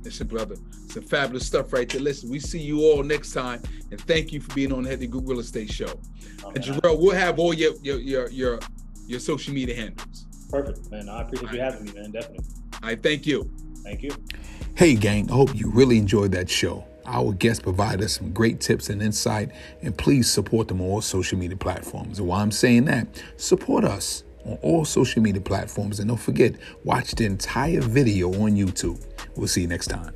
Listen, 0.04 0.28
brother, 0.28 0.56
some 0.88 1.04
fabulous 1.04 1.46
stuff 1.46 1.72
right 1.74 1.88
there. 1.88 2.02
Listen, 2.02 2.30
we 2.30 2.40
see 2.40 2.60
you 2.60 2.82
all 2.82 3.04
next 3.04 3.34
time, 3.34 3.62
and 3.92 4.02
thank 4.02 4.34
you 4.34 4.42
for 4.42 4.54
being 4.56 4.74
on 4.74 4.84
the 4.84 4.90
Headley 4.90 5.08
Group 5.08 5.28
Real 5.28 5.40
Estate 5.40 5.72
Show. 5.72 6.00
Oh, 6.44 6.50
and 6.50 6.68
man, 6.68 6.80
Jerell, 6.80 7.00
we'll 7.00 7.16
have 7.16 7.38
all 7.38 7.54
your 7.54 7.76
your 7.84 8.00
your 8.00 8.30
your, 8.30 8.60
your 9.06 9.20
social 9.20 9.54
media 9.54 9.76
handles. 9.76 10.26
Perfect, 10.50 10.90
man. 10.90 11.08
I 11.08 11.22
appreciate 11.22 11.54
you 11.54 11.60
having 11.60 11.86
me, 11.86 11.92
man. 11.94 12.12
Definitely. 12.12 12.46
I 12.82 12.96
thank 12.96 13.28
you. 13.28 13.50
Thank 13.84 14.02
you. 14.02 14.12
Hey, 14.76 14.96
gang, 14.96 15.30
I 15.30 15.36
hope 15.36 15.56
you 15.56 15.70
really 15.70 15.98
enjoyed 15.98 16.32
that 16.32 16.50
show. 16.50 16.84
Our 17.06 17.34
guests 17.34 17.62
provide 17.62 18.02
us 18.02 18.14
some 18.14 18.32
great 18.32 18.60
tips 18.60 18.90
and 18.90 19.02
insight, 19.02 19.52
and 19.82 19.96
please 19.96 20.32
support 20.32 20.68
them 20.68 20.82
on 20.82 20.88
all 20.88 21.02
social 21.02 21.38
media 21.38 21.58
platforms. 21.58 22.20
And 22.20 22.28
while 22.28 22.42
I'm 22.42 22.52
saying 22.52 22.86
that, 22.86 23.22
support 23.38 23.84
us 23.84 24.24
on 24.46 24.58
all 24.62 24.86
social 24.86 25.22
media 25.22 25.42
platforms. 25.42 26.00
And 26.00 26.10
don't 26.10 26.18
forget, 26.18 26.56
watch 26.84 27.12
the 27.12 27.26
entire 27.26 27.82
video 27.82 28.30
on 28.30 28.52
YouTube. 28.52 29.04
We'll 29.36 29.48
see 29.48 29.62
you 29.62 29.68
next 29.68 29.88
time. 29.88 30.14